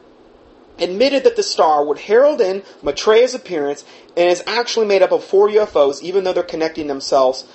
admitted 0.79 1.23
that 1.23 1.35
the 1.35 1.43
star 1.43 1.83
would 1.83 1.99
herald 1.99 2.39
in 2.39 2.63
Maitreya's 2.83 3.33
appearance 3.33 3.83
and 4.15 4.29
is 4.29 4.43
actually 4.47 4.85
made 4.85 5.01
up 5.01 5.11
of 5.11 5.23
four 5.23 5.49
UFOs, 5.49 6.01
even 6.01 6.23
though 6.23 6.33
they're 6.33 6.43
connecting 6.43 6.87
themselves. 6.87 7.45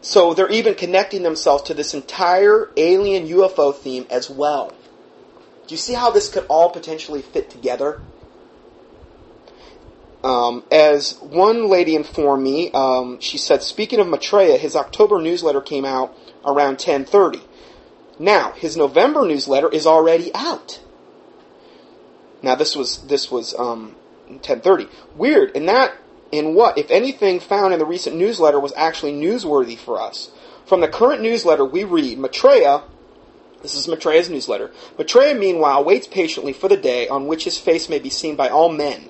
So 0.00 0.34
they're 0.34 0.50
even 0.50 0.74
connecting 0.74 1.22
themselves 1.22 1.62
to 1.64 1.74
this 1.74 1.94
entire 1.94 2.70
alien 2.76 3.28
UFO 3.28 3.74
theme 3.74 4.06
as 4.10 4.28
well. 4.28 4.72
Do 5.66 5.74
you 5.74 5.78
see 5.78 5.94
how 5.94 6.10
this 6.10 6.28
could 6.28 6.44
all 6.48 6.70
potentially 6.70 7.22
fit 7.22 7.50
together? 7.50 8.00
Um, 10.22 10.62
as 10.70 11.18
one 11.20 11.68
lady 11.68 11.96
informed 11.96 12.44
me, 12.44 12.70
um, 12.72 13.18
she 13.20 13.38
said, 13.38 13.62
speaking 13.62 13.98
of 13.98 14.06
Maitreya, 14.06 14.56
his 14.56 14.76
October 14.76 15.20
newsletter 15.20 15.60
came 15.60 15.84
out 15.84 16.16
around 16.44 16.78
10:30. 16.78 17.40
Now, 18.18 18.52
his 18.52 18.76
November 18.76 19.26
newsletter 19.26 19.68
is 19.68 19.86
already 19.86 20.32
out. 20.34 20.80
Now, 22.40 22.54
this 22.54 22.76
was 22.76 22.98
this 22.98 23.32
was 23.32 23.54
um, 23.58 23.96
10:30. 24.28 24.88
Weird. 25.16 25.56
And 25.56 25.68
that, 25.68 25.94
in 26.30 26.54
what, 26.54 26.78
if 26.78 26.90
anything, 26.90 27.40
found 27.40 27.72
in 27.72 27.80
the 27.80 27.86
recent 27.86 28.14
newsletter 28.14 28.60
was 28.60 28.72
actually 28.76 29.14
newsworthy 29.14 29.76
for 29.76 30.00
us. 30.00 30.30
From 30.66 30.80
the 30.80 30.88
current 30.88 31.20
newsletter, 31.20 31.64
we 31.64 31.82
read 31.82 32.18
Maitreya. 32.18 32.84
This 33.60 33.74
is 33.74 33.88
Maitreya's 33.88 34.30
newsletter. 34.30 34.70
Maitreya, 34.98 35.34
meanwhile, 35.34 35.82
waits 35.82 36.06
patiently 36.06 36.52
for 36.52 36.68
the 36.68 36.76
day 36.76 37.08
on 37.08 37.26
which 37.26 37.44
his 37.44 37.58
face 37.58 37.88
may 37.88 37.98
be 37.98 38.10
seen 38.10 38.36
by 38.36 38.48
all 38.48 38.68
men 38.68 39.08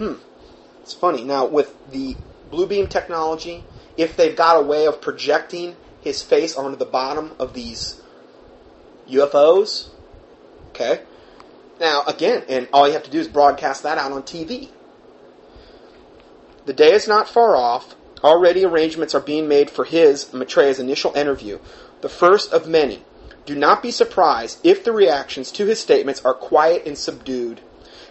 hmm, 0.00 0.14
it's 0.80 0.94
funny. 0.94 1.22
Now, 1.24 1.44
with 1.44 1.74
the 1.90 2.16
Bluebeam 2.50 2.88
technology, 2.88 3.64
if 3.98 4.16
they've 4.16 4.34
got 4.34 4.56
a 4.56 4.62
way 4.62 4.86
of 4.86 5.02
projecting 5.02 5.76
his 6.00 6.22
face 6.22 6.56
onto 6.56 6.76
the 6.76 6.86
bottom 6.86 7.32
of 7.38 7.52
these 7.52 8.00
UFOs, 9.08 9.90
okay? 10.70 11.02
Now, 11.78 12.02
again, 12.06 12.44
and 12.48 12.66
all 12.72 12.86
you 12.86 12.94
have 12.94 13.02
to 13.04 13.10
do 13.10 13.20
is 13.20 13.28
broadcast 13.28 13.82
that 13.82 13.98
out 13.98 14.10
on 14.10 14.22
TV. 14.22 14.70
The 16.64 16.72
day 16.72 16.92
is 16.92 17.06
not 17.06 17.28
far 17.28 17.54
off. 17.54 17.94
Already 18.24 18.64
arrangements 18.64 19.14
are 19.14 19.20
being 19.20 19.48
made 19.48 19.70
for 19.70 19.84
his, 19.84 20.32
Maitreya's 20.32 20.78
initial 20.78 21.14
interview, 21.14 21.58
the 22.00 22.08
first 22.08 22.52
of 22.52 22.66
many. 22.66 23.02
Do 23.44 23.54
not 23.54 23.82
be 23.82 23.90
surprised 23.90 24.64
if 24.64 24.82
the 24.82 24.92
reactions 24.92 25.52
to 25.52 25.66
his 25.66 25.78
statements 25.78 26.24
are 26.24 26.34
quiet 26.34 26.86
and 26.86 26.96
subdued. 26.96 27.60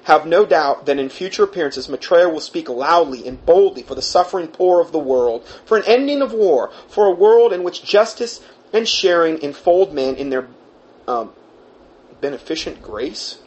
Have 0.03 0.25
no 0.25 0.45
doubt 0.45 0.85
that 0.85 0.97
in 0.97 1.09
future 1.09 1.43
appearances 1.43 1.89
Maitreya 1.89 2.29
will 2.29 2.39
speak 2.39 2.69
loudly 2.69 3.27
and 3.27 3.43
boldly 3.45 3.83
for 3.83 3.95
the 3.95 4.01
suffering 4.01 4.47
poor 4.47 4.81
of 4.81 4.91
the 4.91 4.99
world, 4.99 5.45
for 5.65 5.77
an 5.77 5.83
ending 5.85 6.21
of 6.21 6.33
war, 6.33 6.71
for 6.87 7.05
a 7.05 7.11
world 7.11 7.53
in 7.53 7.63
which 7.63 7.83
justice 7.83 8.41
and 8.73 8.87
sharing 8.87 9.41
enfold 9.41 9.93
men 9.93 10.15
in 10.15 10.29
their 10.29 10.47
um, 11.07 11.31
beneficent 12.21 12.81
grace. 12.81 13.39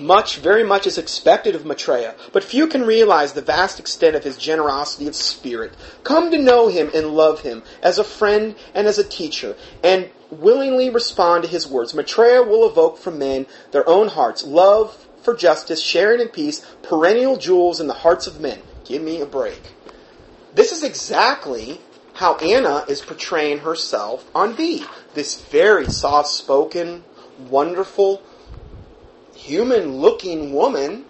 Much, 0.00 0.36
very 0.36 0.62
much 0.62 0.86
is 0.86 0.98
expected 0.98 1.54
of 1.54 1.64
Maitreya, 1.64 2.14
but 2.32 2.44
few 2.44 2.66
can 2.66 2.82
realize 2.82 3.32
the 3.32 3.40
vast 3.40 3.80
extent 3.80 4.14
of 4.14 4.24
his 4.24 4.36
generosity 4.36 5.06
of 5.06 5.16
spirit. 5.16 5.72
Come 6.02 6.30
to 6.30 6.38
know 6.38 6.68
him 6.68 6.90
and 6.94 7.14
love 7.14 7.40
him 7.40 7.62
as 7.82 7.98
a 7.98 8.04
friend 8.04 8.54
and 8.74 8.86
as 8.86 8.98
a 8.98 9.04
teacher, 9.04 9.56
and 9.82 10.10
willingly 10.30 10.90
respond 10.90 11.44
to 11.44 11.50
his 11.50 11.66
words. 11.66 11.94
Maitreya 11.94 12.42
will 12.42 12.68
evoke 12.68 12.98
from 12.98 13.18
men 13.18 13.46
their 13.70 13.88
own 13.88 14.08
hearts 14.08 14.44
love 14.44 15.06
for 15.22 15.34
justice, 15.34 15.82
sharing 15.82 16.20
in 16.20 16.28
peace, 16.28 16.64
perennial 16.82 17.36
jewels 17.36 17.80
in 17.80 17.86
the 17.86 17.94
hearts 17.94 18.26
of 18.26 18.40
men. 18.40 18.60
Give 18.84 19.02
me 19.02 19.20
a 19.20 19.26
break. 19.26 19.72
This 20.54 20.72
is 20.72 20.84
exactly 20.84 21.80
how 22.14 22.36
Anna 22.36 22.84
is 22.88 23.00
portraying 23.00 23.58
herself 23.58 24.30
on 24.34 24.54
V. 24.54 24.84
This 25.14 25.40
very 25.40 25.86
soft 25.86 26.28
spoken, 26.28 27.04
wonderful, 27.38 28.22
human 29.46 29.98
looking 29.98 30.52
woman 30.52 31.04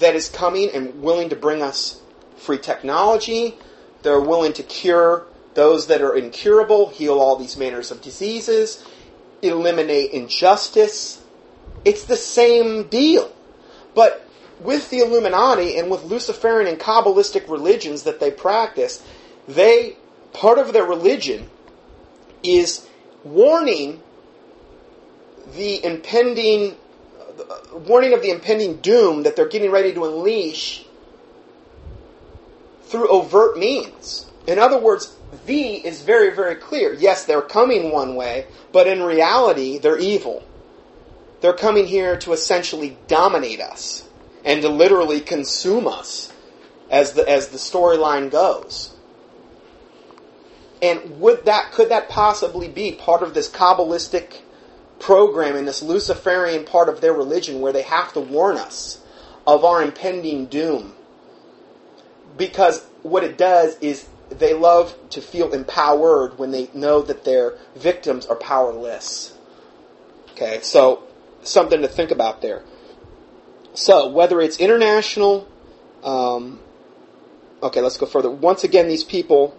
that 0.00 0.16
is 0.16 0.28
coming 0.28 0.70
and 0.74 1.02
willing 1.02 1.28
to 1.28 1.36
bring 1.36 1.62
us 1.62 2.00
free 2.36 2.58
technology. 2.58 3.54
They're 4.02 4.20
willing 4.20 4.52
to 4.54 4.64
cure 4.64 5.26
those 5.54 5.86
that 5.86 6.02
are 6.02 6.16
incurable, 6.16 6.88
heal 6.88 7.20
all 7.20 7.36
these 7.36 7.56
manners 7.56 7.92
of 7.92 8.02
diseases, 8.02 8.84
eliminate 9.40 10.10
injustice. 10.10 11.22
It's 11.84 12.04
the 12.04 12.16
same 12.16 12.88
deal. 12.88 13.32
But 13.94 14.26
with 14.60 14.90
the 14.90 14.98
Illuminati 14.98 15.78
and 15.78 15.90
with 15.92 16.02
Luciferian 16.02 16.68
and 16.68 16.80
Kabbalistic 16.80 17.48
religions 17.48 18.02
that 18.02 18.18
they 18.18 18.32
practice, 18.32 19.00
they, 19.46 19.96
part 20.32 20.58
of 20.58 20.72
their 20.72 20.84
religion 20.84 21.48
is 22.42 22.88
warning 23.22 24.02
the 25.54 25.84
impending, 25.84 26.76
warning 27.74 28.14
of 28.14 28.22
the 28.22 28.30
impending 28.30 28.76
doom 28.78 29.24
that 29.24 29.36
they're 29.36 29.48
getting 29.48 29.70
ready 29.70 29.92
to 29.94 30.04
unleash 30.04 30.84
through 32.84 33.08
overt 33.08 33.58
means. 33.58 34.26
In 34.46 34.58
other 34.58 34.78
words, 34.78 35.16
V 35.46 35.76
is 35.76 36.02
very, 36.02 36.30
very 36.34 36.56
clear. 36.56 36.94
Yes, 36.94 37.24
they're 37.24 37.42
coming 37.42 37.92
one 37.92 38.14
way, 38.16 38.46
but 38.72 38.86
in 38.86 39.02
reality, 39.02 39.78
they're 39.78 39.98
evil. 39.98 40.42
They're 41.40 41.52
coming 41.52 41.86
here 41.86 42.16
to 42.18 42.32
essentially 42.32 42.96
dominate 43.08 43.60
us. 43.60 44.08
and 44.44 44.62
to 44.62 44.68
literally 44.68 45.20
consume 45.20 45.88
us 45.88 46.32
as 46.90 47.14
the 47.14 47.28
as 47.28 47.48
the 47.48 47.58
storyline 47.58 48.30
goes. 48.30 48.94
And 50.82 51.20
would 51.20 51.46
that 51.46 51.72
could 51.72 51.88
that 51.88 52.08
possibly 52.08 52.68
be 52.68 52.92
part 52.92 53.22
of 53.22 53.34
this 53.34 53.50
Kabbalistic 53.50 54.42
program 55.04 55.54
in 55.54 55.66
this 55.66 55.82
Luciferian 55.82 56.64
part 56.64 56.88
of 56.88 57.02
their 57.02 57.12
religion 57.12 57.60
where 57.60 57.74
they 57.74 57.82
have 57.82 58.10
to 58.14 58.20
warn 58.20 58.56
us 58.56 58.98
of 59.46 59.62
our 59.62 59.82
impending 59.82 60.46
doom? 60.46 60.94
Because 62.38 62.82
what 63.02 63.22
it 63.22 63.36
does 63.36 63.76
is 63.80 64.08
they 64.30 64.54
love 64.54 64.96
to 65.10 65.20
feel 65.20 65.52
empowered 65.52 66.38
when 66.38 66.52
they 66.52 66.70
know 66.72 67.02
that 67.02 67.24
their 67.24 67.58
victims 67.76 68.24
are 68.24 68.36
powerless. 68.36 69.36
Okay, 70.30 70.60
so 70.62 71.02
something 71.42 71.82
to 71.82 71.88
think 71.88 72.10
about 72.10 72.40
there. 72.40 72.62
So, 73.74 74.08
whether 74.08 74.40
it's 74.40 74.58
international, 74.58 75.46
um, 76.02 76.60
okay, 77.62 77.82
let's 77.82 77.98
go 77.98 78.06
further. 78.06 78.30
Once 78.30 78.64
again, 78.64 78.88
these 78.88 79.04
people 79.04 79.54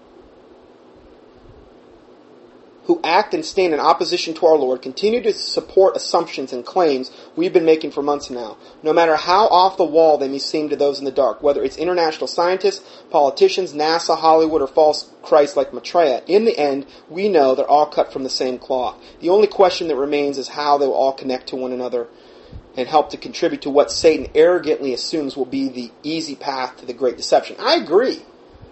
who 2.85 2.99
act 3.03 3.33
and 3.33 3.43
stand 3.43 3.73
in 3.73 3.79
opposition 3.79 4.33
to 4.35 4.45
our 4.45 4.57
Lord 4.57 4.81
continue 4.81 5.21
to 5.21 5.33
support 5.33 5.95
assumptions 5.95 6.53
and 6.53 6.65
claims 6.65 7.11
we've 7.35 7.53
been 7.53 7.65
making 7.65 7.91
for 7.91 8.01
months 8.01 8.29
now, 8.29 8.57
no 8.83 8.93
matter 8.93 9.15
how 9.15 9.47
off 9.47 9.77
the 9.77 9.83
wall 9.83 10.17
they 10.17 10.27
may 10.27 10.39
seem 10.39 10.69
to 10.69 10.75
those 10.75 10.99
in 10.99 11.05
the 11.05 11.11
dark, 11.11 11.41
whether 11.41 11.63
it's 11.63 11.77
international 11.77 12.27
scientists, 12.27 13.03
politicians, 13.09 13.73
NASA, 13.73 14.17
Hollywood, 14.17 14.61
or 14.61 14.67
false 14.67 15.09
Christ 15.21 15.57
like 15.57 15.73
Maitreya. 15.73 16.21
In 16.27 16.45
the 16.45 16.57
end, 16.57 16.85
we 17.09 17.29
know 17.29 17.55
they're 17.55 17.67
all 17.67 17.87
cut 17.87 18.13
from 18.13 18.23
the 18.23 18.29
same 18.29 18.59
cloth. 18.59 19.01
The 19.19 19.29
only 19.29 19.47
question 19.47 19.87
that 19.87 19.95
remains 19.95 20.37
is 20.37 20.49
how 20.49 20.77
they 20.77 20.85
will 20.85 20.93
all 20.93 21.13
connect 21.13 21.47
to 21.47 21.55
one 21.55 21.71
another 21.71 22.07
and 22.77 22.87
help 22.87 23.09
to 23.11 23.17
contribute 23.17 23.61
to 23.63 23.69
what 23.69 23.91
Satan 23.91 24.27
arrogantly 24.35 24.93
assumes 24.93 25.35
will 25.35 25.45
be 25.45 25.69
the 25.69 25.91
easy 26.03 26.35
path 26.35 26.77
to 26.77 26.85
the 26.85 26.93
great 26.93 27.17
deception. 27.17 27.55
I 27.59 27.75
agree. 27.75 28.21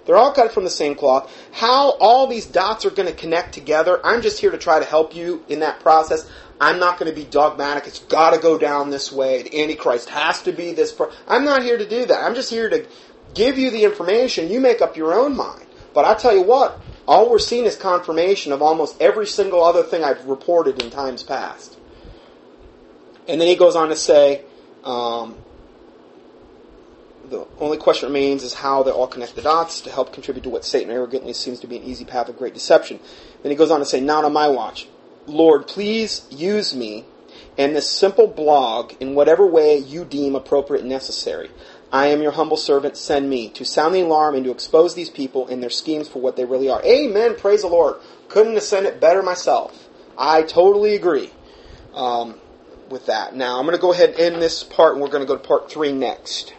They're 0.06 0.18
all 0.18 0.34
cut 0.34 0.52
from 0.52 0.64
the 0.64 0.70
same 0.70 0.96
cloth. 0.96 1.32
How 1.52 1.92
all 1.92 2.28
these 2.28 2.46
dots 2.46 2.86
are 2.86 2.90
going 2.90 3.08
to 3.08 3.16
connect 3.16 3.54
together, 3.54 4.00
I'm 4.04 4.22
just 4.22 4.40
here 4.40 4.52
to 4.52 4.58
try 4.58 4.80
to 4.80 4.86
help 4.86 5.16
you 5.16 5.44
in 5.48 5.60
that 5.60 5.80
process. 5.80 6.30
I'm 6.60 6.80
not 6.80 7.00
going 7.00 7.10
to 7.10 7.16
be 7.16 7.26
dogmatic. 7.26 7.88
It's 7.88 8.00
got 8.00 8.34
to 8.34 8.40
go 8.40 8.58
down 8.58 8.90
this 8.90 9.12
way. 9.12 9.44
The 9.44 9.62
Antichrist 9.62 10.10
has 10.10 10.42
to 10.44 10.52
be 10.52 10.74
this. 10.74 10.92
Pro- 10.92 11.12
I'm 11.28 11.46
not 11.46 11.64
here 11.64 11.78
to 11.78 11.88
do 11.88 12.06
that. 12.06 12.24
I'm 12.24 12.36
just 12.36 12.50
here 12.50 12.70
to 12.70 12.86
give 13.34 13.58
you 13.58 13.72
the 13.72 13.84
information. 13.84 14.50
You 14.50 14.60
make 14.60 14.82
up 14.82 14.96
your 14.96 15.14
own 15.14 15.36
mind. 15.36 15.66
But 15.94 16.06
I 16.06 16.14
tell 16.16 16.36
you 16.36 16.44
what, 16.44 16.80
all 17.08 17.30
we're 17.30 17.40
seeing 17.40 17.66
is 17.66 17.76
confirmation 17.76 18.52
of 18.52 18.62
almost 18.62 19.02
every 19.02 19.28
single 19.28 19.64
other 19.64 19.84
thing 19.84 20.04
I've 20.04 20.26
reported 20.26 20.82
in 20.82 20.90
times 20.90 21.24
past. 21.24 21.78
And 23.28 23.40
then 23.40 23.48
he 23.48 23.56
goes 23.56 23.76
on 23.76 23.90
to 23.90 23.96
say, 23.96 24.44
um, 24.84 25.36
the 27.34 27.48
only 27.60 27.78
question 27.78 28.08
remains 28.08 28.44
is 28.44 28.54
how 28.54 28.84
they 28.84 28.92
all 28.92 29.08
connect 29.08 29.36
the 29.36 29.42
dots 29.42 29.82
to 29.82 29.92
help 29.92 30.14
contribute 30.14 30.44
to 30.44 30.50
what 30.50 30.64
Satan 30.64 30.92
arrogantly 30.92 31.34
seems 31.34 31.60
to 31.62 31.68
be 31.68 31.78
an 31.78 31.84
easy 31.84 32.06
path 32.06 32.30
of 32.30 32.38
great 32.38 32.54
deception. 32.54 33.00
Then 33.42 33.52
he 33.52 33.58
goes 33.58 33.72
on 33.72 33.80
to 33.80 33.86
say, 33.86 34.00
Not 34.00 34.24
on 34.24 34.34
my 34.34 34.48
watch. 34.48 34.88
Lord, 35.26 35.68
please 35.68 36.28
use 36.30 36.76
me 36.76 37.06
and 37.58 37.76
this 37.76 37.90
simple 37.90 38.28
blog 38.28 38.94
in 39.00 39.16
whatever 39.16 39.46
way 39.46 39.78
you 39.78 40.06
deem 40.06 40.36
appropriate 40.36 40.82
and 40.82 40.90
necessary. 40.90 41.50
I 41.92 42.08
am 42.08 42.22
your 42.22 42.32
humble 42.32 42.58
servant. 42.58 42.98
Send 42.98 43.30
me 43.30 43.50
to 43.50 43.66
sound 43.66 43.96
the 43.96 44.02
alarm 44.02 44.36
and 44.36 44.44
to 44.46 44.52
expose 44.52 44.96
these 44.96 45.10
people 45.10 45.48
and 45.48 45.62
their 45.62 45.70
schemes 45.70 46.08
for 46.08 46.20
what 46.20 46.36
they 46.36 46.46
really 46.46 46.70
are. 46.70 46.84
Amen. 46.84 47.36
Praise 47.36 47.62
the 47.62 47.68
Lord. 47.68 47.96
Couldn't 48.30 48.56
have 48.56 48.64
said 48.64 48.86
it 48.86 49.00
better 49.00 49.22
myself. 49.22 49.90
I 50.18 50.44
totally 50.44 50.96
agree 50.96 51.32
um, 51.94 52.40
with 52.90 53.08
that. 53.08 53.36
Now, 53.36 53.60
I'm 53.60 53.66
going 53.66 53.76
to 53.76 53.82
go 53.82 53.92
ahead 53.92 54.12
and 54.12 54.20
end 54.20 54.42
this 54.42 54.64
part 54.64 54.94
and 54.94 55.02
we're 55.02 55.10
going 55.10 55.24
to 55.24 55.28
go 55.28 55.38
to 55.38 55.48
part 55.48 55.72
three 55.72 55.92
next. 55.92 56.54